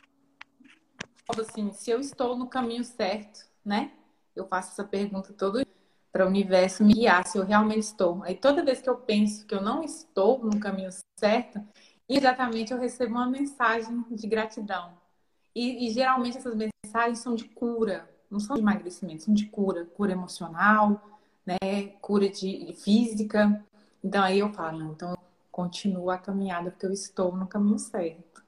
assim, 1.41 1.71
se 1.73 1.89
eu 1.91 1.99
estou 1.99 2.37
no 2.37 2.47
caminho 2.47 2.83
certo, 2.83 3.45
né? 3.63 3.91
Eu 4.35 4.45
faço 4.47 4.71
essa 4.71 4.83
pergunta 4.83 5.33
todo 5.33 5.65
para 6.11 6.25
o 6.25 6.29
universo 6.29 6.83
me 6.83 6.93
guiar 6.93 7.25
se 7.27 7.37
eu 7.37 7.45
realmente 7.45 7.83
estou. 7.83 8.23
Aí 8.23 8.35
toda 8.35 8.63
vez 8.63 8.81
que 8.81 8.89
eu 8.89 8.95
penso 8.95 9.45
que 9.45 9.53
eu 9.53 9.61
não 9.61 9.83
estou 9.83 10.39
no 10.39 10.59
caminho 10.59 10.89
certo, 11.17 11.59
imediatamente 12.07 12.71
eu 12.71 12.79
recebo 12.79 13.15
uma 13.15 13.27
mensagem 13.27 14.03
de 14.09 14.27
gratidão. 14.27 14.93
E, 15.53 15.87
e, 15.87 15.91
geralmente 15.91 16.37
essas 16.37 16.55
mensagens 16.55 17.19
são 17.19 17.33
de 17.33 17.45
cura, 17.45 18.09
não 18.29 18.39
são 18.39 18.55
de 18.55 18.61
emagrecimento, 18.61 19.23
são 19.23 19.33
de 19.33 19.45
cura, 19.47 19.85
cura 19.85 20.11
emocional, 20.11 21.19
né, 21.45 21.57
cura 22.01 22.29
de, 22.29 22.65
de 22.65 22.73
física. 22.73 23.63
Então 24.03 24.21
aí 24.21 24.39
eu 24.39 24.53
falo, 24.53 24.79
não, 24.79 24.91
então 24.91 25.17
continuo 25.51 26.11
a 26.11 26.17
caminhada 26.17 26.71
porque 26.71 26.85
eu 26.85 26.91
estou 26.91 27.35
no 27.35 27.47
caminho 27.47 27.79
certo. 27.79 28.43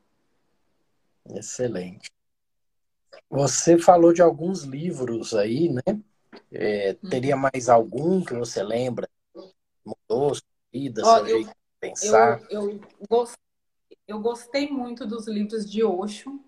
Excelente. 1.25 2.09
Você 3.29 3.77
falou 3.77 4.13
de 4.13 4.21
alguns 4.21 4.63
livros 4.63 5.33
aí, 5.33 5.69
né? 5.69 6.01
É, 6.51 6.93
teria 7.09 7.35
uhum. 7.35 7.41
mais 7.41 7.69
algum 7.69 8.23
que 8.23 8.33
você 8.33 8.63
lembra? 8.63 9.09
Mudou 9.85 10.35
sua 10.35 10.43
vida, 10.71 11.01
oh, 11.03 11.15
seu 11.15 11.27
eu, 11.27 11.27
jeito 11.27 11.49
de 11.49 11.55
pensar? 11.79 12.41
Eu, 12.49 12.69
eu, 12.69 12.81
gostei, 13.09 13.97
eu 14.07 14.19
gostei 14.19 14.69
muito 14.69 15.05
dos 15.05 15.27
livros 15.27 15.69
de 15.69 15.83
Osho. 15.83 16.39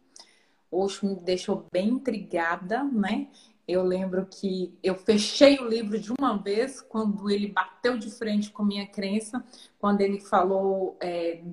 Osho 0.72 1.08
me 1.08 1.16
deixou 1.16 1.66
bem 1.72 1.90
intrigada, 1.90 2.84
né? 2.84 3.28
Eu 3.68 3.84
lembro 3.84 4.26
que 4.26 4.74
eu 4.82 4.96
fechei 4.96 5.60
o 5.60 5.68
livro 5.68 6.00
de 6.00 6.12
uma 6.20 6.38
vez 6.38 6.82
quando 6.82 7.30
ele 7.30 7.48
bateu 7.48 7.98
de 7.98 8.10
frente 8.10 8.52
com 8.52 8.64
minha 8.64 8.88
crença, 8.88 9.44
quando 9.78 10.02
ele 10.02 10.20
falou 10.20 10.98
é, 11.00 11.44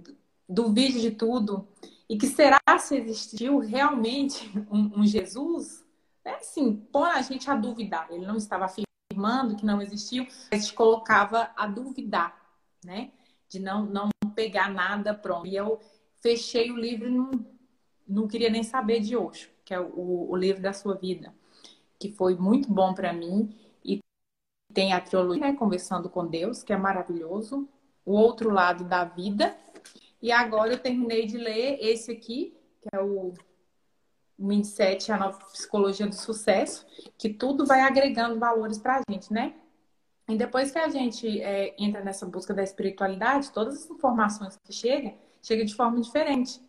duvide 0.49 1.01
de 1.01 1.11
tudo 1.11 1.67
e 2.09 2.17
que 2.17 2.27
será 2.27 2.61
se 2.79 2.97
existiu 2.97 3.59
realmente 3.59 4.51
um, 4.71 5.01
um 5.01 5.07
Jesus 5.07 5.87
é 6.27 6.35
assim, 6.35 6.75
põe 6.91 7.11
a 7.11 7.23
gente 7.23 7.49
a 7.49 7.55
duvidar. 7.55 8.09
Ele 8.11 8.27
não 8.27 8.37
estava 8.37 8.67
afirmando 8.67 9.55
que 9.55 9.65
não 9.65 9.81
existiu, 9.81 10.27
mas 10.51 10.67
te 10.67 10.75
colocava 10.75 11.51
a 11.57 11.69
duvidar, 11.69 12.37
né? 12.85 13.13
De 13.49 13.61
não, 13.61 13.87
não 13.87 14.11
pegar 14.35 14.69
nada 14.69 15.15
pronto. 15.15 15.47
E 15.47 15.55
eu 15.55 15.81
fechei 16.21 16.73
o 16.73 16.77
livro 16.77 17.09
e 17.09 17.13
não, 17.13 17.31
não 18.09 18.27
queria 18.27 18.51
nem 18.51 18.65
saber 18.65 18.99
de 19.01 19.17
hoje, 19.17 19.49
que 19.65 19.73
é 19.73 19.79
o, 19.79 20.27
o 20.29 20.37
livro 20.37 20.61
da 20.61 20.73
sua 20.73 20.97
vida, 20.97 21.33
que 21.97 22.11
foi 22.11 22.35
muito 22.35 22.73
bom 22.73 22.93
para 22.93 23.13
mim. 23.13 23.57
E 23.85 24.01
tem 24.75 24.93
a 24.93 25.01
teologia, 25.01 25.43
né? 25.43 25.53
Conversando 25.55 26.11
com 26.11 26.27
Deus, 26.27 26.65
que 26.65 26.73
é 26.73 26.77
maravilhoso. 26.77 27.69
O 28.05 28.13
outro 28.15 28.51
lado 28.51 28.83
da 28.83 29.05
vida. 29.05 29.57
E 30.21 30.33
agora 30.33 30.73
eu 30.73 30.79
terminei 30.79 31.27
de 31.27 31.37
ler 31.37 31.79
esse 31.81 32.11
aqui, 32.11 32.57
que 32.81 32.89
é 32.93 33.01
o 33.01 33.35
Mindset, 34.39 35.11
a 35.11 35.17
nova 35.17 35.39
psicologia 35.47 36.07
do 36.07 36.15
sucesso, 36.15 36.87
que 37.17 37.29
tudo 37.29 37.65
vai 37.65 37.81
agregando 37.81 38.39
valores 38.39 38.79
para 38.79 38.99
a 38.99 39.03
gente, 39.11 39.33
né? 39.33 39.55
E 40.29 40.37
depois 40.37 40.71
que 40.71 40.79
a 40.79 40.89
gente 40.89 41.41
é, 41.41 41.75
entra 41.79 42.03
nessa 42.03 42.27
busca 42.27 42.53
da 42.53 42.63
espiritualidade, 42.63 43.53
todas 43.53 43.85
as 43.85 43.91
informações 43.91 44.59
que 44.65 44.73
chegam, 44.73 45.15
chegam 45.41 45.65
de 45.65 45.75
forma 45.75 46.01
diferente, 46.01 46.61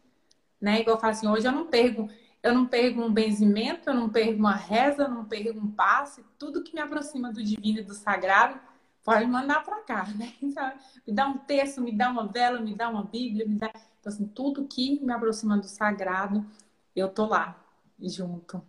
né? 0.61 0.81
Igual 0.81 0.97
eu 0.97 1.01
falo 1.01 1.11
assim, 1.11 1.27
hoje 1.27 1.47
eu 1.47 1.51
não 1.51 1.65
perco, 1.65 2.07
eu 2.43 2.53
não 2.53 2.67
perco 2.67 3.01
um 3.01 3.11
benzimento, 3.11 3.89
eu 3.89 3.95
não 3.95 4.09
perco 4.09 4.37
uma 4.37 4.55
reza, 4.55 5.03
eu 5.03 5.09
não 5.09 5.25
perco 5.25 5.59
um 5.59 5.71
passe, 5.71 6.23
tudo 6.37 6.63
que 6.63 6.73
me 6.73 6.79
aproxima 6.79 7.33
do 7.33 7.43
divino 7.43 7.79
e 7.79 7.83
do 7.83 7.95
sagrado, 7.95 8.59
pode 9.07 9.25
mandar 9.25 9.63
para 9.63 9.79
cá, 9.83 10.05
né? 10.17 10.33
Me 11.07 11.13
dá 11.13 11.25
um 11.29 11.37
texto, 11.37 11.79
me 11.79 11.93
dá 11.93 12.09
uma 12.09 12.27
vela, 12.27 12.59
me 12.59 12.75
dá 12.75 12.89
uma 12.89 13.05
bíblia, 13.05 13.47
me 13.47 13.55
dá... 13.55 13.71
Então, 14.01 14.11
assim, 14.11 14.27
tudo 14.27 14.67
que 14.67 14.99
me 15.01 15.13
aproxima 15.13 15.57
do 15.57 15.65
sagrado, 15.65 16.45
eu 16.93 17.07
tô 17.07 17.25
lá, 17.25 17.57
junto. 17.97 18.61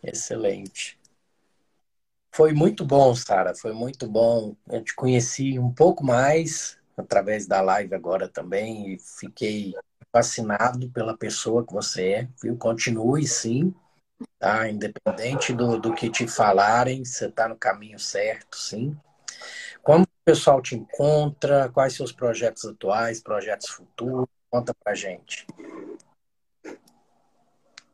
Excelente. 0.00 0.96
Foi 2.32 2.52
muito 2.52 2.84
bom, 2.84 3.12
Sara. 3.12 3.56
Foi 3.56 3.72
muito 3.72 4.08
bom. 4.08 4.54
Eu 4.68 4.84
te 4.84 4.94
conheci 4.94 5.58
um 5.58 5.72
pouco 5.74 6.04
mais 6.04 6.78
através 6.96 7.48
da 7.48 7.60
live 7.60 7.92
agora 7.92 8.28
também 8.28 8.94
e 8.94 8.98
fiquei 9.00 9.74
fascinado 10.12 10.88
pela 10.90 11.16
pessoa 11.16 11.66
que 11.66 11.72
você 11.72 12.08
é. 12.12 12.28
Viu? 12.40 12.56
Continue 12.56 13.26
sim, 13.26 13.74
tá? 14.38 14.68
Independente 14.68 15.52
do, 15.52 15.78
do 15.78 15.94
que 15.94 16.10
te 16.10 16.26
falarem, 16.26 17.04
você 17.04 17.26
está 17.26 17.48
no 17.48 17.56
caminho 17.56 17.98
certo, 17.98 18.56
sim. 18.56 18.96
Como 19.82 20.04
o 20.04 20.24
pessoal 20.24 20.60
te 20.60 20.74
encontra? 20.74 21.68
Quais 21.70 21.94
seus 21.94 22.12
projetos 22.12 22.64
atuais, 22.64 23.22
projetos 23.22 23.68
futuros? 23.68 24.26
Conta 24.50 24.74
pra 24.82 24.94
gente. 24.94 25.46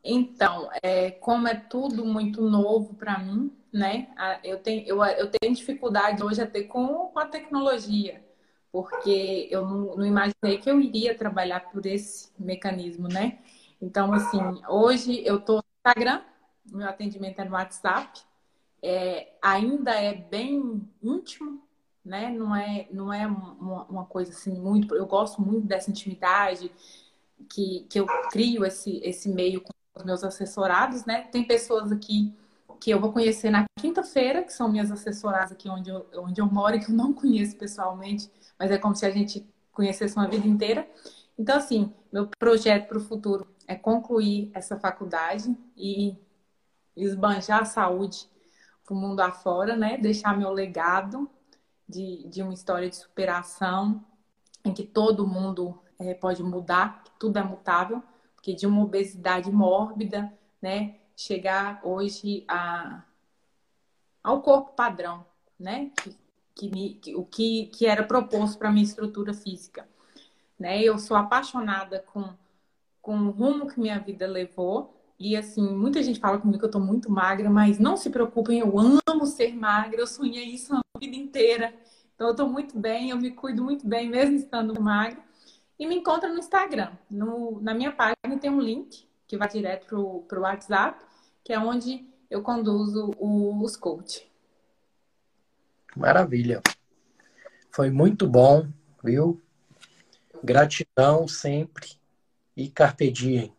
Então, 0.03 0.69
é, 0.81 1.11
como 1.11 1.47
é 1.47 1.55
tudo 1.55 2.05
muito 2.05 2.41
novo 2.41 2.93
para 2.95 3.19
mim, 3.19 3.53
né? 3.71 4.07
Eu 4.43 4.57
tenho, 4.59 4.87
eu, 4.87 5.03
eu 5.03 5.29
tenho 5.29 5.53
dificuldade 5.53 6.23
hoje 6.23 6.41
até 6.41 6.63
com, 6.63 7.09
com 7.09 7.19
a 7.19 7.25
tecnologia, 7.25 8.23
porque 8.71 9.49
eu 9.51 9.65
não, 9.65 9.97
não, 9.97 10.05
imaginei 10.05 10.59
que 10.59 10.69
eu 10.69 10.79
iria 10.79 11.13
trabalhar 11.13 11.59
por 11.71 11.85
esse 11.85 12.31
mecanismo, 12.39 13.09
né? 13.09 13.39
Então, 13.81 14.13
assim, 14.13 14.39
hoje 14.69 15.21
eu 15.25 15.37
estou 15.37 15.61
Instagram, 15.87 16.21
meu 16.69 16.87
atendimento 16.87 17.39
é 17.39 17.45
no 17.45 17.53
WhatsApp, 17.53 18.19
é, 18.83 19.33
ainda 19.41 19.91
é 19.91 20.13
bem 20.13 20.85
íntimo, 21.01 21.61
né? 22.03 22.29
Não 22.29 22.53
é, 22.53 22.87
não 22.91 23.13
é 23.13 23.25
uma, 23.25 23.85
uma 23.85 24.05
coisa 24.05 24.31
assim 24.31 24.53
muito. 24.59 24.93
Eu 24.95 25.05
gosto 25.05 25.41
muito 25.41 25.65
dessa 25.65 25.89
intimidade 25.89 26.69
que, 27.49 27.85
que 27.89 27.99
eu 27.99 28.05
crio 28.29 28.65
esse, 28.65 28.99
esse 29.03 29.29
meio 29.29 29.61
com 29.61 29.71
os 29.95 30.03
meus 30.03 30.23
assessorados, 30.23 31.05
né? 31.05 31.23
Tem 31.31 31.45
pessoas 31.45 31.91
aqui 31.91 32.35
que 32.79 32.91
eu 32.91 32.99
vou 32.99 33.11
conhecer 33.11 33.49
na 33.49 33.65
quinta-feira, 33.79 34.43
que 34.43 34.53
são 34.53 34.69
minhas 34.69 34.91
assessoradas 34.91 35.53
aqui 35.53 35.69
onde 35.69 35.89
eu, 35.89 36.05
onde 36.17 36.41
eu 36.41 36.45
moro 36.45 36.75
e 36.75 36.79
que 36.79 36.91
eu 36.91 36.95
não 36.95 37.13
conheço 37.13 37.55
pessoalmente, 37.55 38.29
mas 38.59 38.69
é 38.71 38.77
como 38.77 38.95
se 38.95 39.05
a 39.05 39.09
gente 39.09 39.47
conhecesse 39.71 40.15
uma 40.15 40.27
vida 40.27 40.47
inteira. 40.47 40.87
Então, 41.37 41.57
assim, 41.57 41.93
meu 42.11 42.27
projeto 42.39 42.87
para 42.87 42.97
o 42.97 43.01
futuro 43.01 43.47
é 43.67 43.75
concluir 43.75 44.51
essa 44.53 44.79
faculdade 44.79 45.55
e 45.75 46.17
esbanjar 46.95 47.61
a 47.61 47.65
saúde 47.65 48.27
para 48.85 48.95
o 48.95 48.97
mundo 48.97 49.19
afora, 49.19 49.75
né? 49.75 49.97
Deixar 49.97 50.37
meu 50.37 50.51
legado 50.51 51.29
de, 51.87 52.27
de 52.27 52.41
uma 52.41 52.53
história 52.53 52.89
de 52.89 52.95
superação 52.95 54.03
em 54.65 54.73
que 54.73 54.83
todo 54.83 55.27
mundo 55.27 55.79
é, 55.99 56.13
pode 56.13 56.41
mudar, 56.41 57.03
que 57.03 57.11
tudo 57.19 57.37
é 57.37 57.43
mutável 57.43 58.01
que 58.47 58.53
de 58.53 58.65
uma 58.65 58.81
obesidade 58.81 59.51
mórbida, 59.51 60.31
né, 60.61 60.95
chegar 61.17 61.81
hoje 61.83 62.45
a, 62.47 63.03
ao 64.23 64.41
corpo 64.41 64.71
padrão, 64.71 65.25
né, 65.59 65.91
que, 65.97 66.15
que, 66.55 66.93
que 66.93 67.15
o 67.17 67.25
que, 67.25 67.65
que 67.65 67.85
era 67.85 68.05
proposto 68.05 68.57
para 68.57 68.71
minha 68.71 68.85
estrutura 68.85 69.33
física. 69.33 69.85
Né? 70.59 70.81
Eu 70.81 70.97
sou 70.97 71.15
apaixonada 71.15 72.03
com, 72.11 72.33
com 73.01 73.17
o 73.17 73.31
rumo 73.31 73.67
que 73.67 73.79
minha 73.79 73.99
vida 73.99 74.27
levou. 74.27 74.93
E 75.19 75.35
assim, 75.35 75.67
muita 75.75 76.03
gente 76.03 76.19
fala 76.19 76.37
comigo 76.37 76.59
que 76.59 76.65
eu 76.65 76.71
tô 76.71 76.79
muito 76.79 77.11
magra, 77.11 77.49
mas 77.49 77.79
não 77.79 77.97
se 77.97 78.09
preocupem, 78.09 78.59
eu 78.59 78.73
amo 78.79 79.25
ser 79.25 79.55
magra, 79.55 79.99
eu 79.99 80.07
sonhei 80.07 80.45
isso 80.45 80.75
a 80.75 80.99
vida 80.99 81.15
inteira. 81.15 81.73
Então 82.13 82.27
eu 82.27 82.35
tô 82.35 82.47
muito 82.47 82.77
bem, 82.77 83.09
eu 83.09 83.17
me 83.17 83.31
cuido 83.31 83.63
muito 83.63 83.87
bem, 83.87 84.09
mesmo 84.09 84.35
estando 84.35 84.79
magra. 84.79 85.21
E 85.79 85.87
me 85.87 85.95
encontra 85.95 86.29
no 86.29 86.39
Instagram. 86.39 86.91
No, 87.09 87.59
na 87.61 87.73
minha 87.73 87.91
página 87.91 88.39
tem 88.39 88.49
um 88.49 88.59
link 88.59 89.07
que 89.27 89.37
vai 89.37 89.47
direto 89.47 90.25
para 90.27 90.39
o 90.39 90.41
WhatsApp, 90.41 91.03
que 91.43 91.53
é 91.53 91.59
onde 91.59 92.05
eu 92.29 92.41
conduzo 92.41 93.11
os 93.19 93.75
coach. 93.75 94.29
Maravilha. 95.95 96.61
Foi 97.71 97.89
muito 97.89 98.27
bom, 98.27 98.67
viu? 99.03 99.41
Gratidão 100.47 101.27
sempre 101.27 101.89
e 102.55 102.69
carpe 102.69 103.11
diem. 103.11 103.53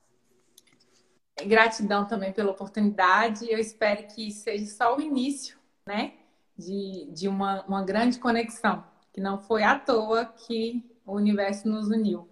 Gratidão 1.44 2.06
também 2.06 2.32
pela 2.32 2.50
oportunidade. 2.50 3.44
Eu 3.46 3.58
espero 3.58 4.06
que 4.06 4.30
seja 4.32 4.64
só 4.64 4.96
o 4.96 5.00
início, 5.00 5.58
né? 5.86 6.14
De, 6.56 7.06
de 7.12 7.28
uma, 7.28 7.62
uma 7.66 7.84
grande 7.84 8.18
conexão. 8.18 8.82
Que 9.12 9.20
não 9.20 9.38
foi 9.38 9.62
à 9.64 9.78
toa 9.78 10.24
que 10.24 10.82
o 11.04 11.12
universo 11.12 11.68
nos 11.68 11.88
uniu. 11.88 12.26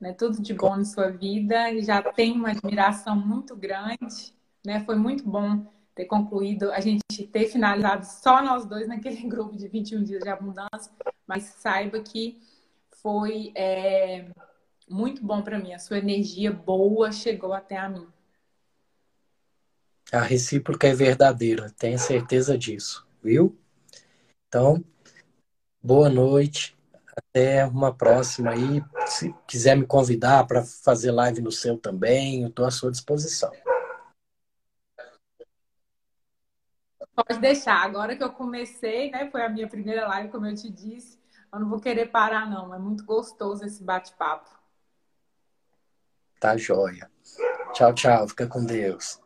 Né? 0.00 0.14
Tudo 0.14 0.40
de 0.40 0.54
bom 0.54 0.78
em 0.78 0.84
sua 0.86 1.10
vida, 1.10 1.78
já 1.82 2.02
tem 2.02 2.32
uma 2.32 2.52
admiração 2.52 3.14
muito 3.14 3.54
grande, 3.54 4.34
né? 4.64 4.82
Foi 4.86 4.96
muito 4.96 5.22
bom 5.22 5.70
ter 5.94 6.06
concluído, 6.06 6.72
a 6.72 6.80
gente 6.80 7.02
ter 7.30 7.46
finalizado 7.48 8.06
só 8.06 8.42
nós 8.42 8.64
dois 8.64 8.88
naquele 8.88 9.20
grupo 9.28 9.54
de 9.54 9.68
21 9.68 10.02
dias 10.02 10.22
de 10.22 10.30
abundância, 10.30 10.90
mas 11.26 11.42
saiba 11.58 12.00
que 12.00 12.40
foi 13.02 13.52
é, 13.54 14.30
muito 14.88 15.24
bom 15.24 15.42
para 15.42 15.58
mim. 15.58 15.72
A 15.72 15.78
sua 15.78 15.98
energia 15.98 16.52
boa 16.52 17.12
chegou 17.12 17.52
até 17.52 17.76
a 17.76 17.88
mim. 17.88 18.06
A 20.12 20.20
recíproca 20.20 20.88
é 20.88 20.94
verdadeira, 20.94 21.70
tenha 21.78 21.96
certeza 21.96 22.58
disso, 22.58 23.06
viu? 23.22 23.56
Então, 24.48 24.84
boa 25.80 26.08
noite, 26.08 26.76
até 27.16 27.64
uma 27.64 27.94
próxima 27.94 28.50
aí. 28.50 28.82
Se 29.06 29.32
quiser 29.46 29.76
me 29.76 29.86
convidar 29.86 30.44
para 30.48 30.64
fazer 30.64 31.12
live 31.12 31.40
no 31.40 31.52
seu 31.52 31.78
também, 31.78 32.42
eu 32.42 32.48
estou 32.48 32.66
à 32.66 32.72
sua 32.72 32.90
disposição. 32.90 33.52
Pode 37.14 37.38
deixar. 37.38 37.76
Agora 37.84 38.16
que 38.16 38.24
eu 38.24 38.32
comecei, 38.32 39.10
né? 39.10 39.30
Foi 39.30 39.42
a 39.42 39.48
minha 39.48 39.68
primeira 39.68 40.08
live, 40.08 40.30
como 40.30 40.46
eu 40.46 40.54
te 40.54 40.70
disse. 40.70 41.19
Eu 41.52 41.60
não 41.60 41.68
vou 41.68 41.80
querer 41.80 42.06
parar, 42.06 42.48
não. 42.48 42.74
É 42.74 42.78
muito 42.78 43.04
gostoso 43.04 43.64
esse 43.64 43.82
bate-papo. 43.82 44.48
Tá 46.38 46.56
joia. 46.56 47.10
Tchau, 47.72 47.92
tchau. 47.92 48.28
Fica 48.28 48.46
com 48.46 48.64
Deus. 48.64 49.19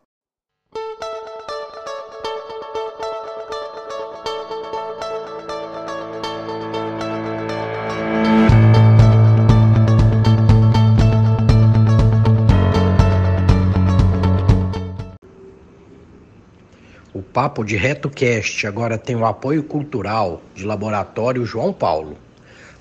Papo 17.35 17.65
de 17.65 17.75
RetoCast 17.75 18.65
agora 18.65 18.97
tem 18.97 19.13
o 19.13 19.25
apoio 19.25 19.61
cultural 19.61 20.41
de 20.55 20.63
Laboratório 20.63 21.45
João 21.45 21.73
Paulo. 21.73 22.17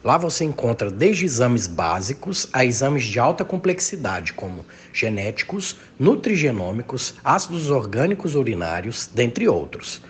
Lá 0.04 0.16
você 0.16 0.44
encontra 0.44 0.92
desde 0.92 1.24
exames 1.24 1.66
básicos 1.66 2.48
a 2.52 2.64
exames 2.64 3.02
de 3.02 3.18
alta 3.18 3.44
complexidade, 3.44 4.32
como 4.32 4.64
genéticos, 4.92 5.76
nutrigenômicos, 5.98 7.16
ácidos 7.24 7.68
orgânicos 7.68 8.36
urinários, 8.36 9.10
dentre 9.12 9.48
outros. 9.48 10.00